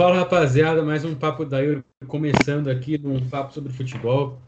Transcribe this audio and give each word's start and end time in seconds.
Fala 0.00 0.16
rapaziada, 0.16 0.82
mais 0.82 1.04
um 1.04 1.14
papo 1.14 1.44
da 1.44 1.62
Euro 1.62 1.84
começando 2.08 2.68
aqui 2.70 2.96
num 2.96 3.20
papo 3.28 3.52
sobre 3.52 3.70
futebol, 3.70 4.40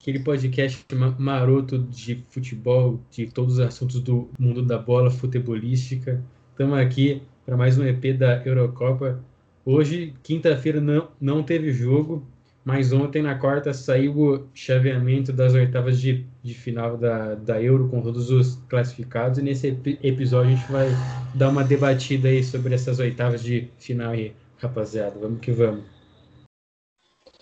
aquele 0.00 0.20
podcast 0.20 0.86
maroto 1.18 1.76
de 1.76 2.24
futebol, 2.30 3.00
de 3.10 3.26
todos 3.26 3.54
os 3.54 3.58
assuntos 3.58 4.00
do 4.00 4.30
mundo 4.38 4.62
da 4.62 4.78
bola 4.78 5.10
futebolística. 5.10 6.22
Estamos 6.52 6.78
aqui 6.78 7.20
para 7.44 7.56
mais 7.56 7.76
um 7.76 7.84
EP 7.84 8.16
da 8.16 8.46
Eurocopa. 8.46 9.18
Hoje, 9.64 10.14
quinta-feira, 10.22 10.80
não, 10.80 11.08
não 11.20 11.42
teve 11.42 11.72
jogo, 11.72 12.24
mas 12.64 12.92
ontem, 12.92 13.22
na 13.22 13.34
quarta, 13.34 13.74
saiu 13.74 14.16
o 14.16 14.46
chaveamento 14.54 15.32
das 15.32 15.52
oitavas 15.52 16.00
de, 16.00 16.24
de 16.44 16.54
final 16.54 16.96
da, 16.96 17.34
da 17.34 17.60
Euro 17.60 17.88
com 17.88 18.00
todos 18.00 18.30
os 18.30 18.54
classificados. 18.68 19.40
E 19.40 19.42
nesse 19.42 19.76
episódio 20.00 20.52
a 20.52 20.54
gente 20.54 20.70
vai 20.70 20.88
dar 21.34 21.48
uma 21.48 21.64
debatida 21.64 22.28
aí 22.28 22.44
sobre 22.44 22.72
essas 22.72 23.00
oitavas 23.00 23.42
de 23.42 23.68
final 23.78 24.12
aí, 24.12 24.32
rapaziada. 24.62 25.18
Vamos 25.18 25.40
que 25.40 25.50
vamos. 25.50 25.84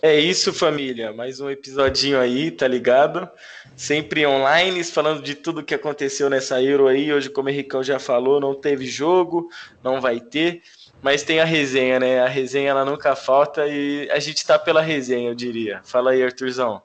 É 0.01 0.19
isso, 0.19 0.51
família. 0.51 1.13
Mais 1.13 1.39
um 1.39 1.47
episodinho 1.47 2.19
aí, 2.19 2.49
tá 2.49 2.67
ligado? 2.67 3.29
Sempre 3.75 4.25
online, 4.25 4.83
falando 4.83 5.21
de 5.21 5.35
tudo 5.35 5.63
que 5.63 5.75
aconteceu 5.75 6.27
nessa 6.27 6.61
Euro 6.61 6.87
aí. 6.87 7.13
Hoje, 7.13 7.29
como 7.29 7.47
o 7.47 7.51
Henricão 7.51 7.83
já 7.83 7.99
falou, 7.99 8.39
não 8.39 8.55
teve 8.55 8.87
jogo, 8.87 9.47
não 9.83 10.01
vai 10.01 10.19
ter. 10.19 10.63
Mas 11.03 11.21
tem 11.21 11.39
a 11.39 11.45
resenha, 11.45 11.99
né? 11.99 12.19
A 12.19 12.27
resenha 12.27 12.71
ela 12.71 12.83
nunca 12.83 13.15
falta 13.15 13.67
e 13.67 14.09
a 14.09 14.19
gente 14.19 14.45
tá 14.45 14.57
pela 14.57 14.81
resenha, 14.81 15.29
eu 15.29 15.35
diria. 15.35 15.81
Fala 15.83 16.11
aí, 16.11 16.23
Arthurzão. 16.23 16.81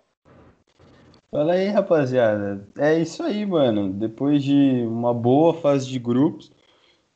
Fala 1.30 1.54
aí, 1.54 1.68
rapaziada. 1.68 2.68
É 2.76 2.98
isso 2.98 3.22
aí, 3.22 3.46
mano. 3.46 3.90
Depois 3.94 4.44
de 4.44 4.84
uma 4.86 5.14
boa 5.14 5.54
fase 5.54 5.88
de 5.88 5.98
grupos, 5.98 6.50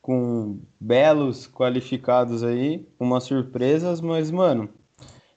com 0.01 0.59
belos 0.79 1.47
qualificados 1.47 2.43
aí, 2.43 2.87
umas 2.99 3.23
surpresas, 3.23 4.01
mas, 4.01 4.31
mano, 4.31 4.69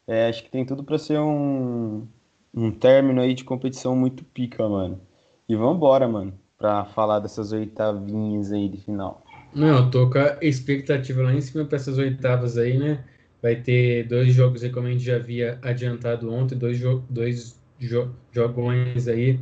é, 0.06 0.28
acho 0.28 0.42
que 0.42 0.50
tem 0.50 0.64
tudo 0.64 0.82
para 0.82 0.98
ser 0.98 1.18
um, 1.18 2.06
um 2.52 2.70
término 2.70 3.20
aí 3.20 3.34
de 3.34 3.44
competição 3.44 3.94
muito 3.94 4.24
pica, 4.24 4.66
mano. 4.68 5.00
E 5.48 5.54
vambora, 5.54 6.08
mano, 6.08 6.32
pra 6.56 6.84
falar 6.86 7.20
dessas 7.20 7.52
oitavinhas 7.52 8.52
aí 8.52 8.68
de 8.68 8.78
final. 8.78 9.22
Não, 9.54 9.90
tô 9.90 10.10
com 10.10 10.18
a 10.18 10.38
expectativa 10.40 11.22
lá 11.22 11.32
em 11.32 11.40
cima 11.40 11.64
para 11.64 11.76
essas 11.76 11.98
oitavas 11.98 12.56
aí, 12.58 12.78
né? 12.78 13.04
Vai 13.42 13.56
ter 13.56 14.08
dois 14.08 14.32
jogos 14.32 14.64
aí, 14.64 14.70
como 14.70 14.86
a 14.86 14.90
gente 14.90 15.04
já 15.04 15.16
havia 15.16 15.58
adiantado 15.62 16.32
ontem, 16.32 16.56
dois, 16.56 16.78
jo 16.78 17.04
dois 17.10 17.60
jo 17.78 18.10
jogões 18.32 19.06
aí, 19.06 19.38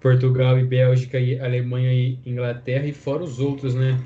Portugal 0.00 0.58
e 0.58 0.64
Bélgica, 0.64 1.18
e 1.18 1.38
Alemanha 1.40 1.92
e 1.92 2.18
Inglaterra, 2.26 2.86
e 2.86 2.92
fora 2.92 3.22
os 3.22 3.38
outros, 3.38 3.74
né? 3.74 3.98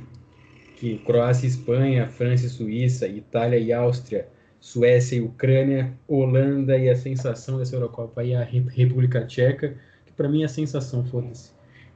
Que 0.76 0.98
Croácia 0.98 1.46
Espanha, 1.46 2.06
França 2.06 2.46
e 2.46 2.48
Suíça, 2.48 3.08
Itália 3.08 3.58
e 3.58 3.72
Áustria, 3.72 4.28
Suécia 4.60 5.16
e 5.16 5.20
Ucrânia, 5.20 5.92
Holanda 6.06 6.76
e 6.76 6.88
a 6.88 6.96
sensação 6.96 7.58
dessa 7.58 7.74
Eurocopa 7.74 8.20
aí, 8.20 8.34
a 8.34 8.42
República 8.42 9.24
Tcheca, 9.26 9.74
que 10.04 10.12
para 10.12 10.28
mim 10.28 10.42
é 10.42 10.44
a 10.44 10.48
sensação, 10.48 11.04
foda-se. 11.04 11.50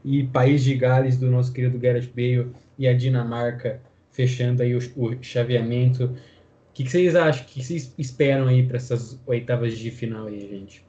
E 0.04 0.24
País 0.24 0.64
de 0.64 0.74
Gales, 0.74 1.18
do 1.18 1.30
nosso 1.30 1.52
querido 1.52 1.78
Gareth 1.78 2.10
Bale, 2.14 2.52
e 2.78 2.88
a 2.88 2.96
Dinamarca 2.96 3.80
fechando 4.12 4.62
aí 4.62 4.74
o, 4.74 4.78
o 4.96 5.22
chaveamento. 5.22 6.04
O 6.04 6.72
que, 6.72 6.84
que, 6.84 6.90
vocês 6.90 7.14
acham? 7.14 7.44
O 7.44 7.46
que 7.46 7.62
vocês 7.62 7.94
esperam 7.98 8.48
aí 8.48 8.66
para 8.66 8.76
essas 8.76 9.20
oitavas 9.26 9.76
de 9.76 9.90
final 9.90 10.26
aí, 10.26 10.40
gente? 10.40 10.84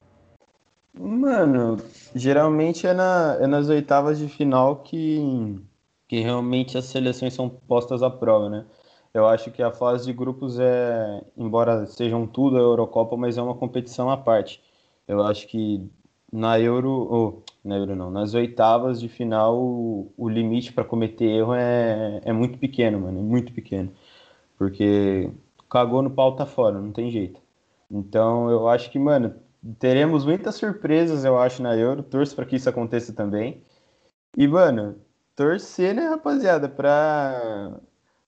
Mano, 0.93 1.77
geralmente 2.13 2.85
é, 2.85 2.93
na, 2.93 3.37
é 3.39 3.47
nas 3.47 3.69
oitavas 3.69 4.19
de 4.19 4.27
final 4.27 4.77
que, 4.77 5.59
que 6.11 6.19
realmente 6.19 6.77
as 6.77 6.85
seleções 6.87 7.33
são 7.33 7.47
postas 7.49 8.03
à 8.03 8.09
prova, 8.09 8.49
né? 8.49 8.65
Eu 9.13 9.25
acho 9.27 9.49
que 9.49 9.63
a 9.63 9.71
fase 9.71 10.07
de 10.07 10.11
grupos 10.11 10.59
é, 10.59 11.23
embora 11.37 11.85
sejam 11.85 12.27
tudo 12.27 12.57
a 12.57 12.59
Eurocopa, 12.59 13.15
mas 13.15 13.37
é 13.37 13.41
uma 13.41 13.55
competição 13.55 14.09
à 14.11 14.17
parte. 14.17 14.61
Eu 15.07 15.23
acho 15.23 15.47
que 15.47 15.89
na 16.29 16.59
Euro, 16.59 17.43
na 17.63 17.77
Euro 17.77 17.95
não, 17.95 18.11
nas 18.11 18.33
oitavas 18.33 18.99
de 18.99 19.07
final 19.07 19.57
o, 19.57 20.11
o 20.17 20.27
limite 20.27 20.73
para 20.73 20.83
cometer 20.83 21.27
erro 21.27 21.53
é, 21.53 22.19
é 22.25 22.33
muito 22.33 22.57
pequeno, 22.59 22.99
mano, 22.99 23.19
é 23.19 23.23
muito 23.23 23.53
pequeno. 23.53 23.89
Porque 24.57 25.31
cagou 25.69 26.01
no 26.01 26.11
pau 26.11 26.35
tá 26.35 26.45
fora, 26.45 26.81
não 26.81 26.91
tem 26.91 27.09
jeito. 27.09 27.39
Então 27.89 28.51
eu 28.51 28.67
acho 28.67 28.91
que, 28.91 28.99
mano, 28.99 29.33
teremos 29.79 30.25
muitas 30.25 30.55
surpresas, 30.55 31.23
eu 31.23 31.39
acho, 31.39 31.63
na 31.63 31.75
Euro. 31.77 32.03
Torço 32.03 32.35
para 32.35 32.45
que 32.45 32.57
isso 32.57 32.69
aconteça 32.69 33.13
também. 33.13 33.63
E, 34.37 34.47
mano, 34.47 34.97
torcer, 35.41 35.95
né, 35.95 36.07
rapaziada, 36.07 36.69
para 36.69 37.71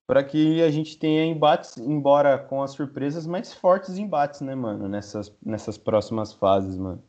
para 0.05 0.21
que 0.21 0.61
a 0.61 0.69
gente 0.69 0.97
tenha 0.97 1.23
embates, 1.23 1.77
embora 1.77 2.37
com 2.37 2.61
as 2.61 2.71
surpresas 2.71 3.25
mais 3.25 3.53
fortes 3.53 3.97
embates, 3.97 4.41
né, 4.41 4.53
mano, 4.53 4.87
nessas, 4.89 5.31
nessas 5.43 5.77
próximas 5.77 6.33
fases, 6.33 6.77
mano. 6.77 7.01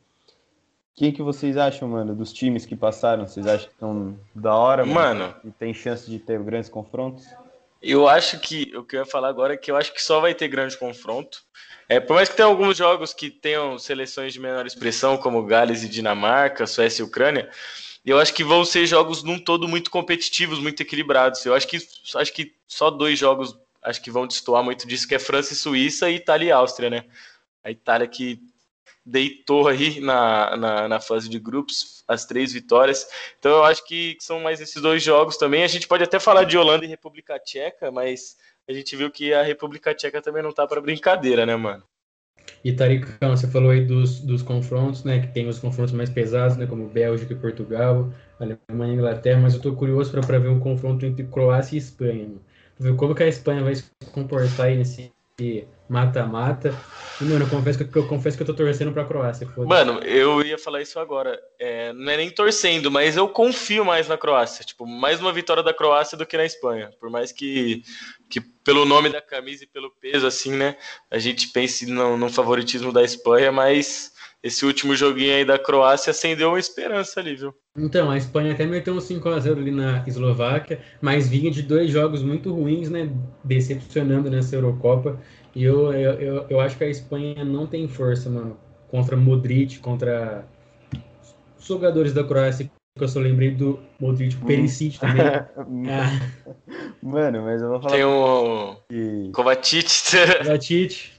Quem 0.95 1.11
que 1.11 1.21
vocês 1.21 1.57
acham, 1.57 1.89
mano, 1.89 2.15
dos 2.15 2.33
times 2.33 2.65
que 2.65 2.77
passaram? 2.77 3.27
Vocês 3.27 3.47
acham 3.49 3.67
que 3.67 3.75
estão 3.75 4.17
da 4.33 4.55
hora, 4.55 4.87
mano? 4.87 5.21
mano? 5.21 5.35
E 5.43 5.51
tem 5.51 5.75
chance 5.75 6.09
de 6.09 6.21
ter 6.21 6.41
grandes 6.41 6.71
confrontos? 6.71 7.27
Eu 7.83 8.07
acho 8.07 8.39
que 8.39 8.73
o 8.77 8.85
que 8.85 8.95
eu 8.95 9.01
ia 9.01 9.07
falar 9.07 9.29
agora 9.29 9.55
é 9.55 9.57
que 9.57 9.73
eu 9.73 9.77
acho 9.77 9.93
que 9.93 10.01
só 10.01 10.21
vai 10.21 10.33
ter 10.33 10.47
grande 10.47 10.79
confronto. 10.79 11.43
É, 11.89 11.99
por 11.99 12.15
mais 12.15 12.29
que 12.29 12.37
tenha 12.37 12.47
alguns 12.47 12.77
jogos 12.77 13.13
que 13.13 13.29
tenham 13.29 13.77
seleções 13.77 14.33
de 14.33 14.41
menor 14.41 14.67
expressão, 14.67 15.17
como 15.17 15.45
Gales 15.45 15.83
e 15.83 15.89
Dinamarca, 15.89 16.67
Suécia 16.67 17.03
e 17.03 17.05
Ucrânia, 17.05 17.51
eu 18.11 18.19
acho 18.19 18.35
que 18.35 18.45
vão 18.45 18.65
ser 18.65 18.87
jogos 18.87 19.23
num 19.23 19.39
todo 19.39 19.67
muito 19.67 19.91
competitivos, 19.91 20.59
muito 20.59 20.83
equilibrados. 20.83 21.45
Eu 21.47 21.55
acho 21.55 21.67
que 21.67 21.79
acho 22.15 22.33
que 22.33 22.55
só 22.67 22.91
dois 22.91 23.19
jogos 23.19 23.59
acho 23.83 24.03
que 24.03 24.11
vão 24.11 24.27
destoar 24.27 24.63
muito 24.65 24.87
disso, 24.87 25.07
que 25.07 25.15
é 25.15 25.19
França 25.19 25.53
e 25.53 25.57
Suíça 25.57 26.11
e 26.11 26.17
Itália 26.17 26.49
e 26.49 26.53
Áustria, 26.53 26.91
né? 26.91 27.05
A 27.63 27.71
Itália 27.71 28.07
que 28.07 28.41
deitou 29.05 29.69
aí 29.69 30.01
na, 30.01 30.57
na, 30.57 30.89
na, 30.89 31.01
fase 31.01 31.29
de 31.29 31.39
grupos, 31.39 32.03
as 32.09 32.25
três 32.25 32.53
vitórias. 32.53 33.07
Então 33.39 33.53
eu 33.53 33.65
acho 33.65 33.85
que 33.87 34.17
são 34.21 34.41
mais 34.41 34.61
esses 34.61 34.81
dois 34.81 35.03
jogos 35.03 35.37
também. 35.37 35.63
A 35.63 35.69
gente 35.69 35.87
pode 35.87 36.03
até 36.03 36.19
falar 36.19 36.45
de 36.45 36.57
Holanda 36.57 36.85
e 36.85 36.89
República 36.89 37.39
Tcheca, 37.39 37.91
mas 37.91 38.37
a 38.67 38.73
gente 38.73 38.97
viu 38.97 39.11
que 39.11 39.33
a 39.35 39.43
República 39.43 39.95
Tcheca 39.95 40.23
também 40.23 40.43
não 40.43 40.53
tá 40.53 40.67
para 40.67 40.81
brincadeira, 40.81 41.45
né, 41.45 41.55
mano? 41.55 41.83
E 42.65 42.73
Taricão, 42.73 43.37
você 43.37 43.47
falou 43.47 43.71
aí 43.71 43.85
dos, 43.85 44.21
dos 44.21 44.43
confrontos, 44.43 45.05
né? 45.05 45.21
Que 45.21 45.29
tem 45.29 45.47
os 45.49 45.59
confrontos 45.59 45.93
mais 45.93 46.09
pesados, 46.09 46.57
né? 46.57 46.67
Como 46.67 46.89
Bélgica 46.89 47.35
e 47.35 47.37
Portugal, 47.37 48.11
Alemanha 48.41 48.95
e 48.95 48.97
Inglaterra, 48.97 49.41
mas 49.41 49.55
eu 49.55 49.61
tô 49.61 49.75
curioso 49.75 50.11
para 50.11 50.39
ver 50.39 50.49
um 50.49 50.59
confronto 50.59 51.05
entre 51.05 51.25
Croácia 51.27 51.75
e 51.77 51.79
Espanha. 51.79 52.29
Ver 52.79 52.97
como 52.97 53.15
que 53.15 53.23
a 53.23 53.29
Espanha 53.29 53.63
vai 53.63 53.75
se 53.75 53.85
comportar 54.13 54.67
aí 54.67 54.79
nesse 54.79 55.13
mata-mata. 55.89 56.75
E, 57.21 57.25
mano, 57.25 57.45
eu 57.45 57.49
confesso 57.49 57.85
que, 57.85 57.97
eu 57.97 58.09
confesso 58.09 58.37
que 58.37 58.43
eu 58.43 58.47
tô 58.47 58.55
torcendo 58.55 58.93
pra 58.93 59.05
Croácia. 59.05 59.49
Mano, 59.57 60.01
eu 60.01 60.43
ia 60.43 60.59
falar 60.59 60.83
isso 60.83 60.99
agora. 60.99 61.41
É, 61.59 61.93
não 61.93 62.11
é 62.11 62.17
nem 62.17 62.31
torcendo, 62.31 62.91
mas 62.91 63.17
eu 63.17 63.29
confio 63.29 63.85
mais 63.85 64.09
na 64.09 64.19
Croácia. 64.19 64.65
Tipo, 64.65 64.87
mais 64.87 65.21
uma 65.21 65.33
vitória 65.33 65.63
da 65.63 65.73
Croácia 65.73 66.19
do 66.19 66.27
que 66.27 66.37
na 66.37 66.45
Espanha. 66.45 66.91
Por 66.99 67.11
mais 67.11 67.31
que, 67.31 67.83
que 68.29 68.41
pelo 68.41 68.85
nome 68.85 69.11
da 69.11 69.23
camisa 69.23 69.65
e 69.65 69.69
pelo 69.69 69.91
peso, 70.01 70.27
assim, 70.27 70.53
né? 70.53 70.77
A 71.11 71.19
gente 71.19 71.49
pense 71.49 71.87
no, 71.87 72.17
no 72.17 72.29
favoritismo 72.29 72.93
da 72.93 73.03
Espanha, 73.03 73.53
mas 73.53 74.13
esse 74.43 74.67
último 74.67 74.95
joguinho 74.95 75.35
aí 75.35 75.45
da 75.45 75.59
Croácia 75.59 76.11
acendeu 76.11 76.51
uma 76.51 76.59
esperança 76.59 77.19
ali, 77.19 77.35
viu? 77.35 77.55
Então, 77.79 78.11
a 78.11 78.17
Espanha 78.19 78.53
até 78.53 78.67
meteu 78.67 78.93
um 78.93 78.99
5x0 78.99 79.53
ali 79.53 79.71
na 79.71 80.05
Eslováquia, 80.07 80.83
mas 81.01 81.29
vinha 81.29 81.51
de 81.51 81.63
dois 81.63 81.91
jogos 81.91 82.23
muito 82.23 82.53
ruins, 82.53 82.91
né? 82.91 83.11
Decepcionando 83.43 84.31
nessa 84.31 84.55
Eurocopa. 84.55 85.19
E 85.55 85.63
eu, 85.63 85.93
eu, 85.93 86.13
eu, 86.21 86.47
eu 86.49 86.61
acho 86.61 86.77
que 86.77 86.85
a 86.85 86.89
Espanha 86.89 87.45
não 87.45 87.67
tem 87.67 87.87
força, 87.87 88.29
mano. 88.29 88.57
Contra 88.89 89.17
Modric, 89.17 89.79
contra 89.79 90.45
os 91.59 91.67
jogadores 91.67 92.13
da 92.13 92.25
Croácia, 92.25 92.71
que 92.97 93.05
eu 93.05 93.09
só 93.09 93.21
lembrei 93.21 93.51
do 93.51 93.81
Modric, 93.99 94.37
Perisic 94.37 94.99
também. 94.99 95.27
ah. 95.91 96.55
Mano, 97.03 97.43
mas 97.43 97.63
eu 97.63 97.69
vou 97.69 97.81
falar. 97.81 97.95
Tem 97.95 98.05
o. 98.05 98.77
Kovacic. 99.33 99.89
Kovacic. 100.43 101.13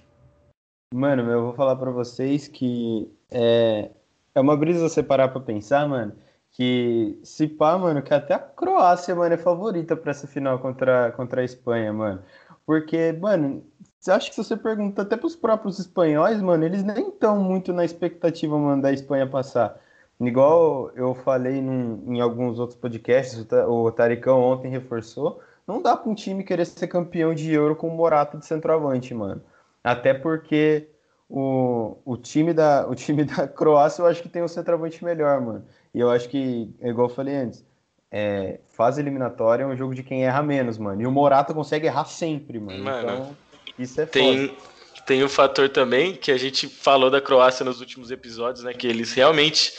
Mano, 0.94 1.30
eu 1.30 1.44
vou 1.44 1.54
falar 1.54 1.76
para 1.76 1.92
vocês 1.92 2.48
que 2.48 3.12
é, 3.30 3.92
é 4.34 4.40
uma 4.40 4.56
brisa 4.56 4.88
você 4.88 5.04
parar 5.04 5.28
pra 5.28 5.42
pensar, 5.42 5.88
mano, 5.88 6.14
que 6.52 7.20
se 7.24 7.48
pá, 7.48 7.78
mano, 7.78 8.02
que 8.02 8.14
até 8.14 8.34
a 8.34 8.40
Croácia, 8.40 9.14
mano, 9.14 9.34
é 9.34 9.38
favorita 9.38 9.96
para 9.98 10.12
essa 10.12 10.28
final 10.28 10.60
contra, 10.60 11.12
contra 11.12 11.42
a 11.42 11.44
Espanha, 11.44 11.92
mano. 11.92 12.22
Porque, 12.66 13.12
mano, 13.12 13.64
você 14.06 14.12
acha 14.12 14.30
que 14.30 14.36
se 14.36 14.44
você 14.44 14.56
pergunta 14.56 15.02
até 15.02 15.18
pros 15.18 15.36
próprios 15.36 15.80
espanhóis, 15.80 16.40
mano, 16.40 16.64
eles 16.64 16.84
nem 16.84 17.10
estão 17.10 17.44
muito 17.44 17.74
na 17.74 17.84
expectativa, 17.84 18.56
mano, 18.56 18.80
da 18.80 18.92
Espanha 18.92 19.26
passar. 19.26 19.82
Igual 20.20 20.92
eu 20.92 21.16
falei 21.16 21.60
num, 21.60 22.14
em 22.14 22.22
alguns 22.22 22.60
outros 22.60 22.78
podcasts, 22.78 23.44
o 23.68 23.92
Taricão 23.92 24.44
ontem 24.44 24.70
reforçou, 24.70 25.42
não 25.66 25.82
dá 25.82 25.98
para 25.98 26.08
um 26.08 26.14
time 26.14 26.44
querer 26.44 26.66
ser 26.66 26.86
campeão 26.86 27.34
de 27.34 27.52
Euro 27.52 27.76
com 27.76 27.88
o 27.88 27.98
Morato 27.98 28.38
de 28.38 28.46
centroavante, 28.46 29.12
mano. 29.12 29.42
Até 29.84 30.14
porque 30.14 30.88
o, 31.28 31.98
o, 32.06 32.16
time 32.16 32.54
da, 32.54 32.88
o 32.88 32.94
time 32.94 33.24
da 33.24 33.48
Croácia 33.50 34.04
eu 34.04 34.06
acho 34.06 34.22
que 34.22 34.30
tem 34.30 34.44
um 34.44 34.48
centroavante 34.48 35.04
melhor, 35.04 35.42
mano. 35.42 35.66
E 35.92 36.00
eu 36.00 36.12
acho 36.12 36.30
que, 36.30 36.72
igual 36.80 37.10
eu 37.10 37.16
falei 37.16 37.38
antes, 37.38 37.66
é, 38.12 38.60
fase 38.70 39.02
eliminatória 39.02 39.64
é 39.64 39.68
um 39.68 39.76
jogo 39.76 39.96
de 39.96 40.04
quem 40.04 40.26
erra 40.26 40.44
menos, 40.44 40.78
mano. 40.78 41.02
E 41.02 41.08
o 41.08 41.12
Morata 41.12 41.56
consegue 41.56 41.88
errar 41.88 42.06
sempre, 42.06 42.60
mano. 42.60 42.84
mano. 42.84 43.02
Então, 43.02 43.36
Isso 43.78 44.02
é 44.02 44.06
tem, 44.06 44.48
foda. 44.50 44.62
Tem 45.06 45.24
o 45.24 45.30
fator 45.30 45.70
também 45.70 46.16
que 46.16 46.32
a 46.32 46.38
gente 46.38 46.68
falou 46.68 47.12
da 47.12 47.22
Croácia 47.22 47.64
nos 47.64 47.80
últimos 47.80 48.10
episódios, 48.10 48.64
né? 48.64 48.74
Que 48.74 48.88
eles 48.88 49.14
realmente 49.14 49.74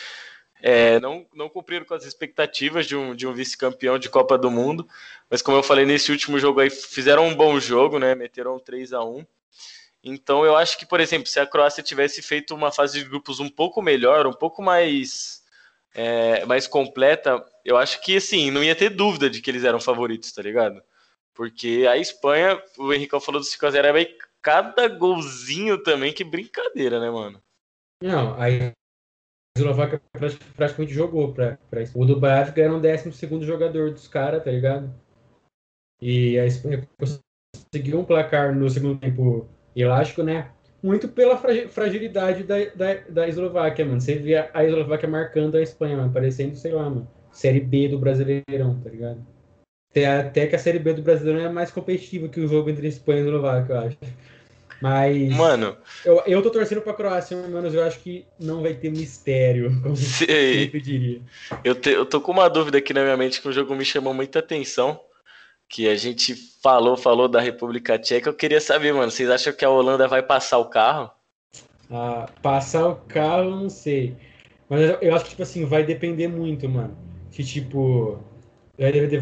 é, 0.63 1.01
não, 1.01 1.27
não 1.35 1.49
cumpriram 1.49 1.85
com 1.85 1.95
as 1.95 2.05
expectativas 2.05 2.87
de 2.87 2.97
um, 2.97 3.15
de 3.15 3.27
um 3.27 3.33
vice-campeão 3.33 3.99
de 3.99 4.09
Copa 4.09 4.39
do 4.39 4.51
Mundo. 4.51 4.87
Mas 5.29 5.43
como 5.43 5.57
eu 5.57 5.63
falei 5.63 5.85
nesse 5.85 6.13
último 6.13 6.39
jogo 6.39 6.61
aí, 6.61 6.71
fizeram 6.71 7.27
um 7.27 7.35
bom 7.35 7.59
jogo, 7.59 7.99
né? 7.99 8.15
Meteram 8.15 8.59
3 8.59 8.93
a 8.93 9.03
1 9.03 9.27
Então 10.05 10.45
eu 10.45 10.57
acho 10.57 10.79
que, 10.79 10.87
por 10.87 11.01
exemplo, 11.01 11.27
se 11.27 11.41
a 11.41 11.47
Croácia 11.47 11.83
tivesse 11.83 12.23
feito 12.23 12.55
uma 12.55 12.71
fase 12.71 12.99
de 12.99 13.05
grupos 13.05 13.41
um 13.41 13.49
pouco 13.49 13.83
melhor, 13.83 14.27
um 14.27 14.33
pouco 14.33 14.63
mais, 14.63 15.43
é, 15.95 16.45
mais 16.47 16.67
completa, 16.67 17.45
eu 17.65 17.77
acho 17.77 18.01
que 18.01 18.17
assim, 18.17 18.51
não 18.51 18.63
ia 18.63 18.77
ter 18.77 18.91
dúvida 18.91 19.29
de 19.29 19.41
que 19.41 19.51
eles 19.51 19.65
eram 19.65 19.81
favoritos, 19.81 20.31
tá 20.31 20.43
ligado? 20.43 20.81
Porque 21.37 21.87
a 21.89 21.99
Espanha, 21.99 22.61
o 22.79 22.93
Henrique 22.93 23.21
falou 23.21 23.41
do 23.41 23.47
5x0, 23.47 24.03
é 24.03 24.09
cada 24.41 24.89
golzinho 24.89 25.83
também, 25.83 26.13
que 26.13 26.25
brincadeira, 26.25 26.99
né, 26.99 27.11
mano? 27.11 27.43
Não, 28.03 28.35
a 28.41 28.47
Eslováquia 29.57 30.01
praticamente 30.57 30.95
jogou 30.95 31.35
pra, 31.35 31.59
pra 31.69 31.83
O 31.95 32.07
do 32.07 32.19
Bélgica 32.19 32.63
era 32.63 32.75
um 32.75 32.81
décimo 32.81 33.13
segundo 33.13 33.45
jogador 33.45 33.91
dos 33.91 34.09
caras, 34.09 34.43
tá 34.43 34.51
ligado? 34.51 34.95
E 36.01 36.39
a 36.39 36.47
Espanha 36.47 36.89
conseguiu 36.99 38.01
um 38.01 38.05
placar 38.05 38.55
no 38.55 38.69
segundo 38.71 38.99
tempo 38.99 39.49
elástico, 39.75 40.23
né? 40.23 40.53
Muito 40.83 41.09
pela 41.09 41.37
fragilidade 41.37 42.45
da, 42.45 42.65
da, 42.75 42.95
da 43.09 43.29
Eslováquia, 43.29 43.85
mano. 43.85 44.01
Você 44.01 44.15
via 44.15 44.51
a 44.55 44.65
Eslováquia 44.65 45.09
marcando 45.09 45.57
a 45.57 45.63
Espanha, 45.63 45.97
mano, 45.97 46.13
parecendo, 46.13 46.55
sei 46.55 46.73
lá, 46.73 46.89
mano, 46.89 47.11
Série 47.33 47.61
B 47.61 47.89
do 47.89 47.99
Brasileirão, 47.99 48.81
tá 48.83 48.91
ligado? 48.91 49.36
Até 50.05 50.47
que 50.47 50.57
a 50.57 50.59
Série 50.59 50.79
B 50.79 50.93
do 50.93 51.03
Brasileirão 51.03 51.47
é 51.47 51.49
mais 51.49 51.71
competitiva 51.71 52.29
que 52.29 52.41
o 52.41 52.49
jogo 52.49 52.69
entre 52.69 52.89
Espanha 52.89 53.21
e 53.21 53.25
Eslováquia, 53.25 53.73
eu 53.73 53.79
acho. 53.79 53.97
Mas. 54.81 55.35
Mano. 55.35 55.77
Eu, 56.05 56.23
eu 56.27 56.43
tô 56.43 56.51
torcendo 56.51 56.83
pra 56.83 56.93
Croácia, 56.93 57.37
mas 57.49 57.75
eu 57.75 57.83
acho 57.83 58.01
que 58.01 58.27
não 58.39 58.63
vai 58.63 58.75
ter 58.75 58.91
mistério, 58.91 59.81
como 59.83 59.97
Sei. 59.97 60.71
eu 60.73 60.81
diria. 60.81 61.23
Eu, 61.65 61.75
te, 61.75 61.91
eu 61.91 62.05
tô 62.05 62.21
com 62.21 62.33
uma 62.33 62.49
dúvida 62.49 62.79
aqui 62.79 62.93
na 62.93 63.03
minha 63.03 63.17
mente 63.17 63.41
que 63.41 63.49
o 63.49 63.53
jogo 63.53 63.75
me 63.75 63.85
chamou 63.85 64.13
muita 64.13 64.41
atenção. 64.41 65.01
Que 65.69 65.89
a 65.89 65.97
gente 65.97 66.35
falou, 66.63 66.97
falou 66.97 67.27
da 67.27 67.41
República 67.41 67.99
Tcheca. 67.99 68.29
Eu 68.29 68.35
queria 68.35 68.61
saber, 68.61 68.93
mano, 68.95 69.11
vocês 69.11 69.29
acham 69.29 69.53
que 69.53 69.65
a 69.65 69.71
Holanda 69.71 70.07
vai 70.07 70.23
passar 70.23 70.59
o 70.59 70.67
carro? 70.67 71.11
Ah, 71.91 72.29
passar 72.41 72.87
o 72.87 72.97
carro, 72.97 73.51
não 73.51 73.69
sei. 73.69 74.15
Mas 74.69 74.83
eu, 74.83 74.99
eu 75.01 75.15
acho 75.15 75.25
que, 75.25 75.31
tipo 75.31 75.43
assim, 75.43 75.65
vai 75.65 75.83
depender 75.83 76.29
muito, 76.29 76.69
mano. 76.69 76.97
Que, 77.33 77.43
tipo 77.43 78.21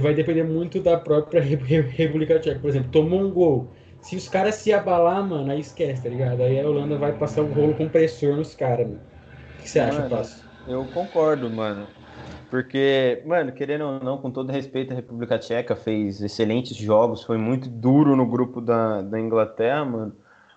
vai 0.01 0.15
depender 0.15 0.43
muito 0.43 0.81
da 0.81 0.99
própria 0.99 1.41
República 1.41 2.39
Tcheca. 2.41 2.61
Por 2.61 2.71
exemplo, 2.71 2.91
tomou 2.91 3.21
um 3.21 3.31
gol. 3.31 3.69
Se 4.01 4.17
os 4.17 4.29
caras 4.29 4.57
se 4.57 4.73
abalar, 4.73 5.27
mano, 5.27 5.51
aí 5.51 5.61
esquece, 5.61 6.03
tá 6.03 6.09
ligado? 6.09 6.43
Aí 6.43 6.61
a 6.61 6.69
Holanda 6.69 6.99
vai 6.99 7.13
passar 7.13 7.43
o 7.43 7.53
rolo 7.53 7.75
compressor 7.75 8.37
nos 8.37 8.55
caras, 8.55 8.87
mano. 8.87 9.01
O 9.59 9.63
que 9.63 9.71
você 9.71 9.81
acha, 9.81 10.03
Passo? 10.03 10.45
Eu 10.69 10.85
concordo, 10.87 11.49
mano. 11.49 11.87
Porque, 12.51 13.23
mano, 13.25 13.53
querendo 13.53 13.85
ou 13.85 14.01
não, 14.01 14.19
com 14.19 14.31
todo 14.31 14.53
respeito, 14.53 14.93
a 14.93 14.97
República 14.97 15.39
Tcheca 15.39 15.75
fez 15.75 16.21
excelentes 16.21 16.77
jogos, 16.77 17.23
foi 17.25 17.39
muito 17.39 17.69
duro 17.69 18.15
no 18.15 18.27
grupo 18.27 18.61
da, 18.61 19.03
da 19.03 19.19
Inglaterra, 19.19 19.85
mano. 19.85 20.17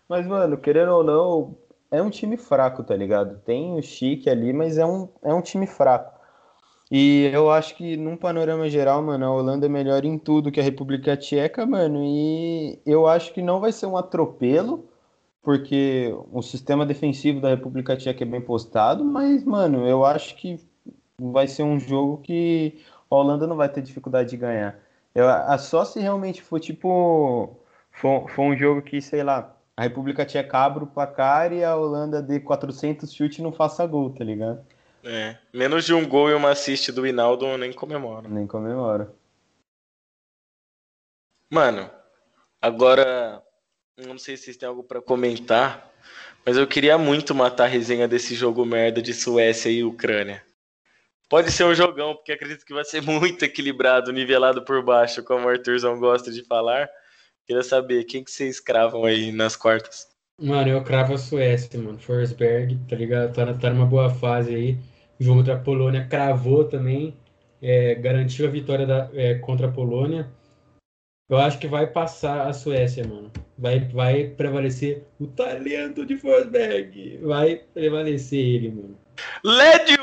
Mas, 0.09 0.27
mano, 0.27 0.57
querendo 0.57 0.91
ou 0.91 1.03
não, 1.03 1.57
é 1.89 2.01
um 2.01 2.09
time 2.09 2.38
fraco, 2.38 2.83
tá 2.83 2.95
ligado? 2.95 3.39
Tem 3.39 3.77
o 3.77 3.81
chique 3.81 4.29
ali, 4.29 4.53
mas 4.53 4.77
é 4.77 4.85
um, 4.85 5.09
é 5.23 5.33
um 5.33 5.41
time 5.41 5.65
fraco. 5.65 6.17
E 6.89 7.30
eu 7.34 7.51
acho 7.51 7.75
que, 7.75 7.98
num 7.98 8.16
panorama 8.16 8.69
geral, 8.69 9.01
mano, 9.01 9.25
a 9.25 9.31
Holanda 9.31 9.66
é 9.66 9.69
melhor 9.69 10.06
em 10.06 10.18
tudo 10.18 10.51
que 10.51 10.60
a 10.60 10.63
República 10.63 11.18
Tcheca, 11.18 11.66
mano. 11.66 12.01
E 12.04 12.80
eu 12.86 13.07
acho 13.07 13.34
que 13.34 13.42
não 13.42 13.60
vai 13.60 13.72
ser 13.74 13.86
um 13.88 13.98
atropelo, 13.98 14.88
porque 15.42 16.13
o 16.31 16.42
sistema 16.42 16.86
defensivo 16.86 17.42
da 17.42 17.50
República 17.50 17.98
Tcheca 17.98 18.24
é 18.24 18.28
bem 18.28 18.42
postado, 18.42 19.04
mas, 19.04 19.44
mano, 19.44 19.88
eu 19.88 20.06
acho 20.06 20.36
que 20.38 20.60
vai 21.19 21.48
ser 21.48 21.63
um 21.63 21.80
jogo 21.80 22.19
que 22.19 22.81
a 23.10 23.16
Holanda 23.16 23.48
não 23.48 23.56
vai 23.56 23.69
ter 23.69 23.81
dificuldade 23.81 24.30
de 24.30 24.38
ganhar. 24.38 24.80
Eu, 25.16 25.25
só 25.60 25.83
se 25.86 26.00
realmente 26.00 26.42
for 26.42 26.60
tipo. 26.60 27.57
For, 27.92 28.30
for 28.30 28.44
um 28.44 28.56
jogo 28.56 28.81
que, 28.81 29.01
sei 29.01 29.24
lá, 29.24 29.56
a 29.75 29.83
República 29.83 30.25
Tcheca 30.25 30.60
abre 30.60 30.83
o 30.83 30.88
placar 30.88 31.51
e 31.51 31.63
a 31.63 31.75
Holanda 31.75 32.22
dê 32.22 32.40
400 32.40 33.12
chutes 33.12 33.40
e 33.40 33.42
não 33.42 33.51
faça 33.51 33.86
gol, 33.88 34.12
tá 34.12 34.24
ligado? 34.24 34.63
É. 35.09 35.38
Menos 35.54 35.86
de 35.86 35.94
um 35.94 36.06
gol 36.06 36.30
e 36.30 36.33
uma 36.33 36.50
assist 36.50 36.92
do 36.92 37.07
Hinaldo 37.07 37.57
nem 37.57 37.71
comemora. 37.71 38.27
Nem 38.27 38.45
comemora. 38.45 39.09
Mano, 41.50 41.89
agora 42.62 43.42
não 43.98 44.18
sei 44.18 44.36
se 44.36 44.44
vocês 44.44 44.57
têm 44.57 44.68
algo 44.68 44.83
para 44.83 45.01
comentar, 45.01 45.89
mas 46.45 46.57
eu 46.57 46.68
queria 46.68 46.98
muito 46.98 47.33
matar 47.33 47.63
a 47.63 47.68
resenha 47.68 48.06
desse 48.06 48.36
jogo 48.36 48.65
merda 48.65 49.01
de 49.01 49.13
Suécia 49.13 49.69
e 49.69 49.81
Ucrânia. 49.81 50.44
Pode 51.30 51.51
ser 51.51 51.63
um 51.63 51.74
jogão, 51.74 52.13
porque 52.13 52.33
acredito 52.33 52.65
que 52.65 52.74
vai 52.74 52.83
ser 52.83 53.01
muito 53.07 53.44
equilibrado, 53.45 54.12
nivelado 54.12 54.65
por 54.65 54.83
baixo, 54.83 55.24
como 55.24 55.45
o 55.45 55.50
Arthurzão 55.50 55.98
gosta 56.00 56.30
de 56.30 56.44
falar. 56.44 56.89
Queria 57.45 57.63
saber, 57.63 58.04
quem 58.04 58.25
que 58.25 58.31
vocês 58.31 58.59
cravam 58.59 59.06
aí 59.06 59.31
nas 59.31 59.56
quartas? 59.56 60.09
Mano, 60.39 60.69
eu 60.69 60.83
cravo 60.83 61.13
a 61.13 61.18
Suécia, 61.18 61.80
mano. 61.80 61.98
Forsberg, 61.98 62.77
tá 62.89 62.95
ligado? 62.98 63.33
Tá, 63.33 63.54
tá 63.54 63.69
numa 63.69 63.86
boa 63.86 64.09
fase 64.09 64.54
aí. 64.54 64.77
O 65.19 65.24
jogo 65.24 65.40
contra 65.40 65.56
a 65.56 65.60
Polônia 65.60 66.06
cravou 66.06 66.66
também, 66.66 67.18
é, 67.62 67.96
garantiu 67.96 68.48
a 68.48 68.52
vitória 68.52 68.86
da, 68.86 69.10
é, 69.14 69.36
contra 69.36 69.68
a 69.68 69.72
Polônia. 69.72 70.30
Eu 71.30 71.38
acho 71.38 71.60
que 71.60 71.68
vai 71.68 71.88
passar 71.88 72.48
a 72.48 72.54
Suécia, 72.54 73.06
mano. 73.06 73.30
Vai, 73.58 73.80
vai 73.80 74.28
prevalecer 74.30 75.06
o 75.19 75.28
talento 75.28 76.06
de 76.06 76.16
Forsberg. 76.16 77.19
Vai 77.22 77.56
prevalecer 77.74 78.40
ele, 78.40 78.69
mano. 78.72 78.98
Lédio! 79.44 79.98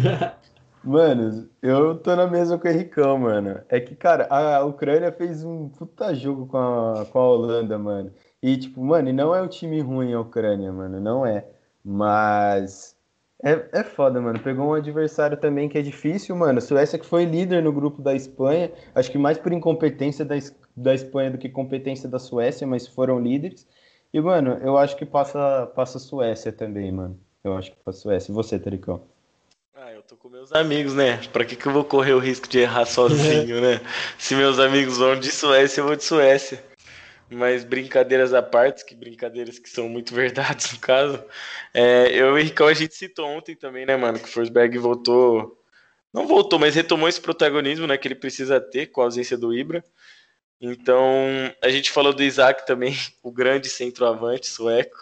mano, 0.84 1.48
eu 1.62 1.96
tô 1.96 2.14
na 2.14 2.26
mesma 2.26 2.58
com 2.58 2.68
o 2.68 2.70
Henricão, 2.70 3.18
mano. 3.18 3.60
É 3.68 3.80
que, 3.80 3.94
cara, 3.94 4.26
a 4.28 4.62
Ucrânia 4.64 5.10
fez 5.12 5.44
um 5.44 5.68
puta 5.68 6.14
jogo 6.14 6.46
com 6.46 6.58
a, 6.58 7.06
com 7.06 7.18
a 7.18 7.26
Holanda, 7.26 7.78
mano. 7.78 8.12
E, 8.42 8.56
tipo, 8.58 8.84
mano, 8.84 9.10
não 9.12 9.34
é 9.34 9.40
um 9.40 9.48
time 9.48 9.80
ruim 9.80 10.12
a 10.12 10.20
Ucrânia, 10.20 10.70
mano. 10.70 11.00
Não 11.00 11.24
é. 11.24 11.46
Mas 11.82 12.93
é, 13.44 13.80
é 13.80 13.84
foda, 13.84 14.20
mano. 14.22 14.40
Pegou 14.40 14.68
um 14.68 14.72
adversário 14.74 15.36
também 15.36 15.68
que 15.68 15.76
é 15.76 15.82
difícil, 15.82 16.34
mano. 16.34 16.62
Suécia 16.62 16.98
que 16.98 17.04
foi 17.04 17.26
líder 17.26 17.62
no 17.62 17.70
grupo 17.70 18.00
da 18.00 18.14
Espanha. 18.14 18.72
Acho 18.94 19.12
que 19.12 19.18
mais 19.18 19.36
por 19.36 19.52
incompetência 19.52 20.24
da, 20.24 20.34
da 20.74 20.94
Espanha 20.94 21.30
do 21.30 21.36
que 21.38 21.50
competência 21.50 22.08
da 22.08 22.18
Suécia, 22.18 22.66
mas 22.66 22.86
foram 22.86 23.20
líderes. 23.20 23.66
E, 24.14 24.20
mano, 24.20 24.58
eu 24.62 24.78
acho 24.78 24.96
que 24.96 25.04
passa, 25.04 25.70
passa 25.76 25.98
a 25.98 26.00
Suécia 26.00 26.50
também, 26.52 26.90
mano. 26.90 27.20
Eu 27.44 27.54
acho 27.54 27.70
que 27.70 27.76
passa 27.84 27.98
Suécia. 27.98 28.32
E 28.32 28.34
você, 28.34 28.58
Taricão? 28.58 29.02
Ah, 29.74 29.92
eu 29.92 30.00
tô 30.00 30.16
com 30.16 30.30
meus 30.30 30.50
amigos, 30.50 30.94
né? 30.94 31.20
Pra 31.30 31.44
que, 31.44 31.54
que 31.54 31.66
eu 31.66 31.72
vou 31.72 31.84
correr 31.84 32.14
o 32.14 32.18
risco 32.18 32.48
de 32.48 32.60
errar 32.60 32.86
sozinho, 32.86 33.60
né? 33.60 33.78
Se 34.16 34.34
meus 34.34 34.58
amigos 34.58 34.96
vão 34.96 35.20
de 35.20 35.30
Suécia, 35.30 35.82
eu 35.82 35.86
vou 35.86 35.96
de 35.96 36.04
Suécia. 36.04 36.64
Mas 37.30 37.64
brincadeiras 37.64 38.34
à 38.34 38.42
parte, 38.42 38.84
que 38.84 38.94
brincadeiras 38.94 39.58
que 39.58 39.68
são 39.68 39.88
muito 39.88 40.12
verdades 40.14 40.72
no 40.72 40.78
caso. 40.78 41.22
É, 41.72 42.08
eu 42.12 42.38
e 42.38 42.42
o 42.42 42.44
Ricão, 42.44 42.66
a 42.66 42.74
gente 42.74 42.94
citou 42.94 43.26
ontem 43.26 43.54
também, 43.54 43.86
né, 43.86 43.96
mano, 43.96 44.18
que 44.18 44.26
o 44.26 44.32
Forsberg 44.32 44.78
voltou. 44.78 45.60
Não 46.12 46.26
voltou, 46.26 46.58
mas 46.58 46.74
retomou 46.74 47.08
esse 47.08 47.20
protagonismo, 47.20 47.86
né, 47.86 47.96
que 47.96 48.06
ele 48.06 48.14
precisa 48.14 48.60
ter 48.60 48.86
com 48.86 49.00
a 49.00 49.04
ausência 49.04 49.36
do 49.36 49.52
Ibra. 49.52 49.82
Então, 50.60 51.04
a 51.62 51.68
gente 51.68 51.90
falou 51.90 52.12
do 52.12 52.22
Isaac 52.22 52.66
também, 52.66 52.94
o 53.22 53.32
grande 53.32 53.68
centroavante 53.68 54.46
sueco. 54.46 54.96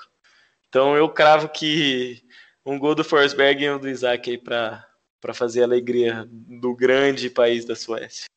Então, 0.69 0.97
eu 0.97 1.09
cravo 1.09 1.49
que 1.49 2.23
um 2.65 2.79
gol 2.79 2.95
do 2.95 3.05
Forsberg 3.05 3.63
e 3.63 3.71
um 3.71 3.79
do 3.79 3.89
Isaac 3.89 4.31
aí 4.31 4.39
para 4.39 4.87
fazer 5.35 5.61
a 5.61 5.65
alegria 5.65 6.27
do 6.31 6.75
grande 6.75 7.29
país 7.29 7.65
da 7.65 7.77
Suécia. 7.77 8.32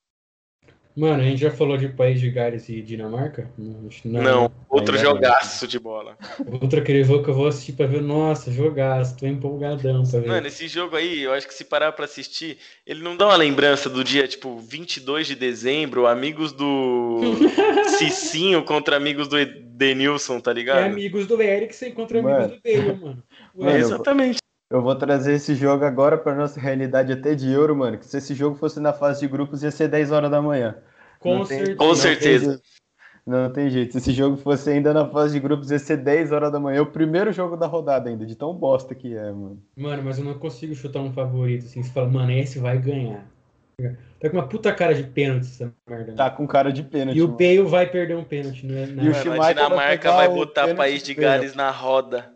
Mano, 0.95 1.21
a 1.21 1.25
gente 1.25 1.41
já 1.41 1.51
falou 1.51 1.75
de 1.75 1.89
País 1.89 2.21
de 2.21 2.29
Gales 2.29 2.69
e 2.69 2.81
Dinamarca? 2.81 3.51
Não, 3.57 3.89
não 4.23 4.51
outro 4.69 4.97
jogaço 4.97 5.67
de 5.67 5.77
bola. 5.77 6.17
Outro 6.61 6.79
aquele 6.79 7.03
jogo 7.03 7.21
que 7.21 7.29
eu 7.29 7.33
vou 7.33 7.47
assistir 7.47 7.73
pra 7.73 7.85
ver, 7.85 8.01
nossa, 8.01 8.49
jogaço, 8.49 9.17
tô 9.17 9.25
empolgadão 9.27 10.03
pra 10.03 10.21
ver. 10.21 10.27
Mano, 10.29 10.47
esse 10.47 10.69
jogo 10.69 10.95
aí, 10.95 11.21
eu 11.21 11.33
acho 11.33 11.47
que 11.47 11.53
se 11.53 11.65
parar 11.65 11.91
pra 11.91 12.05
assistir, 12.05 12.57
ele 12.87 13.03
não 13.03 13.17
dá 13.17 13.27
uma 13.27 13.35
lembrança 13.35 13.89
do 13.89 14.05
dia, 14.05 14.25
tipo, 14.25 14.57
22 14.57 15.27
de 15.27 15.35
dezembro, 15.35 16.07
amigos 16.07 16.53
do 16.53 17.19
Cicinho 17.99 18.63
contra 18.63 18.95
amigos 18.95 19.27
do 19.27 19.35
Denilson, 19.45 20.39
tá 20.39 20.53
ligado? 20.53 20.79
É 20.79 20.85
amigos 20.85 21.27
do 21.27 21.41
Eriksen 21.41 21.91
contra 21.91 22.21
mano. 22.21 22.35
amigos 22.35 22.57
do 22.57 22.61
Dale, 22.63 22.93
mano. 22.93 23.23
mano 23.53 23.77
exatamente. 23.77 24.44
Eu 24.75 24.81
vou 24.81 24.93
trazer 24.93 25.35
esse 25.35 25.55
jogo 25.55 25.85
agora 25.85 26.17
para 26.17 26.35
nossa 26.35 26.59
realidade 26.59 27.13
até 27.13 27.33
de 27.33 27.49
euro, 27.49 27.73
mano. 27.73 27.97
Que 27.97 28.05
se 28.05 28.17
esse 28.17 28.33
jogo 28.33 28.57
fosse 28.57 28.77
na 28.77 28.91
fase 28.91 29.21
de 29.21 29.27
grupos, 29.29 29.63
ia 29.63 29.71
ser 29.71 29.87
10 29.87 30.11
horas 30.11 30.29
da 30.29 30.41
manhã. 30.41 30.75
Com 31.17 31.37
não 31.37 31.45
certeza. 31.45 31.69
Tem, 31.69 31.77
Com 31.77 31.95
certeza. 31.95 32.61
não 33.25 33.53
tem 33.53 33.69
jeito. 33.69 33.93
Se 33.93 33.99
esse 33.99 34.11
jogo 34.11 34.35
fosse 34.35 34.69
ainda 34.69 34.93
na 34.93 35.07
fase 35.07 35.35
de 35.35 35.39
grupos, 35.39 35.71
ia 35.71 35.79
ser 35.79 35.95
10 35.95 36.33
horas 36.33 36.51
da 36.51 36.59
manhã. 36.59 36.81
O 36.81 36.87
primeiro 36.87 37.31
jogo 37.31 37.55
da 37.55 37.65
rodada 37.67 38.09
ainda, 38.09 38.25
de 38.25 38.35
tão 38.35 38.53
bosta 38.53 38.93
que 38.93 39.15
é, 39.15 39.31
mano. 39.31 39.63
Mano, 39.77 40.03
mas 40.03 40.17
eu 40.17 40.25
não 40.25 40.33
consigo 40.33 40.75
chutar 40.75 40.99
um 40.99 41.13
favorito 41.13 41.67
assim. 41.67 41.81
Você 41.81 41.93
fala, 41.93 42.09
mano, 42.09 42.31
esse 42.33 42.59
vai 42.59 42.77
ganhar. 42.77 43.25
Tá 44.19 44.29
com 44.29 44.35
uma 44.35 44.47
puta 44.47 44.73
cara 44.73 44.93
de 44.93 45.03
pênalti 45.03 45.45
essa 45.45 45.73
merda. 45.89 46.15
Tá 46.15 46.29
com 46.29 46.45
cara 46.45 46.73
de 46.73 46.83
pênalti. 46.83 47.17
E 47.17 47.21
o 47.21 47.29
Bale 47.29 47.61
vai 47.61 47.89
perder 47.89 48.17
um 48.17 48.25
pênalti, 48.25 48.65
né? 48.65 48.89
E 48.89 49.07
o 49.07 49.11
Mano, 49.13 49.37
vai 49.37 49.53
Dinamarca 49.53 50.11
vai 50.11 50.27
o 50.27 50.35
botar 50.35 50.67
o 50.67 50.75
país 50.75 51.01
de. 51.01 51.13
Gales 51.13 51.55
na 51.55 51.71
roda. 51.71 52.34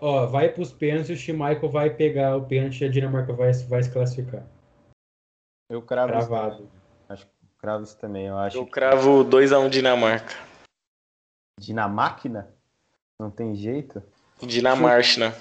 Ó, 0.00 0.26
vai 0.26 0.48
pros 0.48 0.72
pênaltis 0.72 1.10
e 1.10 1.12
o 1.12 1.16
Schmeichel 1.16 1.68
vai 1.70 1.90
pegar 1.90 2.36
o 2.36 2.46
pênalti 2.46 2.82
e 2.82 2.84
a 2.86 2.90
Dinamarca 2.90 3.32
vai, 3.32 3.52
vai 3.52 3.82
se 3.82 3.90
classificar. 3.90 4.46
Eu 5.70 5.82
cravo 5.82 6.16
isso. 6.18 6.28
Cravado. 6.28 6.70
Acho 7.08 7.26
que 7.26 7.32
cravo 7.58 7.84
isso 7.84 7.98
também. 7.98 8.26
Eu 8.26 8.38
acho 8.38 8.56
Eu 8.56 8.64
que 8.64 8.70
cravo 8.70 9.24
2x1 9.24 9.68
Dinamarca. 9.68 10.34
Dinamáquina? 11.60 12.48
Não 13.20 13.30
tem 13.30 13.54
jeito? 13.54 14.02
Dinamarca. 14.40 15.34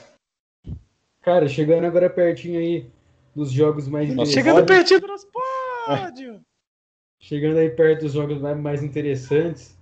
Cara, 1.22 1.48
chegando 1.48 1.86
agora 1.86 2.10
pertinho 2.10 2.60
aí 2.60 2.90
dos 3.36 3.52
jogos 3.52 3.88
mais 3.88 4.14
Nossa, 4.16 4.32
Chegando 4.32 4.62
interessantes. 4.62 4.90
pertinho 4.90 5.14
dos 5.14 5.26
pódios. 5.26 6.42
Chegando 7.22 7.58
aí 7.58 7.70
perto 7.70 8.02
dos 8.02 8.14
jogos 8.14 8.40
mais, 8.40 8.58
mais 8.60 8.84
interessantes, 8.84 9.76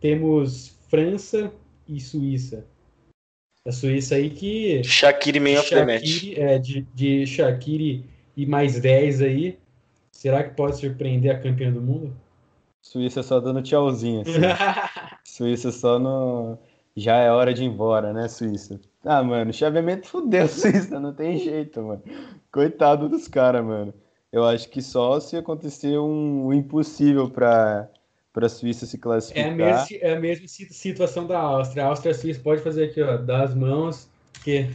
temos 0.00 0.68
França 0.88 1.50
e 1.88 1.98
Suíça. 2.00 2.66
A 3.66 3.72
Suíça 3.72 4.14
aí 4.14 4.30
que. 4.30 4.84
Shaqiri 4.84 5.40
Match. 5.40 5.66
Shaqiri, 5.66 6.40
é, 6.40 6.58
de, 6.58 6.86
de 6.94 7.26
Shaqiri 7.26 8.04
e 8.36 8.46
mais 8.46 8.78
10 8.78 9.22
aí. 9.22 9.58
Será 10.12 10.44
que 10.44 10.54
pode 10.54 10.78
surpreender 10.78 11.34
a 11.34 11.38
campeã 11.38 11.72
do 11.72 11.80
mundo? 11.80 12.16
Suíça 12.80 13.22
só 13.24 13.40
dando 13.40 13.60
tchauzinho. 13.62 14.22
Assim. 14.22 14.40
Suíça 15.24 15.72
só 15.72 15.98
no. 15.98 16.56
Já 16.94 17.16
é 17.16 17.30
hora 17.30 17.52
de 17.52 17.64
ir 17.64 17.66
embora, 17.66 18.12
né, 18.12 18.28
Suíça? 18.28 18.80
Ah, 19.04 19.22
mano, 19.22 19.50
o 19.50 19.54
chaveamento 19.54 20.06
fudeu 20.06 20.46
Suíça, 20.48 21.00
não 21.00 21.12
tem 21.12 21.36
jeito, 21.36 21.82
mano. 21.82 22.02
Coitado 22.52 23.08
dos 23.08 23.26
caras, 23.26 23.64
mano. 23.64 23.92
Eu 24.32 24.44
acho 24.44 24.68
que 24.68 24.80
só 24.80 25.18
se 25.18 25.36
acontecer 25.36 25.98
um, 25.98 26.46
o 26.46 26.54
impossível 26.54 27.28
pra, 28.36 28.40
pra 28.40 28.48
Suíça 28.50 28.84
se 28.84 28.96
É 28.96 29.00
classificar. 29.00 29.50
a, 29.50 29.54
mesma, 29.54 29.86
é 30.02 30.12
a 30.14 30.20
mesma 30.20 30.46
si- 30.46 30.72
situação 30.72 31.26
da 31.26 31.38
Áustria. 31.38 31.84
A 31.84 31.86
Áustria 31.88 32.10
e 32.10 32.14
a 32.14 32.18
Suíça 32.18 32.40
pode 32.40 32.60
fazer 32.60 32.84
aqui, 32.84 33.02
ó, 33.02 33.16
dar 33.16 33.44
as 33.44 33.54
mãos, 33.54 34.08
que 34.44 34.68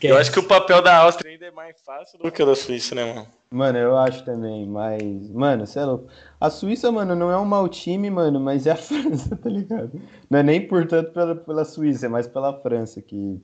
Eu 0.00 0.16
acho 0.16 0.30
que 0.32 0.38
o 0.38 0.46
papel 0.46 0.80
da 0.80 0.96
Áustria 0.98 1.32
ainda 1.32 1.46
é 1.46 1.50
mais 1.50 1.80
fácil 1.82 2.18
do 2.18 2.30
que 2.30 2.42
o 2.42 2.46
da 2.46 2.54
Suíça, 2.54 2.94
né, 2.94 3.12
mano? 3.12 3.26
Mano, 3.52 3.78
eu 3.78 3.98
acho 3.98 4.24
também, 4.24 4.64
mas. 4.64 5.28
Mano, 5.30 5.66
você 5.66 5.80
é 5.80 5.84
louco. 5.84 6.08
A 6.40 6.48
Suíça, 6.48 6.92
mano, 6.92 7.16
não 7.16 7.32
é 7.32 7.36
um 7.36 7.44
mau 7.44 7.68
time, 7.68 8.08
mano, 8.08 8.38
mas 8.38 8.64
é 8.68 8.70
a 8.70 8.76
França, 8.78 9.36
tá 9.36 9.50
ligado? 9.50 9.90
Não 10.30 10.38
é 10.38 10.42
nem, 10.44 10.66
portanto, 10.68 11.12
pela, 11.12 11.34
pela 11.34 11.64
Suíça, 11.64 12.06
é 12.06 12.08
mais 12.08 12.28
pela 12.28 12.52
França 12.60 13.02
que. 13.02 13.40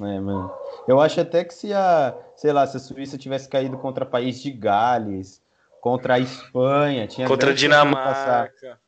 É, 0.00 0.18
mano. 0.18 0.50
Eu 0.88 0.98
acho 0.98 1.20
até 1.20 1.44
que 1.44 1.52
se 1.52 1.72
a. 1.74 2.16
Sei 2.36 2.52
lá, 2.52 2.66
se 2.66 2.78
a 2.78 2.80
Suíça 2.80 3.18
tivesse 3.18 3.48
caído 3.48 3.76
contra 3.76 4.06
país 4.06 4.40
de 4.42 4.50
Gales, 4.50 5.42
contra 5.80 6.14
a 6.14 6.18
Espanha, 6.18 7.06
tinha. 7.06 7.28
Contra 7.28 7.50
a. 7.50 7.54
Dinamarca. 7.54 8.80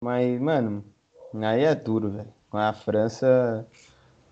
Mas, 0.00 0.40
mano, 0.40 0.84
aí 1.34 1.64
é 1.64 1.74
duro, 1.74 2.10
velho. 2.10 2.32
Com 2.50 2.58
a 2.58 2.72
França, 2.72 3.66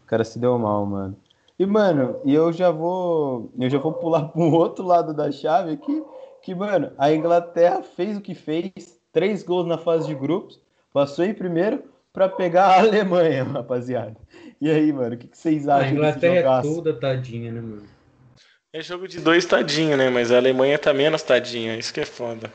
o 0.02 0.06
cara 0.06 0.25
se 0.25 0.38
deu 0.38 0.58
mal, 0.58 0.87
mano. 0.87 1.16
E, 1.58 1.66
mano, 1.66 2.20
e 2.25 2.35
eu 2.35 2.52
já 2.52 2.70
vou. 2.70 3.50
Eu 3.58 3.68
já 3.68 3.78
vou 3.78 3.92
pular 3.92 4.28
para 4.30 4.40
um 4.40 4.52
outro 4.52 4.85
lado 4.85 5.12
da 5.12 5.30
chave 5.30 5.73
aqui. 5.73 6.02
Que, 6.42 6.54
mano, 6.54 6.92
a 6.96 7.12
Inglaterra 7.12 7.82
fez 7.82 8.16
o 8.16 8.20
que 8.20 8.35
fez, 8.35 8.73
três 9.12 9.42
gols 9.42 9.66
na 9.66 9.78
fase 9.78 10.06
de 10.06 10.14
grupos, 10.14 10.61
passou 10.92 11.25
em 11.25 11.35
primeiro 11.35 11.82
para 12.12 12.28
pegar 12.28 12.66
a 12.66 12.78
Alemanha, 12.80 13.42
rapaziada. 13.44 14.16
E 14.61 14.70
aí, 14.70 14.92
mano, 14.92 15.16
o 15.16 15.18
que, 15.18 15.26
que 15.26 15.37
vocês 15.37 15.68
A 15.68 15.78
acham 15.78 15.96
Inglaterra 15.96 16.61
desse 16.61 16.68
é 16.68 16.75
toda 16.75 16.94
tadinha, 16.94 17.50
né, 17.50 17.61
mano? 17.61 17.82
É 18.73 18.80
jogo 18.80 19.08
de 19.08 19.20
dois 19.20 19.44
tadinho, 19.44 19.96
né? 19.96 20.08
Mas 20.08 20.30
a 20.30 20.37
Alemanha 20.37 20.78
tá 20.78 20.94
menos 20.94 21.23
tadinha. 21.23 21.76
Isso 21.76 21.92
que 21.92 22.00
é 22.00 22.04
foda. 22.04 22.50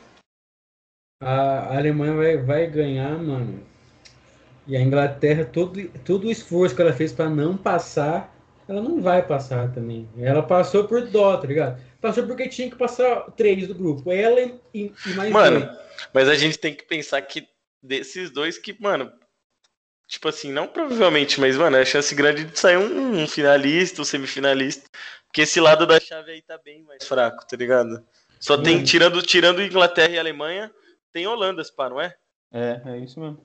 A 1.22 1.76
Alemanha 1.76 2.14
vai, 2.14 2.36
vai 2.36 2.66
ganhar, 2.66 3.16
mano. 3.18 3.62
E 4.66 4.76
a 4.76 4.80
Inglaterra, 4.80 5.44
todo, 5.44 5.88
todo 6.04 6.26
o 6.26 6.30
esforço 6.30 6.74
que 6.74 6.82
ela 6.82 6.92
fez 6.92 7.12
pra 7.12 7.28
não 7.28 7.56
passar, 7.56 8.34
ela 8.68 8.80
não 8.80 9.00
vai 9.00 9.22
passar 9.26 9.72
também. 9.72 10.08
Ela 10.18 10.42
passou 10.42 10.84
por 10.86 11.06
dó, 11.08 11.36
tá 11.36 11.46
ligado? 11.46 11.80
Passou 12.00 12.26
porque 12.26 12.48
tinha 12.48 12.70
que 12.70 12.76
passar 12.76 13.30
três 13.36 13.66
do 13.66 13.74
grupo. 13.74 14.10
Ela 14.10 14.40
e, 14.40 14.54
e- 14.74 14.92
mais 15.14 15.32
Mano, 15.32 15.60
dois. 15.60 15.78
mas 16.12 16.28
a 16.28 16.34
gente 16.34 16.58
tem 16.58 16.74
que 16.74 16.84
pensar 16.84 17.20
que 17.22 17.46
desses 17.82 18.30
dois 18.30 18.58
que, 18.58 18.76
mano, 18.80 19.12
tipo 20.06 20.28
assim, 20.28 20.52
não 20.52 20.66
provavelmente, 20.68 21.40
mas, 21.40 21.56
mano, 21.56 21.76
é 21.76 21.82
a 21.82 21.86
chance 21.86 22.14
grande 22.14 22.44
de 22.44 22.58
sair 22.58 22.76
um, 22.76 23.22
um 23.22 23.26
finalista, 23.28 24.02
um 24.02 24.04
semifinalista. 24.04 24.88
Porque 25.26 25.42
esse 25.42 25.60
lado 25.60 25.86
da 25.86 25.98
chave 25.98 26.32
aí 26.32 26.42
tá 26.42 26.58
bem 26.58 26.82
mais 26.82 27.06
fraco, 27.06 27.46
tá 27.48 27.56
ligado? 27.56 28.04
Só 28.38 28.56
tem, 28.56 28.82
tirando, 28.82 29.22
tirando 29.22 29.62
Inglaterra 29.62 30.10
e 30.14 30.18
Alemanha, 30.18 30.70
tem 31.12 31.26
Holanda, 31.26 31.62
pá, 31.76 31.88
não 31.88 32.00
é? 32.00 32.14
É, 32.50 32.80
é 32.84 32.98
isso 32.98 33.20
mesmo. 33.20 33.38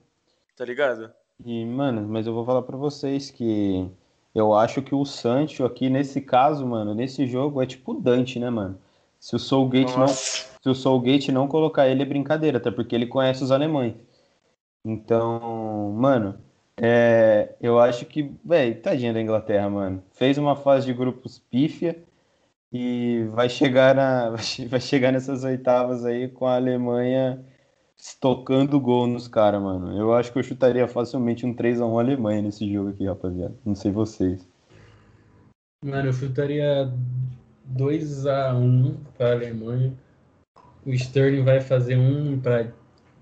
Tá 0.56 0.64
ligado? 0.64 1.12
E, 1.44 1.64
mano, 1.64 2.06
mas 2.08 2.26
eu 2.26 2.34
vou 2.34 2.44
falar 2.44 2.62
pra 2.62 2.76
vocês 2.76 3.30
que 3.30 3.88
eu 4.34 4.54
acho 4.54 4.82
que 4.82 4.94
o 4.94 5.04
Sancho 5.04 5.64
aqui, 5.64 5.88
nesse 5.88 6.20
caso, 6.20 6.66
mano, 6.66 6.94
nesse 6.94 7.26
jogo, 7.26 7.62
é 7.62 7.66
tipo 7.66 7.92
o 7.92 8.00
Dante, 8.00 8.38
né, 8.38 8.50
mano? 8.50 8.78
Se 9.20 9.36
o 9.36 9.38
Soulgate 9.38 9.92
não 9.92 10.00
Nossa. 10.00 10.48
se 10.60 10.68
o 10.68 10.74
Soulgate 10.74 11.32
não 11.32 11.48
colocar 11.48 11.88
ele 11.88 12.02
é 12.02 12.06
brincadeira, 12.06 12.58
até 12.58 12.70
porque 12.70 12.94
ele 12.94 13.06
conhece 13.06 13.42
os 13.42 13.50
alemães. 13.50 13.94
Então, 14.84 15.92
mano, 15.92 16.38
é, 16.76 17.54
eu 17.60 17.78
acho 17.78 18.06
que, 18.06 18.32
velho, 18.44 18.80
tadinha 18.80 19.12
da 19.12 19.20
Inglaterra, 19.20 19.68
mano. 19.68 20.02
Fez 20.12 20.38
uma 20.38 20.56
fase 20.56 20.86
de 20.86 20.92
grupos 20.92 21.38
pífia 21.50 22.02
e 22.72 23.24
vai 23.32 23.48
chegar 23.48 23.94
na, 23.94 24.30
vai 24.68 24.80
chegar 24.80 25.12
nessas 25.12 25.44
oitavas 25.44 26.04
aí 26.04 26.28
com 26.28 26.46
a 26.46 26.56
Alemanha 26.56 27.44
estocando 28.00 28.78
gol 28.80 29.06
nos 29.06 29.26
caras, 29.26 29.60
mano. 29.60 29.98
Eu 29.98 30.14
acho 30.14 30.32
que 30.32 30.38
eu 30.38 30.42
chutaria 30.42 30.86
facilmente 30.86 31.44
um 31.44 31.54
3x1 31.54 31.98
Alemanha 32.00 32.42
nesse 32.42 32.70
jogo 32.72 32.90
aqui, 32.90 33.06
rapaziada. 33.06 33.54
Não 33.64 33.74
sei 33.74 33.90
vocês. 33.90 34.46
Mano, 35.84 36.08
eu 36.08 36.12
chutaria 36.12 36.92
2x1 37.76 38.94
para 39.16 39.30
a 39.30 39.32
Alemanha. 39.32 39.92
O 40.86 40.92
Sterling 40.92 41.44
vai 41.44 41.60
fazer 41.60 41.96
um 41.96 42.38
para 42.40 42.72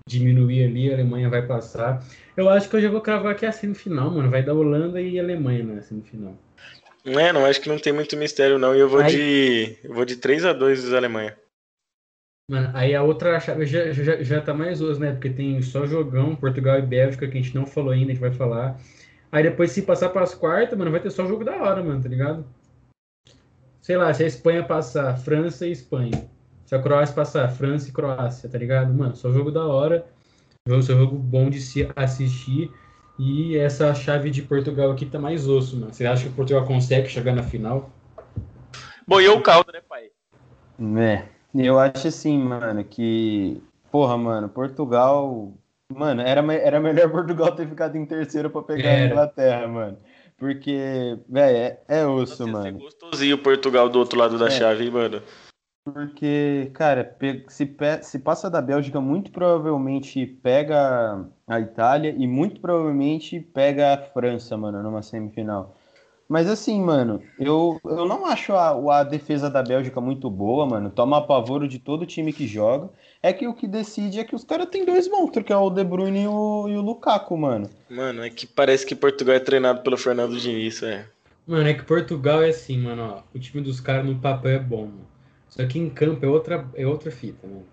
diminuir 0.07 0.63
ali, 0.63 0.89
a 0.89 0.93
Alemanha 0.93 1.29
vai 1.29 1.45
passar. 1.45 2.03
Eu 2.35 2.49
acho 2.49 2.69
que 2.69 2.75
eu 2.75 2.81
já 2.81 2.89
vou 2.89 3.01
cravar 3.01 3.33
aqui 3.33 3.45
a 3.45 3.51
semifinal, 3.51 4.09
mano. 4.09 4.29
Vai 4.29 4.43
dar 4.43 4.53
Holanda 4.53 5.01
e 5.01 5.19
Alemanha 5.19 5.63
na 5.63 5.81
semifinal. 5.81 6.35
É, 7.03 7.31
não 7.33 7.45
acho 7.45 7.61
que 7.61 7.69
não 7.69 7.79
tem 7.79 7.93
muito 7.93 8.15
mistério, 8.17 8.59
não. 8.59 8.75
E 8.75 8.79
eu 8.79 8.89
vou 8.89 9.01
Aí- 9.01 9.11
de. 9.11 9.77
Eu 9.83 9.93
vou 9.93 10.05
de 10.05 10.17
3x2 10.17 10.81
dos 10.81 10.93
Alemanha. 10.93 11.35
Mano, 12.49 12.71
aí 12.73 12.95
a 12.95 13.03
outra 13.03 13.37
chave 13.41 13.65
já, 13.65 13.91
já, 13.91 14.23
já 14.23 14.41
tá 14.41 14.53
mais 14.53 14.81
osso, 14.81 15.01
né? 15.01 15.11
Porque 15.11 15.29
tem 15.29 15.61
só 15.61 15.85
jogão, 15.85 16.33
Portugal 16.33 16.79
e 16.79 16.81
Bélgica, 16.81 17.27
que 17.27 17.37
a 17.37 17.41
gente 17.41 17.53
não 17.53 17.65
falou 17.65 17.91
ainda, 17.91 18.11
a 18.11 18.13
gente 18.13 18.21
vai 18.21 18.31
falar. 18.31 18.79
Aí 19.29 19.43
depois, 19.43 19.71
se 19.71 19.81
passar 19.81 20.09
pras 20.09 20.33
quartas, 20.33 20.77
mano, 20.77 20.89
vai 20.89 21.01
ter 21.01 21.11
só 21.11 21.27
jogo 21.27 21.43
da 21.43 21.57
hora, 21.57 21.83
mano, 21.83 22.01
tá 22.01 22.07
ligado? 22.07 22.45
Sei 23.81 23.97
lá, 23.97 24.13
se 24.13 24.23
a 24.23 24.27
Espanha 24.27 24.63
passar, 24.63 25.17
França 25.17 25.67
e 25.67 25.71
Espanha. 25.71 26.29
Se 26.65 26.75
a 26.75 26.81
Croácia 26.81 27.15
passar, 27.15 27.49
França 27.49 27.89
e 27.89 27.91
Croácia, 27.91 28.49
tá 28.49 28.57
ligado? 28.57 28.93
Mano, 28.93 29.15
só 29.15 29.31
jogo 29.31 29.51
da 29.51 29.65
hora. 29.65 30.05
Jogo, 30.67 30.83
só 30.83 30.93
jogo 30.93 31.17
bom 31.17 31.49
de 31.49 31.59
se 31.59 31.89
assistir. 31.95 32.71
E 33.19 33.57
essa 33.57 33.93
chave 33.93 34.29
de 34.29 34.41
Portugal 34.41 34.91
aqui 34.91 35.05
tá 35.05 35.19
mais 35.19 35.47
osso, 35.47 35.77
mano. 35.77 35.93
Você 35.93 36.05
acha 36.05 36.27
que 36.27 36.35
Portugal 36.35 36.65
consegue 36.65 37.09
chegar 37.09 37.33
na 37.33 37.43
final? 37.43 37.89
Boiou 39.07 39.37
o 39.37 39.41
caldo, 39.41 39.71
né, 39.71 39.81
pai? 39.87 40.11
É, 40.97 41.25
eu 41.65 41.79
acho 41.79 42.07
assim, 42.07 42.37
mano, 42.37 42.83
que. 42.83 43.61
Porra, 43.91 44.17
mano, 44.17 44.49
Portugal. 44.49 45.53
Mano, 45.93 46.21
era, 46.21 46.41
era 46.53 46.79
melhor 46.79 47.09
Portugal 47.11 47.55
ter 47.55 47.67
ficado 47.67 47.95
em 47.95 48.05
terceiro 48.05 48.49
pra 48.49 48.61
pegar 48.61 48.89
a 48.89 48.93
Era. 48.93 49.11
Inglaterra, 49.13 49.67
mano. 49.67 49.97
Porque, 50.37 51.17
velho, 51.27 51.57
é, 51.57 51.79
é 51.87 52.05
osso, 52.05 52.43
Nossa, 52.45 52.57
ia 52.59 52.63
ser 52.63 52.71
mano. 52.73 52.79
gostosinho 52.79 53.35
o 53.37 53.41
Portugal 53.41 53.89
do 53.89 53.97
outro 53.99 54.19
lado 54.19 54.37
da 54.37 54.47
É. 54.47 54.51
chave, 54.51 54.83
hein, 54.85 54.91
mano. 54.91 55.21
Porque, 55.85 56.69
cara, 56.73 57.15
se, 57.47 57.73
se 58.01 58.19
passa 58.19 58.49
da 58.49 58.61
Bélgica, 58.61 58.99
muito 58.99 59.31
provavelmente 59.31 60.25
pega 60.25 61.25
a 61.47 61.59
Itália 61.61 62.13
e 62.17 62.27
muito 62.27 62.59
provavelmente 62.59 63.39
pega 63.39 63.93
a 63.93 63.97
França, 63.97 64.57
mano, 64.57 64.83
numa 64.83 65.01
semifinal. 65.01 65.76
Mas 66.27 66.49
assim, 66.49 66.81
mano, 66.81 67.21
eu, 67.39 67.79
eu 67.85 68.05
não 68.05 68.25
acho 68.25 68.53
a, 68.53 68.99
a 68.99 69.03
defesa 69.03 69.49
da 69.49 69.63
Bélgica 69.63 70.01
muito 70.01 70.29
boa, 70.29 70.65
mano. 70.65 70.89
Toma 70.89 71.19
apavoro 71.19 71.67
de 71.67 71.79
todo 71.79 72.05
time 72.05 72.33
que 72.33 72.45
joga. 72.45 72.89
É 73.23 73.31
que 73.31 73.47
o 73.47 73.53
que 73.53 73.67
decide 73.67 74.19
é 74.19 74.23
que 74.25 74.35
os 74.35 74.43
caras 74.43 74.67
têm 74.69 74.85
dois 74.85 75.07
monstros, 75.09 75.45
que 75.45 75.53
é 75.53 75.57
o 75.57 75.69
De 75.69 75.83
Bruyne 75.83 76.23
e 76.23 76.27
o, 76.27 76.67
e 76.67 76.75
o 76.75 76.81
Lukaku, 76.81 77.37
mano. 77.37 77.69
Mano, 77.89 78.23
é 78.23 78.29
que 78.29 78.45
parece 78.45 78.85
que 78.85 78.95
Portugal 78.95 79.35
é 79.35 79.39
treinado 79.39 79.81
pelo 79.81 79.97
Fernando 79.97 80.37
Diniz, 80.37 80.83
é. 80.83 81.05
Mano, 81.47 81.67
é 81.67 81.73
que 81.73 81.83
Portugal 81.83 82.43
é 82.43 82.49
assim, 82.49 82.77
mano, 82.77 83.15
ó. 83.15 83.23
O 83.33 83.39
time 83.39 83.63
dos 83.63 83.79
caras 83.79 84.05
no 84.05 84.19
papel 84.19 84.51
é 84.51 84.59
bom, 84.59 84.81
mano. 84.81 85.07
Só 85.47 85.65
que 85.65 85.79
em 85.79 85.89
campo 85.89 86.25
é 86.25 86.27
outra, 86.27 86.67
é 86.75 86.85
outra 86.85 87.09
fita, 87.09 87.47
mano. 87.47 87.65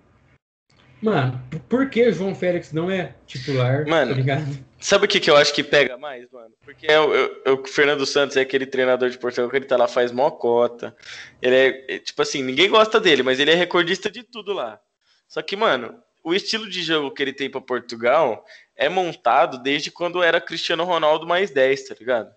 Mano, 1.02 1.42
por 1.68 1.90
que 1.90 2.10
João 2.12 2.34
Félix 2.34 2.72
não 2.72 2.90
é 2.90 3.14
titular? 3.26 3.86
Mano, 3.86 4.12
tá 4.12 4.16
ligado? 4.16 4.64
Sabe 4.84 5.06
o 5.06 5.08
que, 5.08 5.18
que 5.18 5.30
eu 5.30 5.36
acho 5.36 5.54
que 5.54 5.64
pega 5.64 5.96
mais, 5.96 6.30
mano? 6.30 6.52
Porque 6.62 6.86
é 6.86 7.00
o, 7.00 7.14
é 7.42 7.50
o 7.52 7.66
Fernando 7.66 8.04
Santos 8.04 8.36
é 8.36 8.42
aquele 8.42 8.66
treinador 8.66 9.08
de 9.08 9.16
Portugal 9.16 9.48
que 9.48 9.56
ele 9.56 9.64
tá 9.64 9.78
lá, 9.78 9.88
faz 9.88 10.12
mó 10.12 10.30
cota. 10.30 10.94
Ele 11.40 11.56
é, 11.56 11.94
é, 11.94 11.98
tipo 11.98 12.20
assim, 12.20 12.42
ninguém 12.42 12.68
gosta 12.68 13.00
dele, 13.00 13.22
mas 13.22 13.40
ele 13.40 13.50
é 13.50 13.54
recordista 13.54 14.10
de 14.10 14.22
tudo 14.22 14.52
lá. 14.52 14.78
Só 15.26 15.40
que, 15.40 15.56
mano, 15.56 15.98
o 16.22 16.34
estilo 16.34 16.68
de 16.68 16.82
jogo 16.82 17.12
que 17.12 17.22
ele 17.22 17.32
tem 17.32 17.48
para 17.48 17.62
Portugal 17.62 18.44
é 18.76 18.86
montado 18.90 19.56
desde 19.62 19.90
quando 19.90 20.22
era 20.22 20.38
Cristiano 20.38 20.84
Ronaldo 20.84 21.26
mais 21.26 21.50
10, 21.50 21.88
tá 21.88 21.96
ligado? 21.98 22.30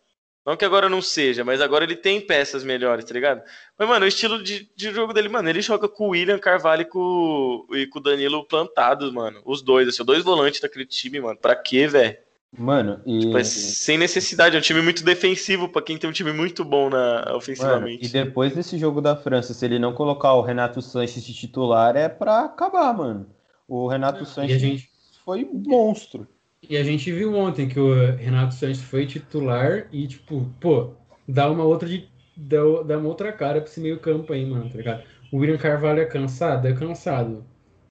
Não 0.46 0.56
que 0.56 0.64
agora 0.64 0.88
não 0.88 1.02
seja, 1.02 1.44
mas 1.44 1.60
agora 1.60 1.84
ele 1.84 1.98
tem 1.98 2.22
peças 2.22 2.64
melhores, 2.64 3.04
tá 3.04 3.14
ligado? 3.14 3.44
Mas, 3.78 3.90
mano, 3.90 4.06
o 4.06 4.08
estilo 4.08 4.42
de, 4.42 4.72
de 4.74 4.92
jogo 4.92 5.12
dele, 5.12 5.28
mano, 5.28 5.50
ele 5.50 5.62
joga 5.62 5.90
com 5.90 6.06
o 6.06 6.12
William 6.12 6.40
Carvalho 6.40 6.84
e 6.84 6.86
com, 6.86 7.68
e 7.74 7.88
com 7.88 8.00
o 8.00 8.02
Danilo 8.02 8.46
plantados, 8.46 9.12
mano. 9.12 9.42
Os 9.44 9.62
dois, 9.62 9.90
assim, 9.90 10.02
os 10.02 10.06
dois 10.06 10.24
volantes 10.24 10.62
daquele 10.62 10.86
time, 10.86 11.20
mano. 11.20 11.38
Pra 11.38 11.54
quê, 11.54 11.86
velho? 11.90 12.26
Mano, 12.58 13.00
e. 13.06 13.20
Tipo, 13.20 13.38
é 13.38 13.44
sem 13.44 13.98
necessidade, 13.98 14.56
é 14.56 14.60
um 14.60 14.62
time 14.62 14.82
muito 14.82 15.04
defensivo 15.04 15.70
pra 15.70 15.82
quem 15.82 15.98
tem 15.98 16.10
um 16.10 16.14
time 16.14 16.34
muito 16.34 16.66
bom 16.66 16.90
na, 16.90 17.36
ofensivamente. 17.36 18.04
Mano, 18.04 18.06
e 18.06 18.08
depois 18.08 18.56
desse 18.56 18.80
jogo 18.80 19.00
da 19.00 19.16
França, 19.16 19.54
se 19.54 19.64
ele 19.64 19.78
não 19.78 19.94
colocar 19.94 20.34
o 20.34 20.42
Renato 20.42 20.82
Sanches 20.82 21.24
de 21.24 21.34
titular, 21.34 21.96
é 21.96 22.10
pra 22.10 22.46
acabar, 22.46 22.94
mano. 22.98 23.28
O 23.68 23.88
Renato 23.88 24.26
Sanches 24.26 24.60
gente... 24.60 24.90
foi 25.24 25.48
monstro. 25.54 26.28
E 26.68 26.76
a 26.76 26.84
gente 26.84 27.12
viu 27.12 27.36
ontem 27.36 27.70
que 27.70 27.80
o 27.80 27.94
Renato 28.16 28.56
Sanches 28.56 28.82
foi 28.82 29.06
titular 29.06 29.88
e, 29.92 30.08
tipo, 30.08 30.50
pô, 30.60 30.94
dá 31.28 31.50
uma 31.52 31.64
outra 31.64 31.88
de. 31.88 32.10
Dá, 32.36 32.58
dá 32.86 32.98
uma 32.98 33.08
outra 33.08 33.32
cara 33.32 33.62
pra 33.62 33.70
esse 33.70 33.80
meio 33.80 34.00
campo 34.00 34.34
aí, 34.34 34.46
mano, 34.46 34.70
tá 34.70 34.78
ligado? 34.78 35.04
O 35.32 35.38
William 35.38 35.58
Carvalho 35.58 36.02
é 36.02 36.06
cansado? 36.06 36.68
É 36.68 36.74
cansado. 36.74 37.46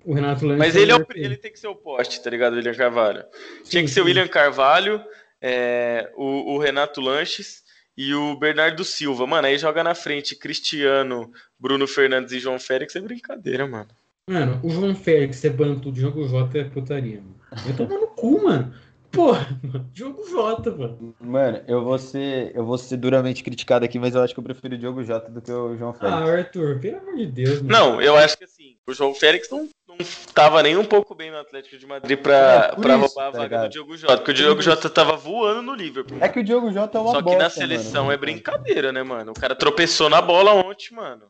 O 0.07 0.15
Renato 0.15 0.47
Lange. 0.47 0.59
Mas 0.59 0.77
ele, 0.77 0.93
é 0.93 0.97
o, 0.97 1.05
ele 1.17 1.37
tem 1.37 1.51
que 1.51 1.59
ser 1.59 1.67
o 1.67 1.75
poste, 1.75 2.23
tá 2.23 2.31
ligado? 2.31 2.53
O 2.53 2.57
William 2.57 2.75
Carvalho. 2.75 3.25
Sim, 3.65 3.71
Tinha 3.71 3.83
que 3.83 3.89
sim. 3.89 3.95
ser 3.95 4.01
o 4.03 4.05
William 4.05 4.29
Carvalho, 4.29 5.05
é, 5.43 6.13
o, 6.17 6.55
o, 6.55 6.59
Renato 6.59 7.01
Lanches 7.01 7.65
e 7.97 8.15
o 8.15 8.37
Bernardo 8.37 8.85
Silva. 8.85 9.27
Mano, 9.27 9.49
aí 9.49 9.59
joga 9.59 9.83
na 9.83 9.97
frente 9.97 10.37
Cristiano, 10.37 11.33
Bruno 11.59 11.89
Fernandes 11.89 12.33
e 12.33 12.39
João 12.39 12.61
Félix 12.61 12.95
é 12.95 13.01
brincadeira, 13.01 13.67
mano. 13.67 13.89
Mano, 14.31 14.61
o 14.63 14.71
João 14.71 14.95
Félix 14.95 15.39
ser 15.39 15.51
banco 15.51 15.91
de 15.91 16.01
jogo 16.01 16.27
J 16.29 16.61
é 16.61 16.65
putaria, 16.65 17.21
mano. 17.21 17.37
Eu 17.67 17.77
tô 17.77 17.85
no 17.85 18.07
cu, 18.07 18.45
mano. 18.45 18.73
Porra, 19.11 19.59
mano, 19.63 19.91
Diogo 19.93 20.29
Jota, 20.29 20.71
mano. 20.71 21.17
Mano, 21.21 21.63
eu 21.67 21.83
vou 21.83 21.99
ser, 21.99 22.55
eu 22.55 22.65
vou 22.65 22.79
ser 22.79 22.97
duramente 22.97 23.43
criticado 23.43 23.85
aqui, 23.85 23.99
mas 23.99 24.15
eu 24.15 24.23
acho 24.23 24.35
que 24.35 24.39
eu 24.39 24.45
prefiro 24.45 24.75
o 24.75 24.79
Diogo 24.79 25.03
Jota 25.03 25.31
do 25.31 25.41
que 25.41 25.51
o 25.51 25.77
João 25.77 25.93
Félix. 25.93 26.17
Ah, 26.17 26.33
Arthur, 26.33 26.79
pelo 26.79 26.99
amor 26.99 27.17
de 27.17 27.27
Deus, 27.27 27.63
mano. 27.63 27.69
Não, 27.69 28.03
eu 28.03 28.17
acho 28.17 28.37
que 28.37 28.45
assim, 28.45 28.77
o 28.87 28.93
João 28.93 29.15
Félix 29.15 29.49
não, 29.51 29.69
não 29.99 30.33
tava 30.35 30.63
nem 30.63 30.77
um 30.77 30.85
pouco 30.85 31.15
bem 31.15 31.31
no 31.31 31.39
Atlético 31.39 31.77
de 31.77 31.87
Madrid 31.87 32.19
pra, 32.19 32.73
é, 32.77 32.81
pra 32.81 32.97
isso, 32.97 33.07
roubar 33.07 33.29
a 33.29 33.33
tá 33.33 33.39
vaga 33.39 33.43
ligado? 33.43 33.63
do 33.63 33.69
Diogo 33.69 33.97
Jota, 33.97 34.17
porque 34.17 34.31
o 34.31 34.35
Diogo 34.35 34.63
Jota 34.63 34.91
tava 34.91 35.17
voando 35.17 35.63
no 35.63 35.75
Liverpool. 35.75 36.19
É 36.21 36.29
que 36.29 36.41
o 36.41 36.45
Diogo 36.45 36.73
Jota 36.73 36.99
é 36.99 37.01
uma 37.01 37.13
Só 37.13 37.23
que 37.23 37.37
na 37.37 37.51
seleção 37.51 38.05
mano. 38.05 38.15
é 38.15 38.17
brincadeira, 38.17 38.93
né, 38.93 39.03
mano? 39.03 39.33
O 39.33 39.41
cara 39.41 39.55
tropeçou 39.55 40.09
na 40.11 40.21
bola 40.21 40.53
ontem, 40.53 40.95
mano. 40.95 41.25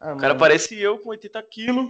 Ah, 0.00 0.12
o 0.12 0.16
cara 0.16 0.28
mano. 0.34 0.40
parece 0.40 0.78
eu 0.80 0.98
com 0.98 1.10
80 1.10 1.42
quilos. 1.44 1.88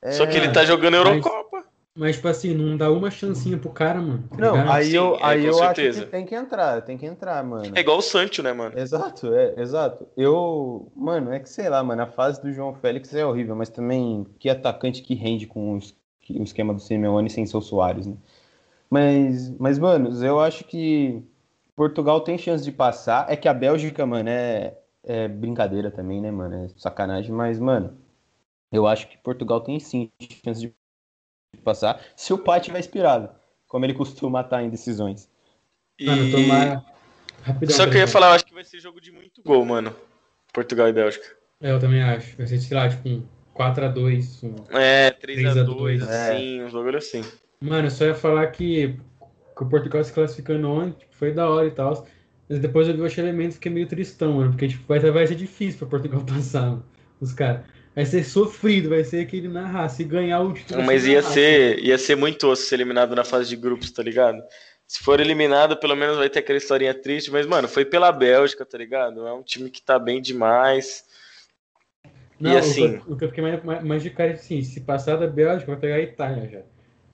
É... 0.00 0.12
Só 0.12 0.26
que 0.26 0.36
ele 0.36 0.50
tá 0.50 0.64
jogando 0.64 0.94
Eurocopa. 0.94 1.64
Mas, 1.94 2.16
tipo 2.16 2.28
assim, 2.28 2.54
não 2.54 2.76
dá 2.76 2.90
uma 2.90 3.10
chancinha 3.10 3.58
pro 3.58 3.70
cara, 3.70 4.00
mano. 4.00 4.24
Tá 4.30 4.36
não, 4.38 4.72
aí 4.72 4.86
Sim, 4.86 4.96
eu, 4.96 5.16
é, 5.16 5.18
aí 5.22 5.44
eu 5.44 5.62
acho 5.62 5.74
que 5.74 6.06
tem 6.06 6.24
que 6.24 6.34
entrar, 6.34 6.80
tem 6.80 6.96
que 6.96 7.04
entrar, 7.04 7.44
mano. 7.44 7.72
É 7.74 7.80
igual 7.80 7.98
o 7.98 8.02
Sancho, 8.02 8.42
né, 8.42 8.52
mano? 8.52 8.78
Exato, 8.78 9.34
é, 9.34 9.60
exato. 9.60 10.06
Eu, 10.16 10.90
mano, 10.96 11.30
é 11.32 11.38
que 11.38 11.50
sei 11.50 11.68
lá, 11.68 11.82
mano, 11.84 12.02
a 12.02 12.06
fase 12.06 12.40
do 12.40 12.50
João 12.50 12.74
Félix 12.74 13.14
é 13.14 13.26
horrível, 13.26 13.54
mas 13.54 13.68
também 13.68 14.26
que 14.38 14.48
atacante 14.48 15.02
que 15.02 15.14
rende 15.14 15.46
com 15.46 15.76
os, 15.76 15.94
o 16.30 16.42
esquema 16.42 16.72
do 16.72 16.80
Simeone 16.80 17.28
sem 17.28 17.44
ser 17.44 17.58
o 17.58 17.60
Soares, 17.60 18.06
né? 18.06 18.16
Mas, 18.88 19.50
mas, 19.58 19.78
mano, 19.78 20.24
eu 20.24 20.40
acho 20.40 20.64
que 20.64 21.22
Portugal 21.76 22.22
tem 22.22 22.38
chance 22.38 22.64
de 22.64 22.72
passar. 22.72 23.30
É 23.30 23.36
que 23.36 23.48
a 23.48 23.54
Bélgica, 23.54 24.06
mano, 24.06 24.30
é, 24.30 24.78
é 25.04 25.28
brincadeira 25.28 25.90
também, 25.90 26.22
né, 26.22 26.30
mano? 26.30 26.64
É 26.64 26.68
sacanagem, 26.78 27.32
mas, 27.32 27.58
mano, 27.58 27.98
eu 28.70 28.86
acho 28.86 29.08
que 29.08 29.18
Portugal 29.18 29.60
tem 29.60 29.78
sim 29.78 30.10
chance 30.44 30.60
de 30.60 30.74
passar 31.58 32.00
se 32.16 32.32
o 32.32 32.38
pai 32.38 32.60
tiver 32.60 32.78
inspirado, 32.78 33.28
como 33.68 33.84
ele 33.84 33.94
costuma 33.94 34.40
estar 34.40 34.62
em 34.62 34.70
decisões. 34.70 35.28
E... 35.98 36.06
Mano. 36.46 36.84
Rapidão, 37.42 37.76
Só 37.76 37.86
que 37.88 37.96
eu 37.96 38.00
ia 38.00 38.06
falar, 38.06 38.28
eu 38.28 38.32
acho 38.34 38.46
que 38.46 38.54
vai 38.54 38.64
ser 38.64 38.78
jogo 38.78 39.00
de 39.00 39.10
muito 39.10 39.42
gol, 39.42 39.64
mano. 39.64 39.94
Portugal 40.52 40.88
e 40.88 40.92
Bélgica. 40.92 41.26
É, 41.60 41.72
eu 41.72 41.80
também 41.80 42.02
acho. 42.02 42.36
Vai 42.36 42.46
ser, 42.46 42.58
sei 42.58 42.76
lá, 42.76 42.88
tipo 42.88 43.08
um 43.08 43.24
4x2. 43.56 44.44
Um 44.44 44.76
é, 44.78 45.10
3x2, 45.10 46.02
assim, 46.02 46.60
é. 46.60 46.64
um 46.64 46.68
jogo 46.68 46.96
assim. 46.96 47.24
Mano, 47.60 47.86
eu 47.86 47.90
só 47.90 48.04
ia 48.04 48.14
falar 48.14 48.46
que, 48.48 48.96
que 49.56 49.62
o 49.62 49.68
Portugal 49.68 50.02
se 50.04 50.12
classificando 50.12 50.68
ontem 50.70 50.98
tipo, 51.00 51.16
foi 51.16 51.32
da 51.32 51.48
hora 51.48 51.66
e 51.66 51.70
tal. 51.70 52.06
Mas 52.48 52.58
depois 52.60 52.86
eu 52.86 52.94
vi 52.94 53.00
o 53.00 53.20
elemento 53.20 53.52
e 53.52 53.54
fiquei 53.54 53.72
meio 53.72 53.88
tristão, 53.88 54.34
mano. 54.34 54.50
Porque 54.50 54.68
tipo, 54.68 54.84
vai, 54.86 54.98
vai 55.00 55.26
ser 55.26 55.34
difícil 55.34 55.78
pra 55.80 55.88
Portugal 55.88 56.22
passar, 56.26 56.62
mano, 56.62 56.84
os 57.20 57.32
caras. 57.32 57.62
Vai 57.94 58.06
ser 58.06 58.24
sofrido, 58.24 58.88
vai 58.88 59.04
ser 59.04 59.20
aquele 59.20 59.48
na 59.48 59.66
raça. 59.66 60.02
E 60.02 60.04
ganhar 60.04 60.40
o 60.40 60.52
título. 60.52 60.82
Mas 60.82 61.06
ia 61.06 61.22
ser, 61.22 61.78
ia 61.78 61.98
ser 61.98 62.16
muito 62.16 62.48
osso 62.48 62.62
ser 62.62 62.76
eliminado 62.76 63.14
na 63.14 63.24
fase 63.24 63.48
de 63.48 63.56
grupos, 63.56 63.90
tá 63.90 64.02
ligado? 64.02 64.42
Se 64.86 65.02
for 65.02 65.20
eliminado, 65.20 65.76
pelo 65.76 65.96
menos 65.96 66.16
vai 66.16 66.30
ter 66.30 66.38
aquela 66.38 66.58
historinha 66.58 66.94
triste. 66.94 67.30
Mas, 67.30 67.46
mano, 67.46 67.68
foi 67.68 67.84
pela 67.84 68.10
Bélgica, 68.10 68.64
tá 68.64 68.78
ligado? 68.78 69.26
É 69.26 69.32
um 69.32 69.42
time 69.42 69.70
que 69.70 69.82
tá 69.82 69.98
bem 69.98 70.22
demais. 70.22 71.04
Não, 72.40 72.52
e 72.52 72.56
assim. 72.56 73.00
O 73.06 73.16
que 73.16 73.24
eu 73.24 73.28
fiquei 73.28 73.44
mais, 73.44 73.62
mais, 73.62 73.84
mais 73.84 74.02
de 74.02 74.10
cara 74.10 74.30
é 74.30 74.34
assim: 74.34 74.62
se 74.62 74.80
passar 74.80 75.16
da 75.16 75.26
Bélgica, 75.26 75.72
vai 75.72 75.80
pegar 75.80 75.96
a 75.96 76.00
Itália 76.00 76.48
já. 76.48 76.60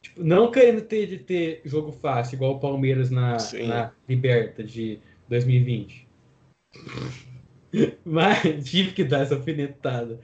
Tipo, 0.00 0.22
não 0.22 0.50
querendo 0.50 0.80
ter, 0.82 1.06
de 1.06 1.18
ter 1.18 1.60
jogo 1.64 1.90
fácil, 1.90 2.36
igual 2.36 2.52
o 2.52 2.60
Palmeiras 2.60 3.10
na, 3.10 3.36
na 3.66 3.92
Liberta 4.08 4.62
de 4.62 5.00
2020. 5.28 6.06
Mas 8.04 8.68
tive 8.68 8.92
que 8.92 9.04
dar 9.04 9.20
essa 9.20 9.34
alfinetada. 9.34 10.20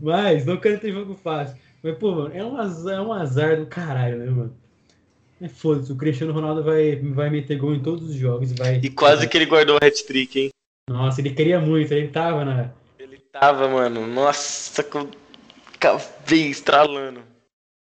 Mas 0.00 0.44
não 0.44 0.56
quero 0.56 0.80
ter 0.80 0.92
jogo 0.92 1.14
fácil. 1.14 1.56
Mas, 1.82 1.96
pô, 1.96 2.12
mano, 2.12 2.34
é 2.34 2.44
um 2.44 2.56
azar, 2.56 2.94
é 2.94 3.00
um 3.00 3.12
azar 3.12 3.56
do 3.58 3.66
caralho, 3.66 4.18
né, 4.18 4.26
mano? 4.26 4.56
É 5.40 5.48
foda-se, 5.48 5.92
o 5.92 5.96
Cristiano 5.96 6.32
Ronaldo 6.32 6.64
vai, 6.64 6.96
vai 6.96 7.30
meter 7.30 7.56
gol 7.56 7.74
em 7.74 7.80
todos 7.80 8.08
os 8.08 8.14
jogos. 8.14 8.52
Vai, 8.52 8.80
e 8.82 8.90
quase 8.90 9.20
vai... 9.20 9.28
que 9.28 9.38
ele 9.38 9.46
guardou 9.46 9.76
o 9.76 9.84
hat-trick, 9.84 10.40
hein? 10.40 10.50
Nossa, 10.90 11.20
ele 11.20 11.30
queria 11.30 11.60
muito, 11.60 11.92
ele 11.92 12.08
tava 12.08 12.44
na. 12.44 12.70
Ele 12.98 13.18
tava, 13.18 13.68
mano. 13.68 14.06
Nossa, 14.06 14.82
com 14.82 15.08
veio 16.26 16.50
estralando. 16.50 17.20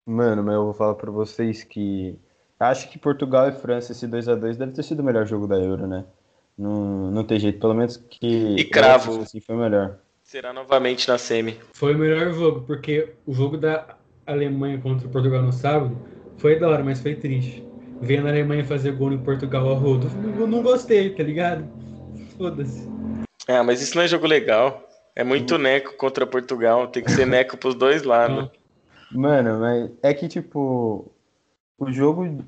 Mano, 0.06 0.44
mas 0.44 0.56
eu 0.56 0.66
vou 0.66 0.74
falar 0.74 0.96
pra 0.96 1.10
vocês 1.10 1.64
que. 1.64 2.16
Acho 2.60 2.90
que 2.90 3.00
Portugal 3.00 3.50
e 3.50 3.52
França, 3.52 3.92
esse 3.92 4.08
2 4.08 4.30
a 4.30 4.36
2 4.36 4.58
deve 4.58 4.72
ter 4.72 4.84
sido 4.84 5.00
o 5.00 5.04
melhor 5.04 5.26
jogo 5.26 5.48
da 5.48 5.58
Euro, 5.58 5.88
né? 5.88 6.06
Não, 6.58 7.12
não 7.12 7.24
tem 7.24 7.40
jeito, 7.40 7.60
pelo 7.60 7.74
menos 7.74 7.98
que. 7.98 8.56
E 8.58 8.66
cravo. 8.66 9.22
Assim, 9.22 9.40
foi 9.40 9.56
melhor. 9.56 9.98
Será 10.24 10.52
novamente 10.52 11.08
na 11.08 11.18
semi. 11.18 11.58
Foi 11.74 11.94
o 11.94 11.98
melhor 11.98 12.34
jogo, 12.34 12.62
porque 12.62 13.14
o 13.26 13.34
jogo 13.34 13.58
da 13.58 13.96
Alemanha 14.26 14.80
contra 14.80 15.08
o 15.08 15.12
Portugal 15.12 15.42
no 15.42 15.54
sábado 15.54 15.98
foi 16.38 16.60
da 16.60 16.68
hora, 16.68 16.84
mas 16.84 17.02
foi 17.02 17.16
triste. 17.16 17.66
Vendo 18.02 18.28
a 18.28 18.32
Alemanha 18.32 18.66
fazer 18.66 18.92
gol 18.92 19.14
em 19.14 19.18
Portugal 19.18 19.72
a 19.72 19.76
rodo, 19.76 20.10
não, 20.38 20.46
não 20.46 20.62
gostei, 20.62 21.12
tá 21.12 21.24
ligado? 21.24 21.66
Foda-se. 22.38 22.88
É, 23.48 23.62
mas 23.62 23.82
isso 23.82 23.96
não 23.96 24.04
é 24.04 24.08
jogo 24.08 24.28
legal. 24.28 24.88
É 25.16 25.24
muito 25.24 25.56
hum. 25.56 25.60
neco 25.60 25.96
contra 25.96 26.28
Portugal, 26.28 26.88
tem 26.88 27.04
que 27.04 27.12
ser 27.12 27.26
neco 27.28 27.58
pros 27.58 27.74
dois 27.76 28.04
lados. 28.04 28.50
Mano, 29.12 29.60
mas 29.60 29.90
é 30.04 30.14
que 30.14 30.28
tipo. 30.28 31.12
O 31.80 31.92
jogo. 31.92 32.44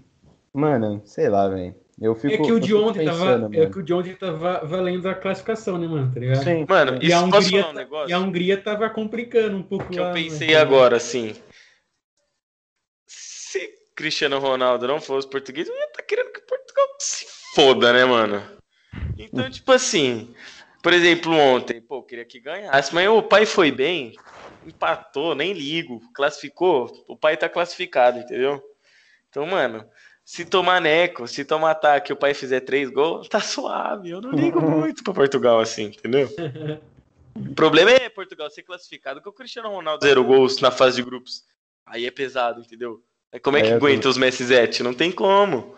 Mano, 0.53 1.01
sei 1.05 1.29
lá, 1.29 1.47
velho. 1.47 1.75
Eu 2.01 2.15
fico, 2.15 2.33
é 2.33 2.37
que 2.45 2.51
o 2.51 2.59
de 2.59 2.73
ontem 2.73 3.05
pensando, 3.05 3.51
tava, 3.51 3.63
é 3.63 3.69
que 3.69 3.79
o 3.79 3.83
de 3.83 3.93
ontem 3.93 4.15
tava 4.15 4.65
valendo 4.65 5.09
a 5.09 5.15
classificação, 5.15 5.77
né, 5.77 5.85
mano? 5.85 6.13
Tá 6.13 6.19
ligado? 6.19 6.43
Sim. 6.43 6.65
Mano, 6.67 6.99
e 7.01 7.11
a 7.11 7.21
Hungria, 7.21 7.67
um 7.67 7.73
negócio? 7.73 8.09
E 8.09 8.13
a 8.13 8.19
Hungria 8.19 8.57
tava 8.57 8.89
complicando 8.89 9.57
um 9.57 9.63
pouco 9.63 9.89
que 9.89 9.99
lá, 9.99 10.09
eu 10.09 10.13
pensei 10.13 10.49
né? 10.49 10.55
agora, 10.55 10.95
assim. 10.95 11.35
Se 13.05 13.69
Cristiano 13.95 14.39
Ronaldo 14.39 14.87
não 14.87 15.01
fosse 15.01 15.29
português, 15.29 15.67
eu 15.67 15.75
ia 15.75 15.85
estar 15.85 16.01
tá 16.01 16.03
querendo 16.03 16.31
que 16.31 16.39
Portugal 16.41 16.87
se 16.99 17.25
foda, 17.53 17.91
né, 17.91 18.05
mano? 18.05 18.41
Então, 19.17 19.45
hum. 19.45 19.49
tipo 19.49 19.71
assim, 19.73 20.33
por 20.81 20.93
exemplo, 20.93 21.33
ontem, 21.33 21.81
pô, 21.81 21.97
eu 21.97 22.03
queria 22.03 22.23
que 22.23 22.39
ganhasse, 22.39 22.95
mas 22.95 23.09
o 23.09 23.21
pai 23.21 23.45
foi 23.45 23.71
bem, 23.71 24.13
empatou, 24.65 25.35
nem 25.35 25.51
ligo, 25.51 26.01
classificou, 26.13 26.89
o 27.09 27.17
pai 27.17 27.35
tá 27.35 27.49
classificado, 27.49 28.19
entendeu? 28.19 28.63
Então, 29.29 29.45
mano, 29.45 29.85
se 30.29 30.45
tomar 30.45 30.79
neco, 30.79 31.27
se 31.27 31.43
tomar 31.43 31.71
ataque 31.71 32.11
e 32.11 32.13
o 32.13 32.15
pai 32.15 32.35
fizer 32.35 32.59
três 32.59 32.87
gols, 32.91 33.27
tá 33.29 33.39
suave. 33.39 34.11
Eu 34.11 34.21
não 34.21 34.29
ligo 34.29 34.61
muito 34.61 35.03
pra 35.03 35.11
Portugal 35.11 35.59
assim, 35.59 35.85
entendeu? 35.85 36.29
O 37.35 37.55
problema 37.55 37.89
é 37.89 38.09
Portugal 38.09 38.47
ser 38.51 38.61
classificado 38.61 39.23
que 39.23 39.27
o 39.27 39.33
Cristiano 39.33 39.69
Ronaldo 39.69 40.05
zero 40.05 40.23
gols 40.23 40.61
na 40.61 40.69
fase 40.69 40.97
de 40.97 41.01
grupos. 41.01 41.43
Aí 41.83 42.05
é 42.05 42.11
pesado, 42.11 42.61
entendeu? 42.61 43.03
Aí 43.33 43.39
como 43.39 43.57
é 43.57 43.63
que 43.63 43.69
é, 43.69 43.73
aguenta 43.73 44.03
tô... 44.03 44.09
os 44.09 44.19
Messi 44.19 44.45
Zete? 44.45 44.83
Não 44.83 44.93
tem 44.93 45.11
como. 45.11 45.73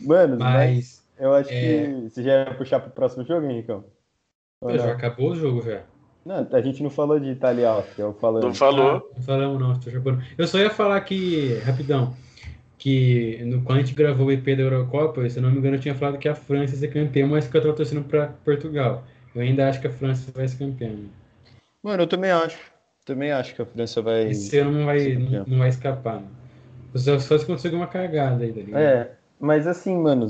Mano, 0.00 0.38
mas 0.38 1.04
eu 1.18 1.34
acho 1.34 1.50
é... 1.50 1.60
que 1.60 2.10
você 2.10 2.22
já 2.22 2.44
ia 2.44 2.54
puxar 2.54 2.78
pro 2.78 2.92
próximo 2.92 3.24
jogo, 3.24 3.44
Henricão? 3.44 3.84
Já 4.68 4.92
acabou 4.92 5.32
o 5.32 5.36
jogo 5.36 5.62
já. 5.62 5.82
Não, 6.24 6.46
a 6.52 6.60
gente 6.60 6.80
não 6.84 6.90
falou 6.90 7.18
de 7.18 7.30
Itália, 7.30 7.84
eu 7.98 8.14
falando. 8.14 8.44
Não 8.44 8.54
falou. 8.54 8.88
Ah, 8.88 9.16
não 9.16 9.22
falamos 9.24 9.60
não, 9.60 10.14
Eu 10.38 10.46
só 10.46 10.58
ia 10.58 10.70
falar 10.70 11.00
que, 11.00 11.54
rapidão, 11.64 12.14
que 12.78 13.42
no, 13.44 13.62
quando 13.62 13.78
a 13.78 13.82
gente 13.82 13.94
gravou 13.94 14.28
o 14.28 14.32
EP 14.32 14.44
da 14.44 14.62
Eurocopa, 14.62 15.28
se 15.28 15.38
eu 15.38 15.42
não 15.42 15.50
me 15.50 15.58
engano, 15.58 15.76
eu 15.76 15.80
tinha 15.80 15.94
falado 15.94 16.18
que 16.18 16.28
a 16.28 16.34
França 16.34 16.74
ia 16.74 16.78
ser 16.78 16.88
campeã, 16.88 17.26
mas 17.26 17.48
que 17.48 17.56
eu 17.56 17.60
tava 17.60 17.74
torcendo 17.74 18.04
para 18.04 18.28
Portugal. 18.44 19.04
Eu 19.34 19.42
ainda 19.42 19.68
acho 19.68 19.80
que 19.80 19.88
a 19.88 19.92
França 19.92 20.30
vai 20.32 20.46
ser 20.46 20.58
campeã. 20.58 20.92
Mano, 21.82 22.04
eu 22.04 22.06
também 22.06 22.30
acho. 22.30 22.58
Também 23.04 23.32
acho 23.32 23.54
que 23.54 23.62
a 23.62 23.66
França 23.66 24.00
vai. 24.00 24.30
Esse 24.30 24.58
ano 24.58 24.72
não 24.72 24.86
vai, 24.86 25.14
não, 25.14 25.44
não, 25.46 25.58
vai 25.58 25.68
escapar. 25.68 26.22
Só, 26.94 27.18
só 27.18 27.36
se 27.36 27.44
conseguir 27.44 27.76
uma 27.76 27.86
cagada 27.86 28.44
aí, 28.44 28.52
tá 28.52 28.78
É, 28.78 29.12
mas 29.40 29.66
assim, 29.66 29.96
mano, 29.96 30.26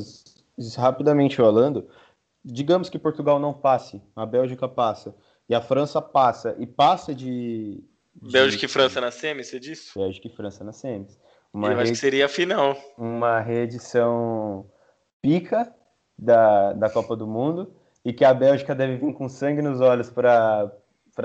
rapidamente 0.76 1.36
falando, 1.36 1.88
digamos 2.44 2.88
que 2.88 2.98
Portugal 2.98 3.38
não 3.38 3.52
passe, 3.52 4.00
a 4.16 4.24
Bélgica 4.24 4.68
passa, 4.68 5.14
e 5.48 5.54
a 5.54 5.60
França 5.60 6.00
passa, 6.00 6.56
e 6.58 6.66
passa 6.66 7.14
de. 7.14 7.82
de... 8.14 8.32
Bélgica 8.32 8.64
e 8.64 8.68
França 8.68 9.00
na 9.00 9.10
semi, 9.10 9.44
você 9.44 9.60
disse? 9.60 9.98
Bélgica 9.98 10.26
e 10.26 10.30
França 10.30 10.64
na 10.64 10.72
semi. 10.72 11.06
Uma 11.52 11.72
Eu 11.72 11.80
acho 11.80 11.92
que 11.92 11.98
seria 11.98 12.26
a 12.26 12.28
final. 12.28 12.76
Uma 12.96 13.40
reedição 13.40 14.68
pica 15.22 15.72
da, 16.18 16.72
da 16.72 16.90
Copa 16.90 17.16
do 17.16 17.26
Mundo 17.26 17.74
e 18.04 18.12
que 18.12 18.24
a 18.24 18.34
Bélgica 18.34 18.74
deve 18.74 18.96
vir 18.96 19.14
com 19.14 19.28
sangue 19.28 19.62
nos 19.62 19.80
olhos 19.80 20.10
para 20.10 20.70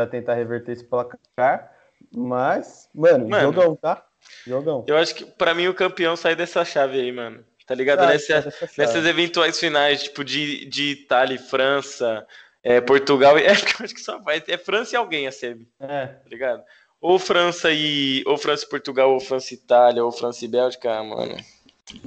tentar 0.10 0.36
reverter 0.36 0.74
esse 0.74 0.84
placar. 0.84 1.72
Mas, 2.16 2.90
mano, 2.94 3.30
mano, 3.30 3.54
jogão, 3.54 3.76
tá? 3.76 4.06
Jogão. 4.46 4.84
Eu 4.88 4.98
acho 4.98 5.16
que 5.16 5.26
para 5.26 5.54
mim 5.54 5.68
o 5.68 5.74
campeão 5.74 6.16
sai 6.16 6.36
dessa 6.36 6.64
chave 6.66 7.00
aí, 7.00 7.12
mano. 7.12 7.44
Tá 7.66 7.74
ligado? 7.74 8.02
Ah, 8.02 8.08
Nessa, 8.08 8.54
nessas 8.78 9.06
eventuais 9.06 9.58
finais, 9.58 10.04
tipo, 10.04 10.24
de, 10.24 10.66
de 10.66 10.92
Itália 10.92 11.36
e 11.36 11.38
França, 11.38 12.28
é, 12.62 12.82
Portugal. 12.82 13.38
É 13.40 13.52
acho 13.52 13.66
que 13.66 14.02
só 14.02 14.20
vai. 14.20 14.44
É 14.48 14.58
França 14.58 14.96
e 14.96 14.98
alguém 14.98 15.28
a 15.28 15.32
semi. 15.32 15.68
É. 15.80 16.08
Tá 16.08 16.30
ligado? 16.30 16.64
Ou 17.04 17.20
França 17.20 17.70
e. 17.70 18.24
Ou 18.26 18.38
França 18.38 18.64
e 18.66 18.70
Portugal, 18.70 19.12
ou 19.12 19.20
França 19.20 19.54
e 19.54 19.58
Itália, 19.58 20.06
ou 20.06 20.10
França 20.10 20.46
e 20.46 20.48
Bélgica, 20.48 21.04
mano. 21.04 21.36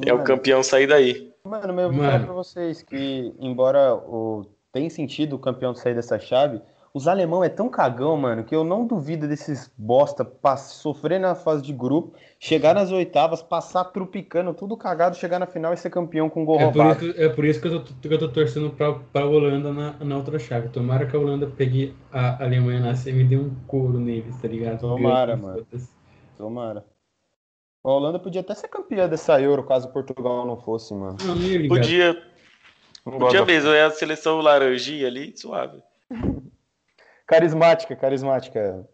É 0.01 0.11
mano. 0.11 0.23
o 0.23 0.25
campeão 0.25 0.63
sair 0.63 0.87
daí. 0.87 1.31
Mano, 1.45 1.75
meu, 1.75 1.93
vou 1.93 2.03
falar 2.03 2.25
pra 2.25 2.33
vocês 2.33 2.83
que, 2.83 3.31
embora 3.39 3.95
o, 3.95 4.47
tem 4.73 4.89
sentido 4.89 5.37
o 5.37 5.39
campeão 5.39 5.75
sair 5.75 5.95
dessa 5.95 6.19
chave, 6.19 6.63
os 6.97 7.07
alemão 7.07 7.45
é 7.45 7.51
tão 7.51 7.69
cagão, 7.69 8.17
mano, 8.17 8.43
que 8.43 8.55
eu 8.55 8.65
não 8.65 8.87
duvido 8.87 9.29
desses 9.29 9.71
bosta 9.77 10.27
sofrer 10.57 11.21
na 11.21 11.35
fase 11.35 11.61
de 11.61 11.71
grupo, 11.71 12.15
chegar 12.41 12.75
nas 12.75 12.91
oitavas, 12.91 13.43
passar 13.43 13.85
trupicando, 13.85 14.55
tudo 14.55 14.79
cagado, 14.79 15.15
chegar 15.15 15.39
na 15.39 15.45
final 15.45 15.75
e 15.75 15.77
ser 15.77 15.91
campeão 15.91 16.31
com 16.31 16.43
gol 16.43 16.59
é 16.59 16.65
roubado. 16.65 17.01
Por 17.01 17.09
isso, 17.11 17.21
é 17.21 17.29
por 17.29 17.45
isso 17.45 17.61
que 17.61 17.69
eu 17.69 17.85
tô, 17.85 17.93
que 18.01 18.15
eu 18.15 18.19
tô 18.19 18.29
torcendo 18.29 18.71
pra, 18.71 18.95
pra 18.95 19.27
Holanda 19.27 19.75
na, 19.75 19.93
na 20.03 20.17
outra 20.17 20.39
chave. 20.39 20.71
Tomara 20.71 21.07
que 21.07 21.15
a 21.15 21.19
Holanda 21.19 21.47
pegue 21.47 21.95
a 22.11 22.43
Alemanha 22.43 22.81
na 22.81 22.95
semi 22.95 23.25
e 23.25 23.27
dê 23.27 23.37
um 23.37 23.55
couro 23.67 24.01
neles, 24.01 24.35
tá 24.41 24.49
ligado? 24.49 24.81
Tomara, 24.81 25.37
mano. 25.37 25.67
Tomara. 26.39 26.83
A 27.85 27.91
Holanda 27.91 28.19
podia 28.19 28.41
até 28.41 28.55
ser 28.55 28.69
campeã 28.69 29.07
dessa 29.07 29.39
Euro, 29.39 29.65
caso 29.65 29.93
Portugal 29.93 30.47
não 30.47 30.57
fosse, 30.57 30.95
mano. 30.95 31.19
Não, 31.23 31.35
não 31.35 31.69
podia. 31.69 32.17
Podia 33.05 33.45
mesmo, 33.45 33.69
é 33.69 33.85
a 33.85 33.91
seleção 33.91 34.41
laranjinha 34.41 35.07
ali, 35.07 35.37
suave. 35.37 35.83
Carismática, 37.27 37.97
carismática. 37.97 38.87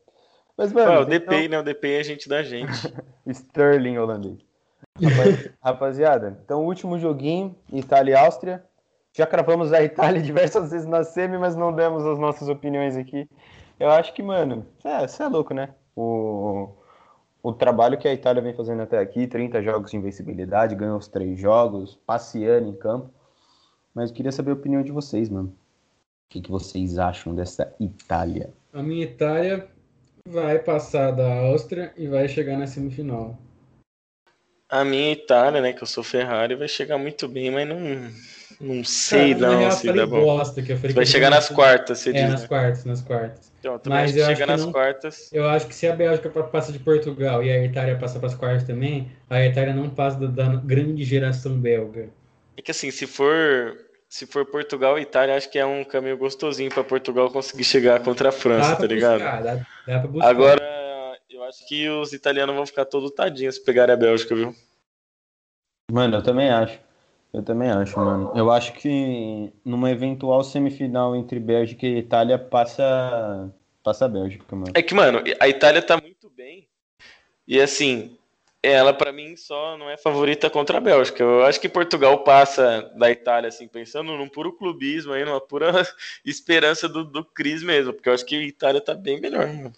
Mas, 0.56 0.72
mano. 0.72 1.00
o 1.00 1.04
DP, 1.04 1.34
então... 1.34 1.48
né? 1.48 1.58
O 1.58 1.62
DP 1.62 1.92
é 1.92 2.00
a 2.00 2.02
gente 2.02 2.28
da 2.28 2.42
gente. 2.42 2.72
Sterling 3.26 3.98
holandês. 3.98 4.38
rapaziada, 5.62 6.38
então 6.44 6.60
o 6.60 6.66
último 6.66 6.98
joguinho, 6.98 7.56
Itália 7.72 8.12
e 8.12 8.16
Áustria. 8.16 8.64
Já 9.14 9.26
cravamos 9.26 9.72
a 9.72 9.82
Itália 9.82 10.20
diversas 10.22 10.70
vezes 10.70 10.86
na 10.86 11.04
semi, 11.04 11.36
mas 11.38 11.54
não 11.54 11.72
demos 11.72 12.04
as 12.04 12.18
nossas 12.18 12.48
opiniões 12.48 12.96
aqui. 12.96 13.28
Eu 13.78 13.90
acho 13.90 14.12
que, 14.14 14.22
mano, 14.22 14.66
é, 14.84 15.06
você 15.06 15.22
é 15.22 15.28
louco, 15.28 15.52
né? 15.52 15.70
O, 15.94 16.70
o 17.42 17.52
trabalho 17.52 17.98
que 17.98 18.08
a 18.08 18.14
Itália 18.14 18.42
vem 18.42 18.54
fazendo 18.54 18.82
até 18.82 18.98
aqui, 18.98 19.26
30 19.26 19.62
jogos 19.62 19.90
de 19.90 19.96
invencibilidade, 19.96 20.74
ganhou 20.74 20.96
os 20.96 21.08
três 21.08 21.38
jogos, 21.38 21.98
passeando 22.06 22.68
em 22.68 22.74
campo. 22.74 23.10
Mas 23.94 24.10
eu 24.10 24.16
queria 24.16 24.32
saber 24.32 24.52
a 24.52 24.54
opinião 24.54 24.82
de 24.82 24.92
vocês, 24.92 25.28
mano 25.28 25.54
que, 26.32 26.40
que 26.40 26.50
vocês 26.50 26.98
acham 26.98 27.34
dessa 27.34 27.74
Itália? 27.78 28.50
A 28.72 28.82
minha 28.82 29.04
Itália 29.04 29.68
vai 30.26 30.58
passar 30.58 31.10
da 31.10 31.30
Áustria 31.40 31.92
e 31.94 32.06
vai 32.06 32.26
chegar 32.26 32.56
na 32.56 32.66
semifinal. 32.66 33.38
A 34.66 34.82
minha 34.82 35.12
Itália, 35.12 35.60
né, 35.60 35.74
que 35.74 35.82
eu 35.82 35.86
sou 35.86 36.02
Ferrari, 36.02 36.54
vai 36.54 36.68
chegar 36.68 36.96
muito 36.96 37.28
bem, 37.28 37.50
mas 37.50 37.68
não, 37.68 37.78
não 38.58 38.82
sei 38.82 39.34
Cara, 39.34 39.60
não 39.60 39.70
se 39.70 39.92
dá 39.92 40.06
bom. 40.06 40.24
Bosta, 40.24 40.62
que 40.62 40.72
vai 40.72 41.04
chegar 41.04 41.28
nas 41.28 41.50
quartas, 41.50 41.98
você 41.98 42.08
é, 42.08 42.12
diz. 42.14 42.30
nas 42.30 42.42
né? 42.42 42.48
quartas, 42.48 42.84
nas 42.86 43.02
quartas. 43.02 43.52
Então, 43.60 43.78
mas 43.84 44.16
eu 44.16 44.24
chega 44.24 44.46
nas 44.46 44.64
não, 44.64 44.72
quartas. 44.72 45.30
Eu 45.34 45.46
acho 45.46 45.66
que 45.66 45.74
se 45.74 45.86
a 45.86 45.94
Bélgica 45.94 46.30
passa 46.30 46.72
de 46.72 46.78
Portugal 46.78 47.44
e 47.44 47.50
a 47.50 47.62
Itália 47.62 47.98
passa 47.98 48.18
para 48.18 48.28
as 48.28 48.34
quartas 48.34 48.64
também, 48.64 49.12
a 49.28 49.44
Itália 49.44 49.74
não 49.74 49.90
passa 49.90 50.18
da, 50.18 50.28
da 50.28 50.56
grande 50.56 51.04
geração 51.04 51.60
belga. 51.60 52.08
É 52.56 52.62
que 52.62 52.70
assim, 52.70 52.90
se 52.90 53.06
for 53.06 53.76
se 54.12 54.26
for 54.26 54.44
Portugal 54.44 54.98
e 54.98 55.02
Itália, 55.02 55.34
acho 55.34 55.48
que 55.48 55.58
é 55.58 55.64
um 55.64 55.82
caminho 55.82 56.18
gostosinho 56.18 56.70
para 56.70 56.84
Portugal 56.84 57.30
conseguir 57.30 57.64
chegar 57.64 57.98
contra 58.04 58.28
a 58.28 58.32
França, 58.32 58.76
tá 58.76 58.86
ligado? 58.86 59.20
Buscar, 59.20 59.42
dá, 59.42 59.54
dá 59.86 60.28
Agora, 60.28 61.18
eu 61.30 61.42
acho 61.44 61.66
que 61.66 61.88
os 61.88 62.12
italianos 62.12 62.54
vão 62.54 62.66
ficar 62.66 62.84
todo 62.84 63.10
tadinhos 63.10 63.54
se 63.54 63.64
pegarem 63.64 63.94
a 63.94 63.96
Bélgica, 63.96 64.34
viu? 64.34 64.54
Mano, 65.90 66.18
eu 66.18 66.22
também 66.22 66.50
acho. 66.50 66.78
Eu 67.32 67.42
também 67.42 67.70
acho, 67.70 67.98
mano. 67.98 68.30
Eu 68.34 68.50
acho 68.50 68.74
que 68.74 69.50
numa 69.64 69.90
eventual 69.90 70.44
semifinal 70.44 71.16
entre 71.16 71.40
Bélgica 71.40 71.86
e 71.86 71.96
Itália 71.96 72.38
passa 72.38 73.50
passa 73.82 74.04
a 74.04 74.08
Bélgica, 74.08 74.44
mano. 74.54 74.72
É 74.74 74.82
que, 74.82 74.92
mano, 74.92 75.22
a 75.40 75.48
Itália 75.48 75.80
tá 75.80 75.98
muito 75.98 76.28
bem. 76.28 76.68
E 77.48 77.58
assim, 77.58 78.18
ela 78.62 78.94
para 78.94 79.12
mim 79.12 79.36
só 79.36 79.76
não 79.76 79.90
é 79.90 79.96
favorita 79.96 80.48
contra 80.48 80.78
a 80.78 80.80
Bélgica. 80.80 81.22
Eu 81.22 81.44
acho 81.44 81.60
que 81.60 81.68
Portugal 81.68 82.22
passa 82.22 82.92
da 82.96 83.10
Itália, 83.10 83.48
assim, 83.48 83.66
pensando 83.66 84.16
num 84.16 84.28
puro 84.28 84.52
clubismo 84.52 85.12
aí, 85.12 85.24
numa 85.24 85.40
pura 85.40 85.72
esperança 86.24 86.88
do, 86.88 87.04
do 87.04 87.24
Cris 87.24 87.62
mesmo, 87.62 87.92
porque 87.92 88.08
eu 88.08 88.14
acho 88.14 88.24
que 88.24 88.36
a 88.36 88.42
Itália 88.42 88.80
tá 88.80 88.94
bem 88.94 89.20
melhor, 89.20 89.48
mano. 89.48 89.72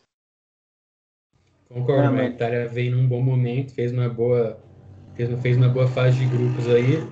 Concordo, 1.68 2.20
a 2.20 2.24
Itália 2.24 2.68
veio 2.68 2.94
num 2.94 3.08
bom 3.08 3.22
momento, 3.22 3.74
fez 3.74 3.90
uma 3.90 4.08
boa, 4.08 4.60
fez, 5.16 5.40
fez 5.40 5.56
uma 5.56 5.68
boa 5.68 5.88
fase 5.88 6.18
de 6.18 6.26
grupos 6.26 6.68
aí. 6.68 7.02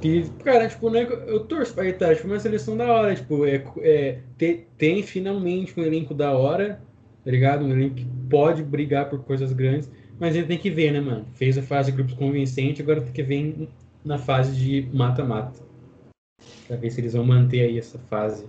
Que, 0.00 0.30
cara, 0.44 0.68
tipo, 0.68 0.88
né, 0.88 1.06
eu 1.26 1.40
torço 1.40 1.74
pra 1.74 1.84
Itália, 1.84 2.14
tipo, 2.14 2.28
uma 2.28 2.38
seleção 2.38 2.76
da 2.76 2.86
hora, 2.86 3.14
tipo, 3.16 3.44
é, 3.44 3.64
é, 3.80 4.18
tem, 4.38 4.64
tem 4.78 5.02
finalmente 5.02 5.78
um 5.78 5.82
elenco 5.82 6.14
da 6.14 6.32
hora, 6.32 6.80
tá 7.24 7.30
ligado? 7.30 7.64
Um 7.64 7.72
elenco 7.72 7.96
que 7.96 8.06
pode 8.30 8.62
brigar 8.62 9.10
por 9.10 9.24
coisas 9.24 9.52
grandes. 9.52 9.90
Mas 10.18 10.34
ele 10.34 10.46
tem 10.46 10.58
que 10.58 10.70
ver, 10.70 10.92
né, 10.92 11.00
mano? 11.00 11.26
Fez 11.34 11.56
a 11.56 11.62
fase 11.62 11.90
de 11.90 11.96
grupos 11.96 12.14
convincente, 12.14 12.82
agora 12.82 13.00
tem 13.00 13.12
que 13.12 13.22
ver 13.22 13.68
na 14.04 14.18
fase 14.18 14.56
de 14.56 14.88
mata-mata. 14.94 15.60
Pra 16.66 16.76
ver 16.76 16.90
se 16.90 17.00
eles 17.00 17.14
vão 17.14 17.24
manter 17.24 17.62
aí 17.62 17.78
essa 17.78 17.98
fase. 17.98 18.46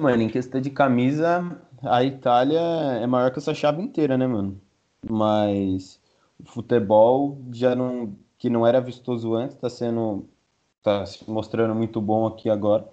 Mano, 0.00 0.22
em 0.22 0.28
questão 0.28 0.60
de 0.60 0.70
camisa, 0.70 1.58
a 1.82 2.04
Itália 2.04 2.60
é 3.00 3.06
maior 3.06 3.30
que 3.30 3.38
essa 3.38 3.54
chave 3.54 3.82
inteira, 3.82 4.18
né, 4.18 4.26
mano? 4.26 4.60
Mas 5.08 6.00
o 6.38 6.44
futebol 6.44 7.38
já 7.52 7.74
não. 7.74 8.14
que 8.38 8.50
não 8.50 8.66
era 8.66 8.80
vistoso 8.80 9.34
antes, 9.34 9.56
tá 9.56 9.70
sendo. 9.70 10.28
tá 10.82 11.06
se 11.06 11.28
mostrando 11.30 11.74
muito 11.74 12.00
bom 12.00 12.26
aqui 12.26 12.50
agora. 12.50 12.86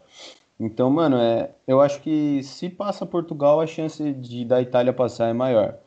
Então, 0.59 0.89
mano, 0.91 1.17
é, 1.17 1.51
eu 1.67 1.81
acho 1.81 2.01
que 2.01 2.43
se 2.43 2.69
passa 2.69 3.05
Portugal, 3.05 3.59
a 3.59 3.67
chance 3.67 4.13
de 4.13 4.45
da 4.45 4.61
Itália 4.61 4.93
passar 4.93 5.27
é 5.27 5.33
maior. 5.33 5.77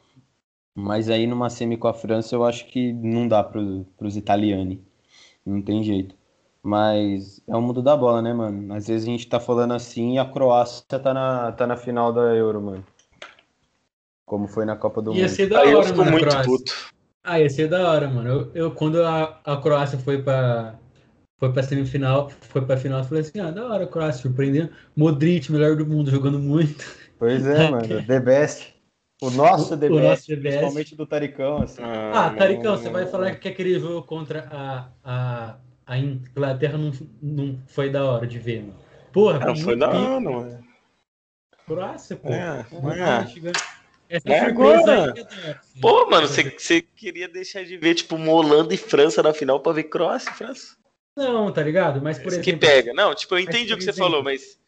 Mas 0.74 1.08
aí 1.08 1.26
numa 1.26 1.48
semi 1.48 1.76
com 1.76 1.86
a 1.86 1.94
França 1.94 2.34
eu 2.34 2.44
acho 2.44 2.66
que 2.66 2.92
não 2.92 3.28
dá 3.28 3.44
para 3.44 3.60
os 3.60 4.16
italianos. 4.16 4.78
Não 5.46 5.62
tem 5.62 5.84
jeito. 5.84 6.16
Mas 6.62 7.42
é 7.46 7.54
o 7.54 7.60
mundo 7.60 7.82
da 7.82 7.96
bola, 7.96 8.22
né, 8.22 8.32
mano? 8.32 8.72
Às 8.74 8.88
vezes 8.88 9.06
a 9.06 9.10
gente 9.10 9.28
tá 9.28 9.38
falando 9.38 9.74
assim 9.74 10.14
e 10.14 10.18
a 10.18 10.24
Croácia 10.24 10.98
tá 10.98 11.12
na, 11.12 11.52
tá 11.52 11.66
na 11.66 11.76
final 11.76 12.12
da 12.12 12.22
Euro, 12.34 12.60
mano. 12.62 12.84
Como 14.24 14.48
foi 14.48 14.64
na 14.64 14.74
Copa 14.74 15.02
do 15.02 15.12
ia 15.12 15.24
Mundo. 15.24 15.28
Ser 15.28 15.48
da 15.48 15.60
hora, 15.60 15.70
eu 15.70 15.82
fico 15.84 15.98
mano, 15.98 16.10
muito 16.12 16.42
puto. 16.42 16.72
Ah, 17.22 17.38
ia 17.38 17.50
ser 17.50 17.68
da 17.68 17.90
hora, 17.90 18.08
mano. 18.08 18.28
Eu, 18.28 18.50
eu 18.54 18.70
quando 18.70 19.02
a, 19.02 19.40
a 19.44 19.56
Croácia 19.58 19.98
foi 19.98 20.22
pra, 20.22 20.78
foi 21.38 21.52
pra 21.52 21.62
semifinal, 21.62 22.30
foi 22.30 22.62
pra 22.62 22.78
final, 22.78 23.00
eu 23.00 23.04
falei 23.04 23.22
assim, 23.22 23.38
ah, 23.40 23.50
da 23.50 23.66
hora, 23.68 23.84
a 23.84 23.86
Croácia, 23.86 24.22
surpreendendo. 24.22 24.70
Modric, 24.96 25.52
melhor 25.52 25.76
do 25.76 25.86
mundo, 25.86 26.10
jogando 26.10 26.38
muito. 26.38 26.84
Pois 27.18 27.46
é, 27.46 27.68
mano, 27.70 28.02
the 28.06 28.20
best. 28.20 28.73
O 29.22 29.30
nosso 29.30 29.76
DBS, 29.76 30.00
o 30.00 30.08
nosso 30.08 30.26
DBS. 30.26 30.54
principalmente 30.56 30.96
do 30.96 31.06
Taricão. 31.06 31.62
Assim. 31.62 31.82
Ah, 31.82 32.26
ah 32.26 32.30
Taricão, 32.34 32.76
você 32.76 32.90
vai 32.90 33.06
falar 33.06 33.36
que 33.36 33.48
aquele 33.48 33.78
jogo 33.78 34.06
contra 34.06 34.48
a, 34.50 34.88
a, 35.04 35.56
a 35.86 35.98
Inglaterra 35.98 36.76
não, 36.76 36.92
não 37.22 37.58
foi 37.66 37.90
da 37.90 38.04
hora 38.04 38.26
de 38.26 38.38
ver, 38.38 38.62
mano. 38.62 38.78
Porra, 39.12 39.38
não 39.38 39.56
foi 39.56 39.76
da 39.76 39.88
hora, 39.88 40.20
não 40.20 40.46
é. 40.46 40.60
Croácia, 41.66 42.16
pô. 42.16 42.28
É, 42.28 42.66
é. 42.98 43.52
Essa 44.08 44.28
é 44.28 44.40
agora. 44.40 45.14
Aí, 45.14 45.24
né? 45.24 45.60
Pô, 45.80 46.10
mano, 46.10 46.28
você 46.28 46.82
queria 46.82 47.28
deixar 47.28 47.64
de 47.64 47.76
ver, 47.76 47.94
tipo, 47.94 48.16
Holanda 48.16 48.74
e 48.74 48.76
França 48.76 49.22
na 49.22 49.32
final 49.32 49.60
pra 49.60 49.72
ver 49.72 49.84
Croácia 49.84 50.30
e 50.30 50.34
França? 50.34 50.76
Não, 51.16 51.50
tá 51.52 51.62
ligado? 51.62 52.02
Mas 52.02 52.18
por 52.18 52.28
exemplo. 52.28 52.44
Que 52.44 52.56
pega. 52.56 52.92
Não, 52.92 53.14
tipo, 53.14 53.34
eu 53.34 53.38
entendi 53.38 53.72
o 53.72 53.78
que 53.78 53.84
você 53.84 53.92
falou, 53.92 54.22
mas 54.22 54.58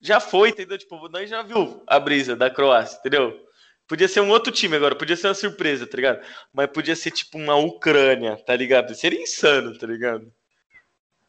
já 0.00 0.20
foi, 0.20 0.50
entendeu? 0.50 0.76
Tipo, 0.76 1.08
nós 1.08 1.30
já 1.30 1.42
viu 1.42 1.82
a 1.86 1.98
brisa 1.98 2.36
da 2.36 2.50
Croácia, 2.50 2.98
entendeu? 2.98 3.47
Podia 3.88 4.06
ser 4.06 4.20
um 4.20 4.28
outro 4.28 4.52
time 4.52 4.76
agora, 4.76 4.94
podia 4.94 5.16
ser 5.16 5.28
uma 5.28 5.34
surpresa, 5.34 5.86
tá 5.86 5.96
ligado? 5.96 6.20
Mas 6.52 6.66
podia 6.66 6.94
ser 6.94 7.10
tipo 7.10 7.38
uma 7.38 7.56
Ucrânia, 7.56 8.36
tá 8.36 8.54
ligado? 8.54 8.94
Seria 8.94 9.22
insano, 9.22 9.76
tá 9.78 9.86
ligado? 9.86 10.30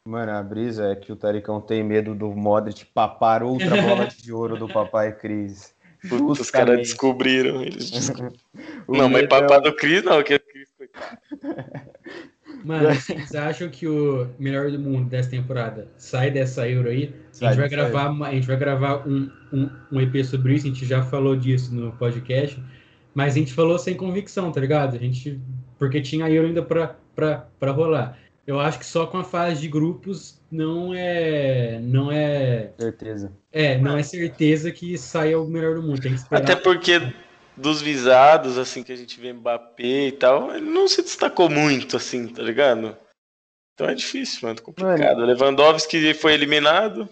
Mano, 0.06 0.32
a 0.32 0.42
brisa 0.42 0.88
é 0.88 0.94
que 0.94 1.10
o 1.10 1.16
Taricão 1.16 1.60
tem 1.60 1.82
medo 1.82 2.14
do 2.14 2.30
Modric 2.30 2.84
papar 2.86 3.42
outra 3.42 3.80
bola 3.80 4.06
de 4.16 4.32
ouro 4.32 4.58
do 4.58 4.68
Papai 4.68 5.16
Cris. 5.16 5.74
Puta, 6.08 6.42
os 6.42 6.50
caras 6.50 6.78
descobriram. 6.78 7.62
Eles 7.62 7.90
descobriram. 7.92 8.36
não, 8.88 9.08
mas 9.08 9.26
papar 9.26 9.60
é... 9.60 9.62
do 9.62 9.74
Cris 9.74 10.02
não, 10.02 10.22
que 10.22 10.34
é 10.34 10.38
Cris, 10.38 10.68
coitado. 10.76 11.18
Mano, 12.64 12.92
vocês 12.94 13.34
acham 13.34 13.68
que 13.68 13.86
o 13.86 14.28
melhor 14.38 14.70
do 14.70 14.78
mundo 14.78 15.08
dessa 15.08 15.30
temporada 15.30 15.88
sai 15.96 16.30
dessa 16.30 16.68
Euro 16.68 16.88
aí? 16.88 17.14
Sai, 17.32 17.48
a, 17.48 17.52
gente 17.52 17.60
vai 17.60 17.68
gravar, 17.68 18.26
a 18.26 18.32
gente 18.32 18.46
vai 18.46 18.56
gravar 18.56 19.08
um, 19.08 19.30
um, 19.52 19.70
um 19.92 20.00
EP 20.00 20.24
sobre 20.24 20.54
isso, 20.54 20.66
a 20.66 20.70
gente 20.70 20.86
já 20.86 21.02
falou 21.02 21.36
disso 21.36 21.74
no 21.74 21.92
podcast, 21.92 22.62
mas 23.14 23.34
a 23.34 23.38
gente 23.38 23.52
falou 23.52 23.78
sem 23.78 23.94
convicção, 23.94 24.52
tá 24.52 24.60
ligado? 24.60 24.96
A 24.96 24.98
gente, 24.98 25.40
porque 25.78 26.00
tinha 26.00 26.26
a 26.26 26.30
Euro 26.30 26.48
ainda 26.48 26.62
pra, 26.62 26.96
pra, 27.14 27.46
pra 27.58 27.72
rolar. 27.72 28.18
Eu 28.46 28.58
acho 28.58 28.78
que 28.78 28.86
só 28.86 29.06
com 29.06 29.18
a 29.18 29.24
fase 29.24 29.60
de 29.60 29.68
grupos 29.68 30.40
não 30.50 30.92
é. 30.92 31.78
Não 31.80 32.10
é. 32.10 32.72
Certeza. 32.76 33.32
É, 33.52 33.78
não 33.78 33.96
é 33.96 34.02
certeza 34.02 34.72
que 34.72 34.98
saia 34.98 35.38
o 35.38 35.46
melhor 35.46 35.76
do 35.76 35.82
mundo. 35.82 36.00
Tem 36.00 36.12
que 36.12 36.18
esperar. 36.18 36.42
Até 36.42 36.56
porque 36.56 37.00
dos 37.56 37.82
visados, 37.82 38.58
assim, 38.58 38.82
que 38.82 38.92
a 38.92 38.96
gente 38.96 39.20
vê 39.20 39.32
Mbappé 39.32 40.08
e 40.08 40.12
tal, 40.12 40.54
ele 40.54 40.70
não 40.70 40.88
se 40.88 41.02
destacou 41.02 41.48
muito, 41.48 41.96
assim, 41.96 42.28
tá 42.28 42.42
ligado? 42.42 42.96
Então 43.74 43.88
é 43.88 43.94
difícil, 43.94 44.46
mano, 44.46 44.60
complicado. 44.60 45.18
Mano, 45.18 45.26
Lewandowski 45.26 46.12
foi 46.14 46.34
eliminado. 46.34 47.08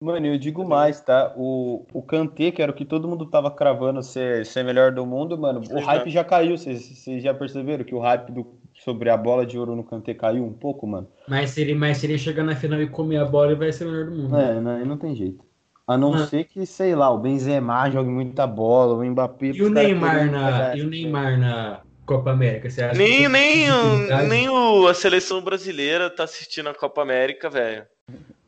Mano, 0.00 0.26
eu 0.26 0.38
digo 0.38 0.68
mais, 0.68 1.00
tá? 1.00 1.32
O, 1.36 1.86
o 1.92 2.02
Kanté, 2.02 2.50
que 2.50 2.60
era 2.60 2.70
o 2.70 2.74
que 2.74 2.84
todo 2.84 3.08
mundo 3.08 3.26
tava 3.26 3.50
cravando 3.50 4.02
ser, 4.02 4.44
ser 4.44 4.62
melhor 4.62 4.92
do 4.92 5.06
mundo, 5.06 5.38
mano, 5.38 5.62
o 5.70 5.80
hype 5.80 6.10
já 6.10 6.22
caiu. 6.22 6.58
Vocês 6.58 7.04
já 7.22 7.32
perceberam 7.32 7.84
que 7.84 7.94
o 7.94 8.00
hype 8.00 8.30
do, 8.30 8.46
sobre 8.74 9.08
a 9.08 9.16
bola 9.16 9.46
de 9.46 9.58
ouro 9.58 9.74
no 9.74 9.82
Kanté 9.82 10.12
caiu 10.12 10.44
um 10.44 10.52
pouco, 10.52 10.86
mano? 10.86 11.08
Mas 11.26 11.50
se 11.50 11.62
ele, 11.62 11.74
mas 11.74 11.98
se 11.98 12.06
ele 12.06 12.18
chegar 12.18 12.44
na 12.44 12.54
final 12.54 12.82
e 12.82 12.88
comer 12.88 13.16
a 13.16 13.24
bola, 13.24 13.46
ele 13.52 13.54
vai 13.58 13.72
ser 13.72 13.86
o 13.86 13.90
melhor 13.90 14.10
do 14.10 14.16
mundo. 14.16 14.36
É, 14.36 14.60
não, 14.60 14.84
não 14.84 14.98
tem 14.98 15.16
jeito. 15.16 15.44
A 15.86 15.98
não 15.98 16.14
ah. 16.14 16.26
ser 16.26 16.44
que, 16.44 16.64
sei 16.64 16.94
lá, 16.94 17.10
o 17.10 17.18
Benzema 17.18 17.90
jogue 17.90 18.08
muita 18.08 18.46
bola, 18.46 18.94
o 18.94 19.04
Mbappé... 19.04 19.48
E 19.48 19.62
o 19.62 19.68
Neymar, 19.68 20.30
na, 20.30 20.74
e 20.74 20.80
o 20.80 20.88
Neymar 20.88 21.38
na 21.38 21.80
Copa 22.06 22.30
América, 22.30 22.70
você 22.70 22.82
acha 22.82 22.98
nem, 22.98 23.22
que... 23.22 23.28
Nem, 23.28 23.70
o, 23.70 24.22
nem 24.26 24.48
o, 24.48 24.86
a 24.86 24.94
seleção 24.94 25.42
brasileira 25.42 26.08
tá 26.08 26.24
assistindo 26.24 26.70
a 26.70 26.74
Copa 26.74 27.02
América, 27.02 27.50
velho. 27.50 27.84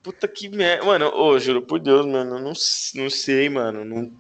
Puta 0.03 0.27
que 0.27 0.49
merda. 0.49 0.85
Mano, 0.85 1.13
ô, 1.15 1.39
juro 1.39 1.61
por 1.61 1.79
Deus, 1.79 2.07
mano, 2.07 2.39
não, 2.39 2.53
não 2.95 3.11
sei, 3.11 3.49
mano. 3.51 3.85
Não, 3.85 4.11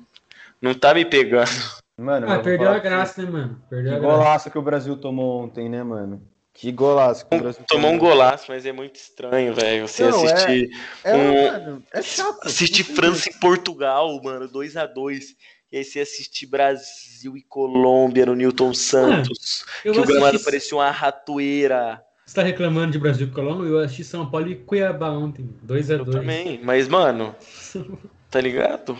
não 0.60 0.74
tá 0.74 0.92
me 0.92 1.04
pegando. 1.04 1.48
Mano, 1.96 2.30
ah, 2.30 2.38
perdeu 2.40 2.68
a 2.68 2.78
graça, 2.78 3.22
né, 3.22 3.30
mano? 3.30 3.62
Perdeu 3.70 3.92
que 3.92 3.96
a 3.96 4.00
graça. 4.00 4.16
golaço 4.16 4.50
que 4.50 4.58
o 4.58 4.62
Brasil 4.62 4.96
tomou 4.98 5.44
ontem, 5.44 5.68
né, 5.68 5.82
mano? 5.82 6.20
Que 6.56 6.72
golaço. 6.72 7.26
Que 7.26 7.38
Tomou 7.38 7.52
tomou. 7.68 7.92
um 7.92 7.98
golaço, 7.98 8.46
mas 8.48 8.64
é 8.64 8.72
muito 8.72 8.96
estranho, 8.96 9.54
velho. 9.54 9.86
Você 9.86 10.08
não, 10.08 10.24
assistir. 10.24 10.70
É, 11.04 11.10
é, 11.10 11.14
um, 11.14 11.52
mano, 11.52 11.82
é 11.92 12.00
chato. 12.00 12.46
Assistir 12.46 12.82
França 12.82 13.28
e 13.28 13.34
Portugal, 13.34 14.18
mano, 14.24 14.48
2 14.48 14.74
a 14.78 14.86
2 14.86 15.36
E 15.70 15.76
aí 15.76 15.84
você 15.84 16.00
assistir 16.00 16.46
Brasil 16.46 17.36
e 17.36 17.42
Colômbia 17.42 18.24
no 18.24 18.34
Newton 18.34 18.72
Santos. 18.72 19.66
que 19.82 19.90
o 19.90 20.02
gramado 20.02 20.40
parecia 20.40 20.78
uma 20.78 20.90
ratoeira. 20.90 22.02
Você 22.24 22.36
tá 22.36 22.42
reclamando 22.42 22.92
de 22.92 22.98
Brasil 22.98 23.26
e 23.26 23.30
Colômbia? 23.30 23.68
Eu 23.68 23.78
assisti 23.80 24.02
São 24.02 24.30
Paulo 24.30 24.48
e 24.48 24.56
Cuiabá 24.56 25.10
ontem. 25.10 25.54
2 25.62 25.90
a 25.90 25.96
2 25.98 26.08
Eu 26.08 26.12
também, 26.20 26.58
mas, 26.62 26.88
mano. 26.88 27.36
tá 28.30 28.40
ligado? 28.40 28.98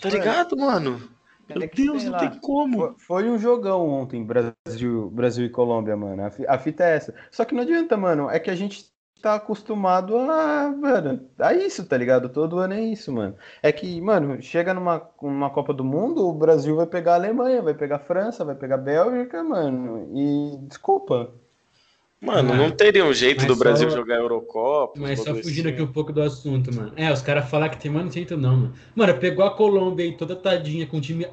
Tá 0.00 0.10
ligado, 0.10 0.56
mano? 0.56 1.08
Meu 1.48 1.62
é 1.62 1.66
Deus, 1.66 2.04
não 2.04 2.18
tem 2.18 2.38
como. 2.40 2.94
Foi 2.98 3.28
um 3.28 3.38
jogão 3.38 3.88
ontem, 3.88 4.24
Brasil, 4.24 5.10
Brasil 5.10 5.46
e 5.46 5.50
Colômbia, 5.50 5.96
mano. 5.96 6.22
A 6.46 6.58
fita 6.58 6.84
é 6.84 6.96
essa. 6.96 7.14
Só 7.30 7.44
que 7.44 7.54
não 7.54 7.62
adianta, 7.62 7.96
mano. 7.96 8.28
É 8.30 8.38
que 8.38 8.50
a 8.50 8.54
gente 8.54 8.92
tá 9.22 9.34
acostumado 9.34 10.16
a, 10.16 10.70
mano, 10.70 11.28
a 11.38 11.52
isso, 11.52 11.86
tá 11.86 11.96
ligado? 11.96 12.28
Todo 12.28 12.58
ano 12.58 12.74
é 12.74 12.80
isso, 12.80 13.12
mano. 13.12 13.36
É 13.62 13.72
que, 13.72 14.00
mano, 14.00 14.40
chega 14.42 14.72
numa, 14.74 15.10
numa 15.20 15.50
Copa 15.50 15.72
do 15.74 15.84
Mundo, 15.84 16.26
o 16.28 16.32
Brasil 16.32 16.76
vai 16.76 16.86
pegar 16.86 17.12
a 17.12 17.16
Alemanha, 17.16 17.62
vai 17.62 17.74
pegar 17.74 17.96
a 17.96 18.00
França, 18.00 18.44
vai 18.44 18.54
pegar 18.54 18.76
a 18.76 18.78
Bélgica, 18.78 19.42
mano. 19.42 20.10
E 20.16 20.56
desculpa. 20.68 21.34
Mano, 22.20 22.54
não 22.54 22.70
teria 22.70 23.04
um 23.04 23.12
jeito 23.12 23.46
do 23.46 23.54
Brasil 23.54 23.88
jogar 23.90 24.16
Eurocopa. 24.16 24.98
Mas 24.98 25.20
só 25.20 25.34
fugindo 25.34 25.68
assim. 25.68 25.74
aqui 25.74 25.82
um 25.82 25.92
pouco 25.92 26.12
do 26.12 26.20
assunto, 26.20 26.74
mano. 26.74 26.92
É, 26.96 27.12
os 27.12 27.22
caras 27.22 27.48
falam 27.48 27.68
que 27.68 27.78
tem, 27.78 27.90
mano, 27.90 28.06
não 28.06 28.12
jeito 28.12 28.36
não, 28.36 28.56
mano. 28.56 28.72
Mano, 28.94 29.14
pegou 29.18 29.44
a 29.44 29.54
Colômbia 29.54 30.04
aí 30.04 30.16
toda 30.16 30.34
tadinha, 30.34 30.86
com 30.86 30.98
o 30.98 31.00
time 31.00 31.28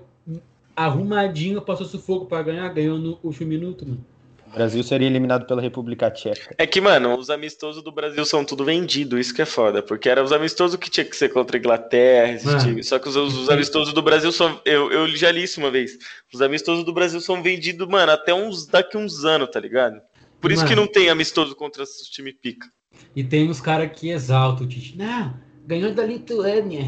arrumadinho, 0.76 1.62
passou 1.62 1.88
sufoco 1.88 2.28
pra 2.28 2.44
ganhar, 2.44 2.68
ganhou 2.70 3.00
no 3.00 3.18
último 3.24 3.48
minuto, 3.48 3.88
mano. 3.88 4.06
O 4.48 4.56
Brasil 4.56 4.84
seria 4.84 5.08
eliminado 5.08 5.46
pela 5.48 5.62
República 5.62 6.10
Tcheca. 6.10 6.56
É 6.58 6.66
que, 6.68 6.80
mano, 6.80 7.18
os 7.18 7.30
amistosos 7.30 7.84
do 7.84 7.92
Brasil 7.92 8.24
são 8.24 8.46
tudo 8.46 8.64
vendido, 8.64 9.20
isso 9.20 9.34
que 9.34 9.42
é 9.42 9.46
foda. 9.46 9.82
Porque 9.82 10.08
eram 10.08 10.24
os 10.24 10.32
amistosos 10.32 10.78
que 10.78 10.90
tinha 10.90 11.04
que 11.04 11.16
ser 11.16 11.30
contra 11.30 11.58
a 11.58 11.60
Inglaterra, 11.60 12.40
Só 12.84 13.00
que 13.00 13.10
os, 13.10 13.16
os, 13.18 13.50
amistosos 13.50 13.94
do 13.94 14.02
Brasil 14.02 14.32
são. 14.32 14.62
Eu, 14.64 14.92
eu 14.92 15.08
já 15.16 15.30
li 15.32 15.44
isso 15.44 15.60
uma 15.60 15.72
vez. 15.72 15.98
Os 16.34 16.42
amistosos 16.42 16.86
do 16.86 16.94
Brasil 16.94 17.20
são 17.20 17.44
vendidos, 17.44 17.86
mano, 17.88 18.12
até 18.12 18.34
uns 18.34 18.66
daqui 18.66 18.96
uns 18.96 19.26
anos, 19.26 19.50
tá 19.50 19.60
ligado? 19.60 20.00
Por 20.46 20.52
isso 20.52 20.62
Mano, 20.62 20.70
que 20.70 20.80
não 20.80 20.86
tem 20.86 21.10
amistoso 21.10 21.56
contra 21.56 21.82
os 21.82 21.90
time 22.08 22.32
pica. 22.32 22.70
E 23.16 23.24
tem 23.24 23.50
uns 23.50 23.60
caras 23.60 23.92
que 23.92 24.12
exaltam 24.12 24.68
o 24.68 24.70
Tite. 24.70 24.96
Não, 24.96 25.34
ganhou 25.66 25.92
da 25.92 26.06
Lituânia. 26.06 26.86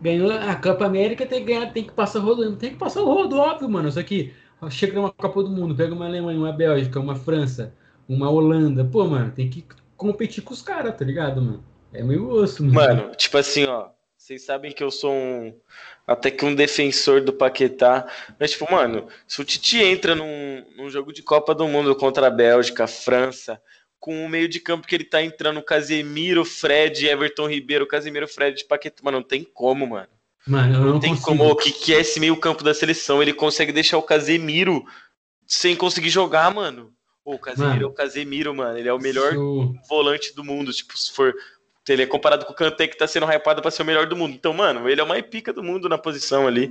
Ganhou 0.00 0.30
a 0.30 0.54
Copa 0.54 0.86
América, 0.86 1.26
tem 1.26 1.40
que 1.40 1.52
ganhar, 1.52 1.72
tem 1.72 1.82
que 1.82 1.90
passar 1.90 2.20
o 2.20 2.22
rodo. 2.22 2.54
Tem 2.54 2.70
que 2.70 2.76
passar 2.76 3.02
o 3.02 3.12
rodo, 3.12 3.38
óbvio, 3.38 3.68
mano. 3.68 3.90
Só 3.90 4.04
que 4.04 4.32
chega 4.70 4.94
numa 4.94 5.10
Copa 5.10 5.42
do 5.42 5.50
Mundo, 5.50 5.74
pega 5.74 5.92
uma 5.92 6.06
Alemanha, 6.06 6.38
uma 6.38 6.52
Bélgica, 6.52 7.00
uma 7.00 7.16
França, 7.16 7.74
uma 8.08 8.30
Holanda. 8.30 8.84
Pô, 8.84 9.04
mano, 9.04 9.32
tem 9.32 9.50
que 9.50 9.64
competir 9.96 10.44
com 10.44 10.54
os 10.54 10.62
caras, 10.62 10.96
tá 10.96 11.04
ligado, 11.04 11.42
mano? 11.42 11.64
É 11.92 12.04
meio 12.04 12.28
osso, 12.28 12.62
mano. 12.62 12.74
Mano, 12.74 13.16
tipo 13.16 13.36
assim, 13.36 13.64
ó. 13.64 13.88
Vocês 14.22 14.44
sabem 14.44 14.70
que 14.70 14.84
eu 14.84 14.88
sou 14.88 15.12
um 15.12 15.52
até 16.06 16.30
que 16.30 16.44
um 16.44 16.54
defensor 16.54 17.20
do 17.20 17.32
Paquetá. 17.32 18.06
Mas, 18.38 18.52
tipo, 18.52 18.70
mano, 18.70 19.08
se 19.26 19.40
o 19.40 19.44
Titi 19.44 19.82
entra 19.82 20.14
num, 20.14 20.64
num 20.76 20.88
jogo 20.88 21.12
de 21.12 21.24
Copa 21.24 21.52
do 21.52 21.66
Mundo 21.66 21.92
contra 21.96 22.28
a 22.28 22.30
Bélgica, 22.30 22.84
a 22.84 22.86
França, 22.86 23.60
com 23.98 24.24
o 24.24 24.28
meio 24.28 24.48
de 24.48 24.60
campo 24.60 24.86
que 24.86 24.94
ele 24.94 25.02
tá 25.02 25.20
entrando, 25.20 25.60
Casemiro, 25.60 26.44
Fred, 26.44 27.04
Everton 27.04 27.48
Ribeiro, 27.48 27.84
Casemiro, 27.84 28.28
Fred, 28.28 28.64
Paquetá, 28.66 29.02
mano, 29.02 29.18
não 29.18 29.24
tem 29.26 29.42
como, 29.42 29.88
mano. 29.88 30.08
Mano, 30.46 30.72
não, 30.72 30.92
não 30.92 31.00
tem 31.00 31.10
consigo. 31.10 31.26
como. 31.26 31.50
O 31.50 31.56
que, 31.56 31.72
que 31.72 31.92
é 31.92 31.98
esse 31.98 32.20
meio 32.20 32.36
campo 32.36 32.62
da 32.62 32.72
seleção? 32.72 33.20
Ele 33.20 33.34
consegue 33.34 33.72
deixar 33.72 33.98
o 33.98 34.02
Casemiro 34.02 34.84
sem 35.48 35.74
conseguir 35.74 36.10
jogar, 36.10 36.54
mano. 36.54 36.94
o 37.24 37.40
Casemiro 37.40 37.72
mano, 37.72 37.82
é 37.82 37.86
o 37.88 37.92
Casemiro, 37.92 38.54
mano. 38.54 38.78
Ele 38.78 38.88
é 38.88 38.92
o 38.92 39.00
melhor 39.00 39.34
volante 39.88 40.32
do 40.32 40.44
mundo. 40.44 40.72
Tipo, 40.72 40.96
se 40.96 41.12
for 41.12 41.34
ele 41.88 42.02
é 42.02 42.06
comparado 42.06 42.44
com 42.44 42.52
o 42.52 42.56
Kanté 42.56 42.86
que 42.86 42.96
tá 42.96 43.06
sendo 43.06 43.26
hypado 43.26 43.60
para 43.60 43.70
ser 43.70 43.82
o 43.82 43.86
melhor 43.86 44.06
do 44.06 44.16
mundo. 44.16 44.34
Então, 44.34 44.52
mano, 44.52 44.88
ele 44.88 45.00
é 45.00 45.04
o 45.04 45.08
mais 45.08 45.22
pica 45.26 45.52
do 45.52 45.62
mundo 45.62 45.88
na 45.88 45.98
posição 45.98 46.46
ali, 46.46 46.68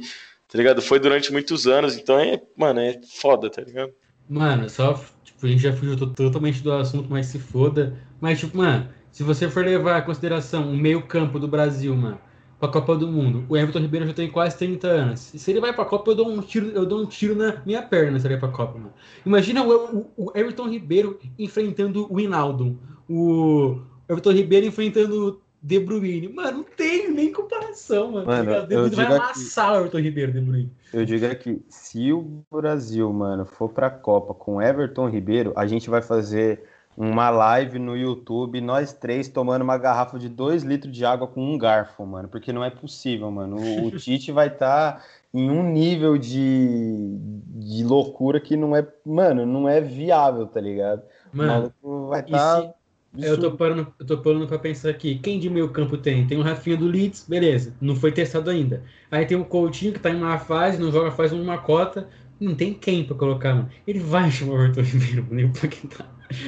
tá 0.47 0.57
ligado? 0.57 0.81
Foi 0.81 0.99
durante 0.99 1.31
muitos 1.31 1.67
anos, 1.67 1.97
então 1.97 2.19
é, 2.19 2.41
mano, 2.55 2.79
é 2.79 2.99
foda, 3.19 3.49
tá 3.49 3.61
ligado? 3.61 3.91
Mano, 4.29 4.69
só, 4.69 4.93
tipo, 5.23 5.45
a 5.45 5.49
gente 5.49 5.61
já 5.61 5.73
fugiu 5.73 5.97
totalmente 5.97 6.63
do 6.63 6.71
assunto, 6.71 7.07
mas 7.09 7.25
se 7.25 7.39
foda. 7.39 7.97
Mas, 8.21 8.39
tipo, 8.39 8.57
mano, 8.57 8.87
se 9.11 9.23
você 9.23 9.49
for 9.49 9.65
levar 9.65 10.01
em 10.01 10.05
consideração 10.05 10.71
o 10.71 10.77
meio 10.77 11.01
campo 11.01 11.37
do 11.37 11.47
Brasil, 11.47 11.93
mano, 11.95 12.17
pra 12.57 12.69
Copa 12.69 12.95
do 12.95 13.07
Mundo, 13.07 13.43
o 13.49 13.57
Everton 13.57 13.79
Ribeiro 13.79 14.07
já 14.07 14.13
tem 14.13 14.29
quase 14.31 14.57
30 14.57 14.87
anos. 14.87 15.33
E 15.33 15.39
se 15.39 15.51
ele 15.51 15.59
vai 15.59 15.73
pra 15.73 15.83
Copa, 15.83 16.11
eu 16.11 16.15
dou 16.15 16.29
um 16.29 16.41
tiro, 16.41 16.67
eu 16.67 16.85
dou 16.85 17.01
um 17.01 17.05
tiro 17.05 17.35
na 17.35 17.61
minha 17.65 17.81
perna 17.81 18.19
se 18.19 18.27
ele 18.27 18.37
vai 18.37 18.49
pra 18.49 18.57
Copa, 18.57 18.77
mano. 18.77 18.93
Imagina 19.25 19.63
o, 19.63 20.11
o, 20.15 20.25
o 20.25 20.31
Everton 20.37 20.69
Ribeiro 20.69 21.19
enfrentando 21.37 22.07
o 22.09 22.19
Hinaldo, 22.19 22.79
o 23.09 23.81
Everton 24.11 24.31
Ribeiro 24.31 24.65
enfrentando 24.65 25.41
De 25.61 25.79
Bruyne. 25.79 26.27
Mano, 26.27 26.57
não 26.59 26.63
tem 26.63 27.11
nem 27.11 27.31
comparação, 27.31 28.11
mano. 28.11 28.27
mano 28.27 28.51
o 28.51 28.67
De 28.67 28.75
Bruyne 28.75 28.95
vai 28.95 29.05
amassar 29.05 29.73
o 29.73 29.77
Everton 29.77 29.99
Ribeiro, 29.99 30.31
De 30.31 30.41
Bruyne. 30.41 30.71
Eu 30.93 31.05
digo 31.05 31.25
aqui, 31.25 31.61
se 31.69 32.11
o 32.11 32.43
Brasil, 32.51 33.11
mano, 33.13 33.45
for 33.45 33.69
pra 33.69 33.89
Copa 33.89 34.33
com 34.33 34.61
Everton 34.61 35.07
Ribeiro, 35.07 35.53
a 35.55 35.65
gente 35.65 35.89
vai 35.89 36.01
fazer 36.01 36.63
uma 36.97 37.29
live 37.29 37.79
no 37.79 37.95
YouTube, 37.95 38.59
nós 38.59 38.91
três 38.91 39.29
tomando 39.29 39.61
uma 39.61 39.77
garrafa 39.77 40.19
de 40.19 40.27
2 40.27 40.63
litros 40.63 40.93
de 40.93 41.05
água 41.05 41.25
com 41.25 41.41
um 41.41 41.57
garfo, 41.57 42.05
mano, 42.05 42.27
porque 42.27 42.51
não 42.51 42.63
é 42.63 42.69
possível, 42.69 43.31
mano. 43.31 43.57
O, 43.57 43.87
o 43.87 43.91
Tite 43.91 44.31
vai 44.31 44.47
estar 44.47 44.97
tá 44.97 45.03
em 45.33 45.49
um 45.49 45.63
nível 45.63 46.17
de, 46.17 47.17
de 47.17 47.83
loucura 47.83 48.39
que 48.39 48.57
não 48.57 48.75
é, 48.75 48.85
mano, 49.05 49.45
não 49.45 49.69
é 49.69 49.79
viável, 49.79 50.45
tá 50.45 50.59
ligado? 50.59 51.01
Mano, 51.31 51.73
vai 52.09 52.19
estar. 52.19 52.61
Tá... 52.61 52.73
Isso... 53.15 53.27
Eu 53.27 53.39
tô 53.39 53.51
parando, 53.51 53.93
eu 53.99 54.05
tô 54.05 54.17
parando 54.17 54.47
pra 54.47 54.57
pensar 54.57 54.89
aqui. 54.89 55.19
Quem 55.19 55.39
de 55.39 55.49
meio 55.49 55.69
campo 55.69 55.97
tem? 55.97 56.25
Tem 56.25 56.37
o 56.37 56.41
Rafinha 56.41 56.77
do 56.77 56.87
Leeds, 56.87 57.25
beleza. 57.27 57.75
Não 57.81 57.95
foi 57.95 58.11
testado 58.11 58.49
ainda. 58.49 58.83
Aí 59.09 59.25
tem 59.25 59.37
o 59.37 59.43
Coutinho 59.43 59.91
que 59.91 59.99
tá 59.99 60.09
em 60.09 60.15
uma 60.15 60.37
fase, 60.39 60.81
não 60.81 60.91
joga 60.91 61.11
faz 61.11 61.33
uma 61.33 61.57
cota. 61.57 62.07
Não 62.39 62.55
tem 62.55 62.73
quem 62.73 63.03
pra 63.03 63.15
colocar, 63.15 63.53
mano. 63.53 63.69
Ele 63.85 63.99
vai 63.99 64.31
chamar 64.31 64.53
o 64.53 64.57
Arthur 64.57 64.83
Ribeiro, 64.83 65.27
nem 65.29 65.45
o 65.45 65.53
Paquetá. 65.53 66.05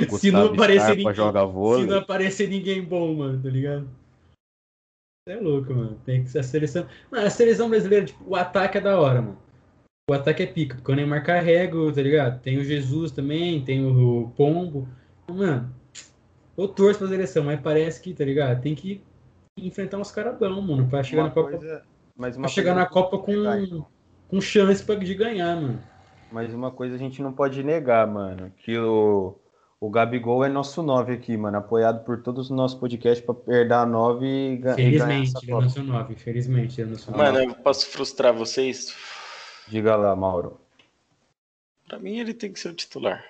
Se 0.10 0.32
não 0.32 0.47
aparecer 0.47 0.97
ninguém. 0.97 1.13
Se 1.13 1.86
não 1.86 1.97
aparecer 1.97 2.49
ninguém 2.49 2.82
bom, 2.82 3.13
mano, 3.13 3.43
tá 3.43 3.49
ligado? 3.49 3.88
É 5.28 5.36
louco, 5.36 5.73
mano. 5.73 5.99
Tem 6.06 6.23
que 6.23 6.30
ser 6.32 6.39
a 6.39 6.43
seleção. 6.43 6.88
Mano, 7.12 7.28
a 7.28 7.30
seleção 7.30 7.69
brasileira, 7.69 8.06
tipo, 8.06 8.23
o 8.26 8.36
ataque 8.36 8.78
é 8.78 8.82
da 8.82 8.99
hora, 8.99 9.21
mano. 9.21 9.38
o 10.10 10.13
ataque 10.13 10.43
é 10.43 10.47
pica, 10.47 10.76
porque 10.76 10.91
o 10.91 10.95
Neymar 10.95 11.23
carrega, 11.23 11.78
tá 11.93 12.02
ligado? 12.02 12.41
Tem 12.41 12.58
o 12.58 12.63
Jesus 12.63 13.12
também, 13.12 13.63
tem 13.63 13.86
o 13.86 14.34
Pombo. 14.36 14.88
Mano, 15.30 15.73
eu 16.58 16.68
torço 16.68 17.00
pra 17.00 17.08
seleção, 17.08 17.44
mas 17.44 17.60
parece 17.60 18.02
que, 18.02 18.13
tá 18.13 18.24
ligado? 18.24 18.62
Tem 18.62 18.76
que 18.76 19.02
enfrentar 19.58 19.98
uns 19.98 20.12
caras 20.12 20.38
bons, 20.38 20.62
mano, 20.62 20.88
pra 20.88 21.04
chegar 21.04 21.24
uma 21.24 21.28
na 21.30 21.34
Copa. 21.34 21.50
Coisa, 21.50 21.84
mas 22.16 22.38
pra 22.38 22.48
chegar 22.48 22.76
na 22.76 22.86
Copa 22.86 23.18
com, 23.18 23.86
com 24.28 24.42
chance 24.42 24.84
pra, 24.84 24.96
de 24.96 25.13
ganhar, 25.16 25.56
mano. 25.56 25.82
Mas 26.32 26.54
uma 26.54 26.72
coisa 26.72 26.96
a 26.96 26.98
gente 26.98 27.22
não 27.22 27.32
pode 27.32 27.62
negar, 27.63 28.08
mano, 28.08 28.52
que 28.58 28.78
o, 28.78 29.36
o 29.80 29.89
Gabigol 29.89 30.44
é 30.44 30.50
nosso 30.50 30.82
9 30.82 31.13
aqui, 31.13 31.38
mano, 31.38 31.58
apoiado 31.58 32.04
por 32.04 32.22
todos 32.22 32.46
os 32.46 32.56
nossos 32.56 32.80
podcasts 32.80 33.24
pra 33.24 33.36
perder 33.36 33.74
a 33.76 33.86
9 33.86 34.26
e, 34.26 34.62
Felizmente, 34.76 35.34
ele 35.44 35.52
é 35.52 35.56
nosso 35.56 35.84
9, 35.84 36.16
felizmente, 36.16 36.82
ele 36.82 36.89
é 36.89 36.92
nosso 36.94 37.12
9. 37.12 37.24
Mano, 37.24 37.39
eu 37.39 37.56
posso 37.56 37.88
frustrar 37.88 38.34
vocês? 38.34 38.96
Diga 39.68 39.96
lá, 39.96 40.16
Mauro. 40.16 40.60
Pra 41.88 42.00
mim 42.00 42.18
ele 42.18 42.34
tem 42.34 42.52
que 42.52 42.60
ser 42.60 42.70
o 42.70 42.74
titular. 42.74 43.24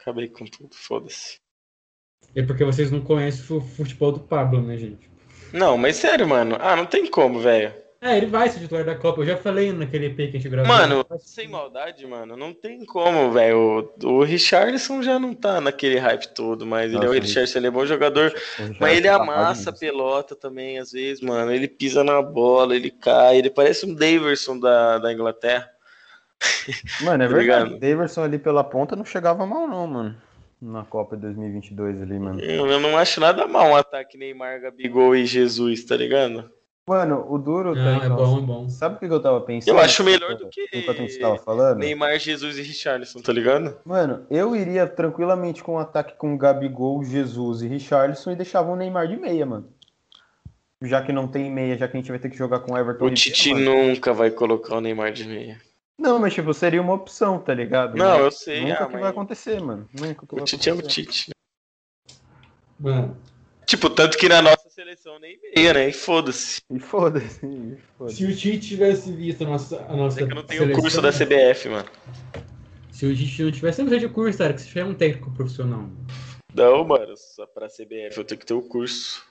Acabei 0.00 0.28
com 0.28 0.44
tudo, 0.46 0.70
foda-se. 0.72 1.38
É 2.36 2.42
porque 2.42 2.64
vocês 2.64 2.90
não 2.90 3.00
conhecem 3.00 3.56
o 3.56 3.62
futebol 3.62 4.12
do 4.12 4.20
Pablo, 4.20 4.60
né, 4.60 4.76
gente? 4.76 5.10
Não, 5.54 5.78
mas 5.78 5.96
sério, 5.96 6.28
mano. 6.28 6.58
Ah, 6.60 6.76
não 6.76 6.84
tem 6.84 7.06
como, 7.06 7.40
velho. 7.40 7.72
É, 7.98 8.18
ele 8.18 8.26
vai 8.26 8.50
ser 8.50 8.60
titular 8.60 8.84
da 8.84 8.94
Copa. 8.94 9.22
Eu 9.22 9.26
já 9.26 9.36
falei 9.38 9.72
naquele 9.72 10.06
EP 10.08 10.16
que 10.16 10.22
a 10.22 10.30
gente 10.32 10.48
gravou. 10.50 10.70
Mano, 10.70 11.06
sem 11.18 11.48
maldade, 11.48 12.06
mano, 12.06 12.36
não 12.36 12.52
tem 12.52 12.84
como, 12.84 13.32
velho. 13.32 13.90
O, 14.02 14.06
o 14.18 14.22
Richardson 14.22 15.02
já 15.02 15.18
não 15.18 15.32
tá 15.32 15.62
naquele 15.62 15.98
hype 15.98 16.28
todo, 16.34 16.66
mas 16.66 16.92
Nossa, 16.92 17.06
ele 17.06 17.06
é 17.06 17.18
o 17.18 17.22
Richardson, 17.22 17.58
ele 17.58 17.68
é 17.68 17.70
bom 17.70 17.86
jogador. 17.86 18.34
Mas 18.78 18.98
ele 18.98 19.08
tá 19.08 19.16
amassa 19.16 19.70
a 19.70 19.72
pelota 19.72 20.36
também, 20.36 20.78
às 20.78 20.92
vezes, 20.92 21.22
mano. 21.22 21.50
Ele 21.50 21.66
pisa 21.66 22.04
na 22.04 22.20
bola, 22.20 22.76
ele 22.76 22.90
cai, 22.90 23.38
ele 23.38 23.48
parece 23.48 23.86
um 23.86 23.94
Daverson 23.94 24.60
da, 24.60 24.98
da 24.98 25.10
Inglaterra. 25.10 25.70
Mano, 27.00 27.24
é 27.24 27.26
tá 27.28 27.34
verdade. 27.34 27.74
O 27.74 27.80
Daverson 27.80 28.24
ali 28.24 28.38
pela 28.38 28.62
ponta 28.62 28.94
não 28.94 29.06
chegava 29.06 29.46
mal, 29.46 29.66
não, 29.66 29.86
mano 29.86 30.25
na 30.60 30.84
Copa 30.84 31.16
2022 31.16 32.02
ali, 32.02 32.18
mano. 32.18 32.40
Eu 32.40 32.80
não 32.80 32.96
acho 32.96 33.20
nada 33.20 33.46
mal 33.46 33.68
um 33.68 33.76
ataque 33.76 34.16
Neymar, 34.16 34.60
Gabigol 34.60 35.14
e 35.14 35.26
Jesus, 35.26 35.84
tá 35.84 35.96
ligado? 35.96 36.50
Mano, 36.88 37.26
o 37.28 37.36
duro 37.36 37.74
não, 37.74 37.98
tá 37.98 38.04
é 38.04 38.08
bom, 38.08 38.38
é 38.38 38.40
bom. 38.42 38.68
Sabe 38.68 38.94
o 38.94 38.98
que 39.00 39.06
eu 39.06 39.20
tava 39.20 39.40
pensando? 39.40 39.76
Eu 39.76 39.80
acho 39.80 40.04
melhor 40.04 40.36
do 40.36 40.48
que 40.48 40.68
enquanto 40.72 40.98
a 40.98 41.02
gente 41.02 41.18
tava 41.18 41.36
falando. 41.36 41.78
Neymar, 41.78 42.16
Jesus 42.20 42.58
e 42.58 42.62
Richarlison, 42.62 43.20
tá 43.20 43.32
ligado? 43.32 43.76
Mano, 43.84 44.24
eu 44.30 44.54
iria 44.54 44.86
tranquilamente 44.86 45.64
com 45.64 45.74
um 45.74 45.78
ataque 45.78 46.14
com 46.16 46.38
Gabigol, 46.38 47.02
Jesus 47.02 47.62
e 47.62 47.66
Richarlison 47.66 48.30
e 48.30 48.36
deixava 48.36 48.70
o 48.70 48.76
Neymar 48.76 49.08
de 49.08 49.16
meia, 49.16 49.44
mano. 49.44 49.68
Já 50.80 51.02
que 51.02 51.12
não 51.12 51.26
tem 51.26 51.50
meia, 51.50 51.76
já 51.76 51.88
que 51.88 51.96
a 51.96 52.00
gente 52.00 52.10
vai 52.10 52.20
ter 52.20 52.30
que 52.30 52.36
jogar 52.36 52.60
com 52.60 52.78
Everton. 52.78 53.06
O 53.06 53.10
Tite 53.10 53.52
nunca 53.52 54.12
vai 54.12 54.30
colocar 54.30 54.76
o 54.76 54.80
Neymar 54.80 55.12
de 55.12 55.26
meia. 55.26 55.58
Não, 55.98 56.18
mas 56.18 56.34
tipo, 56.34 56.52
seria 56.52 56.82
uma 56.82 56.92
opção, 56.92 57.38
tá 57.38 57.54
ligado? 57.54 57.96
Não, 57.96 58.18
eu 58.18 58.30
sei. 58.30 58.60
Nunca 58.62 58.84
ah, 58.84 58.86
que 58.86 58.96
vai 58.98 59.10
acontecer, 59.10 59.60
mano. 59.60 59.88
Nunca 59.92 60.26
que 60.26 60.34
o 60.34 60.44
Tite 60.44 60.68
é 60.68 60.72
o 60.74 60.82
Tite. 60.82 61.30
Mano. 62.78 63.16
Tipo, 63.64 63.90
tanto 63.90 64.16
que 64.18 64.28
na 64.28 64.40
nossa 64.42 64.68
seleção 64.68 65.18
nem 65.18 65.38
meia, 65.40 65.72
né? 65.72 65.88
E 65.88 65.92
foda-se. 65.92 66.60
E 66.70 66.78
foda-se. 66.78 67.76
Foda 67.98 68.12
se 68.12 68.24
o 68.24 68.36
Tite 68.36 68.68
tivesse 68.68 69.10
visto 69.10 69.42
a 69.42 69.46
nossa. 69.46 69.80
A 69.88 69.96
nossa 69.96 70.20
é 70.20 70.26
que 70.26 70.32
eu 70.32 70.36
não 70.36 70.44
tenho 70.44 70.70
o 70.70 70.72
curso 70.72 71.00
da 71.00 71.10
CBF, 71.10 71.68
mano. 71.70 71.88
Se 72.92 73.06
o 73.06 73.16
Tite 73.16 73.42
não 73.42 73.50
tivesse, 73.50 73.80
não 73.80 73.88
precisa 73.88 74.08
de 74.08 74.14
curso, 74.14 74.38
cara, 74.38 74.52
que 74.52 74.60
você 74.60 74.68
já 74.68 74.80
é 74.82 74.84
um 74.84 74.94
técnico 74.94 75.30
profissional. 75.32 75.88
Não, 76.54 76.84
mano, 76.84 77.14
só 77.16 77.46
pra 77.46 77.66
CBF 77.66 78.16
eu 78.16 78.24
tenho 78.24 78.38
que 78.38 78.46
ter 78.46 78.54
o 78.54 78.62
curso. 78.62 79.22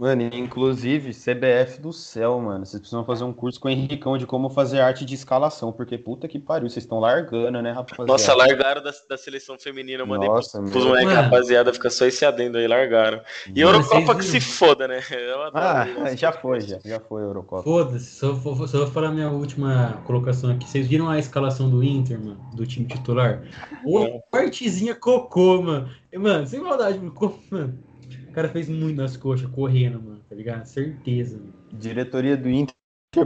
Mano, 0.00 0.22
inclusive, 0.32 1.12
CBF 1.12 1.78
do 1.78 1.92
céu, 1.92 2.40
mano. 2.40 2.64
Vocês 2.64 2.80
precisam 2.80 3.04
fazer 3.04 3.22
um 3.22 3.34
curso 3.34 3.60
com 3.60 3.68
o 3.68 3.70
Henricão 3.70 4.16
de 4.16 4.24
como 4.24 4.48
fazer 4.48 4.80
arte 4.80 5.04
de 5.04 5.14
escalação, 5.14 5.70
porque 5.70 5.98
puta 5.98 6.26
que 6.26 6.38
pariu, 6.38 6.70
vocês 6.70 6.84
estão 6.84 6.98
largando, 6.98 7.60
né, 7.60 7.70
rapaziada? 7.70 8.10
Nossa, 8.10 8.34
largaram 8.34 8.82
da, 8.82 8.92
da 9.06 9.18
seleção 9.18 9.58
feminina, 9.58 10.02
eu 10.02 10.06
mandei 10.06 10.26
Nossa, 10.26 10.58
pros, 10.58 10.70
pros 10.70 10.86
moleques, 10.86 11.12
rapaziada, 11.12 11.70
fica 11.74 11.90
só 11.90 12.06
esse 12.06 12.24
adendo 12.24 12.56
aí, 12.56 12.66
largaram. 12.66 13.20
E 13.54 13.62
mano, 13.62 13.76
Eurocopa 13.76 14.14
que 14.14 14.24
se 14.24 14.40
foda, 14.40 14.88
né? 14.88 15.02
Ah, 15.52 15.86
já 16.16 16.32
foi, 16.32 16.62
já, 16.62 16.78
já 16.82 16.98
foi 16.98 17.20
a 17.20 17.26
Eurocopa. 17.26 17.62
Foda-se, 17.62 18.06
só, 18.06 18.28
só 18.32 18.78
vou 18.78 18.86
falar 18.86 19.10
minha 19.10 19.28
última 19.28 20.00
colocação 20.06 20.50
aqui. 20.50 20.66
Vocês 20.66 20.86
viram 20.86 21.10
a 21.10 21.18
escalação 21.18 21.68
do 21.68 21.84
Inter, 21.84 22.18
mano, 22.18 22.40
do 22.54 22.66
time 22.66 22.86
titular? 22.86 23.42
Ô, 23.84 24.18
partezinha 24.30 24.94
cocô, 24.94 25.60
mano. 25.60 25.90
Mano, 26.14 26.46
sem 26.46 26.58
maldade, 26.58 26.98
mano. 27.50 27.89
O 28.30 28.32
cara 28.32 28.48
fez 28.48 28.68
muito 28.68 28.96
nas 28.96 29.16
coxas, 29.16 29.50
correndo, 29.50 30.00
mano, 30.00 30.20
tá 30.28 30.36
ligado? 30.36 30.64
Certeza. 30.64 31.36
Mano. 31.36 31.52
Diretoria 31.72 32.36
do 32.36 32.48
Inter 32.48 32.74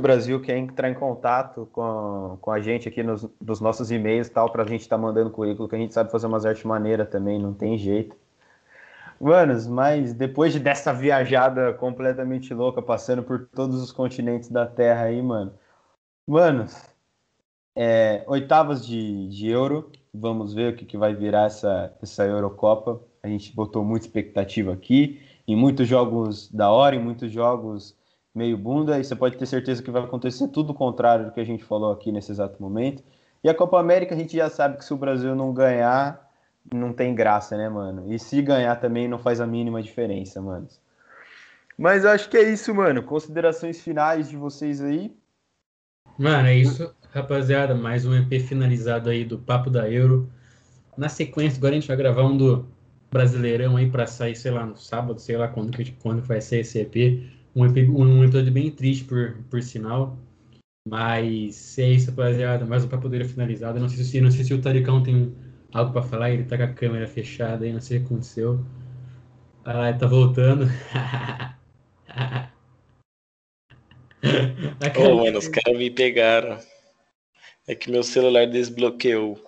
Brasil 0.01 0.41
quer 0.41 0.57
entrar 0.57 0.89
em 0.89 0.95
contato 0.95 1.69
com, 1.73 2.39
com 2.41 2.51
a 2.51 2.59
gente 2.59 2.89
aqui 2.89 3.03
nos, 3.03 3.29
nos 3.39 3.61
nossos 3.61 3.91
e-mails 3.91 4.29
e 4.29 4.31
tal, 4.31 4.51
pra 4.51 4.65
gente 4.65 4.81
estar 4.81 4.97
tá 4.97 5.03
mandando 5.03 5.31
currículo, 5.31 5.69
que 5.69 5.77
a 5.77 5.79
gente 5.79 5.93
sabe 5.93 6.11
fazer 6.11 6.27
umas 6.27 6.47
artes 6.47 6.65
maneiras 6.65 7.11
também, 7.11 7.39
não 7.39 7.53
tem 7.53 7.77
jeito. 7.77 8.17
Manos, 9.21 9.67
mas 9.67 10.15
depois 10.15 10.55
de 10.55 10.59
dessa 10.59 10.91
viajada 10.93 11.75
completamente 11.75 12.55
louca, 12.55 12.81
passando 12.81 13.23
por 13.23 13.47
todos 13.49 13.83
os 13.83 13.93
continentes 13.93 14.49
da 14.49 14.67
Terra 14.67 15.03
aí, 15.03 15.21
mano. 15.21 15.53
Manos, 16.27 16.83
é, 17.77 18.25
oitavas 18.27 18.87
de, 18.87 19.29
de 19.29 19.51
Euro, 19.51 19.93
vamos 20.15 20.55
ver 20.55 20.73
o 20.73 20.77
que, 20.77 20.87
que 20.87 20.97
vai 20.97 21.15
virar 21.15 21.45
essa, 21.45 21.95
essa 22.01 22.25
Eurocopa 22.25 23.03
a 23.25 23.29
gente 23.29 23.55
botou 23.55 23.83
muita 23.83 24.05
expectativa 24.05 24.75
aqui, 24.75 25.19
em 25.49 25.57
muitos 25.57 25.89
jogos 25.89 26.51
da 26.53 26.71
hora, 26.71 26.95
em 26.95 27.03
muitos 27.03 27.33
jogos 27.33 27.97
meio 28.35 28.59
bunda, 28.59 28.99
e 28.99 29.05
você 29.05 29.17
pode 29.17 29.39
ter 29.39 29.47
certeza 29.47 29.83
que 29.83 29.91
vai 29.91 30.03
acontecer 30.03 30.49
tudo 30.49 30.71
o 30.71 30.75
contrário 30.75 31.25
do 31.25 31.33
que 31.33 31.41
a 31.41 31.45
gente 31.45 31.65
falou 31.65 31.91
aqui 31.91 32.13
nesse 32.13 32.31
exato 32.31 32.63
momento. 32.63 33.03
E 33.43 33.49
a 33.49 33.55
Copa 33.55 33.81
América 33.81 34.15
a 34.15 34.19
gente 34.19 34.37
já 34.37 34.51
sabe 34.51 34.77
que 34.77 34.85
se 34.85 34.93
o 34.93 34.99
Brasil 34.99 35.35
não 35.35 35.55
ganhar, 35.55 36.31
não 36.73 36.93
tem 36.93 37.15
graça, 37.15 37.57
né, 37.57 37.67
mano? 37.67 38.13
E 38.13 38.19
se 38.19 38.43
ganhar 38.43 38.77
também 38.77 39.09
não 39.09 39.19
faz 39.19 39.41
a 39.41 39.47
mínima 39.47 39.83
diferença, 39.83 40.43
mano. 40.43 40.69
Mas 41.79 42.05
acho 42.05 42.29
que 42.29 42.37
é 42.37 42.43
isso, 42.43 42.75
mano. 42.75 43.03
Considerações 43.03 43.81
finais 43.81 44.29
de 44.29 44.37
vocês 44.37 44.83
aí. 44.83 45.17
Mano, 46.19 46.49
é 46.49 46.57
isso, 46.57 46.95
rapaziada. 47.11 47.75
Mais 47.75 48.05
um 48.05 48.15
EP 48.15 48.39
finalizado 48.43 49.09
aí 49.09 49.25
do 49.25 49.39
Papo 49.39 49.71
da 49.71 49.91
Euro. 49.91 50.31
Na 50.97 51.09
sequência, 51.09 51.57
agora 51.59 51.73
a 51.73 51.81
gente 51.81 51.89
vai 51.89 51.97
gravar 51.97 52.25
um 52.25 52.37
do 52.37 52.74
Brasileirão 53.15 53.77
aí 53.77 53.89
para 53.89 54.09
sair, 54.09 54.35
sei 54.35 54.51
lá, 54.51 54.67
no 54.67 54.77
sábado, 54.77 55.21
sei 55.21 55.37
lá 55.37 55.47
quando, 55.47 55.71
quando 56.03 56.21
vai 56.21 56.41
ser 56.41 56.59
esse 56.59 56.81
EP. 56.81 57.23
Um, 57.55 57.65
EP, 57.65 57.89
um 57.89 58.25
episódio 58.25 58.51
bem 58.51 58.73
triste, 58.73 59.05
por, 59.05 59.37
por 59.49 59.63
sinal. 59.63 60.19
Mas 60.85 61.79
é 61.79 61.91
isso, 61.91 62.11
rapaziada. 62.11 62.67
Mais 62.67 62.85
um 62.85 62.89
papo 62.89 63.09
dele 63.09 63.25
finalizado. 63.25 63.79
Não 63.79 63.89
sei 63.89 64.03
se, 64.03 64.21
não 64.21 64.33
sei 64.33 64.43
se 64.43 64.53
o 64.53 64.61
Taricão 64.61 65.01
tem 65.01 65.33
algo 65.73 65.93
para 65.93 66.03
falar. 66.03 66.33
Ele 66.33 66.43
tá 66.43 66.57
com 66.57 66.65
a 66.65 66.73
câmera 66.73 67.07
fechada 67.07 67.65
aí, 67.65 67.73
não 67.73 67.81
sei 67.81 67.99
o 67.99 68.01
que 68.01 68.07
aconteceu. 68.07 68.67
Ah, 69.65 69.93
tá 69.93 70.09
voltando. 70.09 70.67
Ô, 74.99 75.09
oh, 75.09 75.25
mano, 75.25 75.39
os 75.39 75.47
caras 75.47 75.79
me 75.79 75.89
pegaram. 75.89 76.59
É 77.65 77.77
que 77.77 77.93
meu 77.93 78.03
celular 78.03 78.49
desbloqueou. 78.49 79.41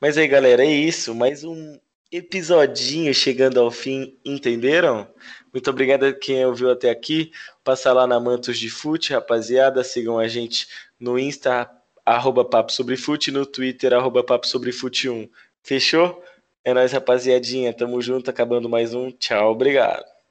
Mas 0.00 0.16
aí, 0.16 0.28
galera, 0.28 0.64
é 0.64 0.70
isso. 0.70 1.12
Mais 1.16 1.42
um 1.42 1.80
episodinho 2.12 3.14
chegando 3.14 3.58
ao 3.58 3.70
fim, 3.70 4.14
entenderam? 4.22 5.08
Muito 5.50 5.70
obrigado 5.70 6.04
a 6.04 6.12
quem 6.12 6.44
ouviu 6.44 6.70
até 6.70 6.90
aqui. 6.90 7.32
Passa 7.64 7.90
lá 7.92 8.06
na 8.06 8.20
Mantos 8.20 8.58
de 8.58 8.68
Fute, 8.68 9.14
rapaziada. 9.14 9.82
Sigam 9.82 10.18
a 10.18 10.28
gente 10.28 10.68
no 11.00 11.18
Insta, 11.18 11.70
arroba 12.04 12.44
Papo 12.44 12.70
Sobre 12.70 12.96
Fute, 12.96 13.30
no 13.30 13.46
Twitter, 13.46 13.94
arroba 13.94 14.22
Papo 14.22 14.46
Sobre 14.46 14.72
Fute 14.72 15.08
1. 15.08 15.28
Fechou? 15.62 16.22
É 16.62 16.74
nóis, 16.74 16.92
rapaziadinha. 16.92 17.72
Tamo 17.72 18.00
junto, 18.02 18.30
acabando 18.30 18.68
mais 18.68 18.92
um. 18.92 19.10
Tchau, 19.10 19.50
obrigado. 19.50 20.11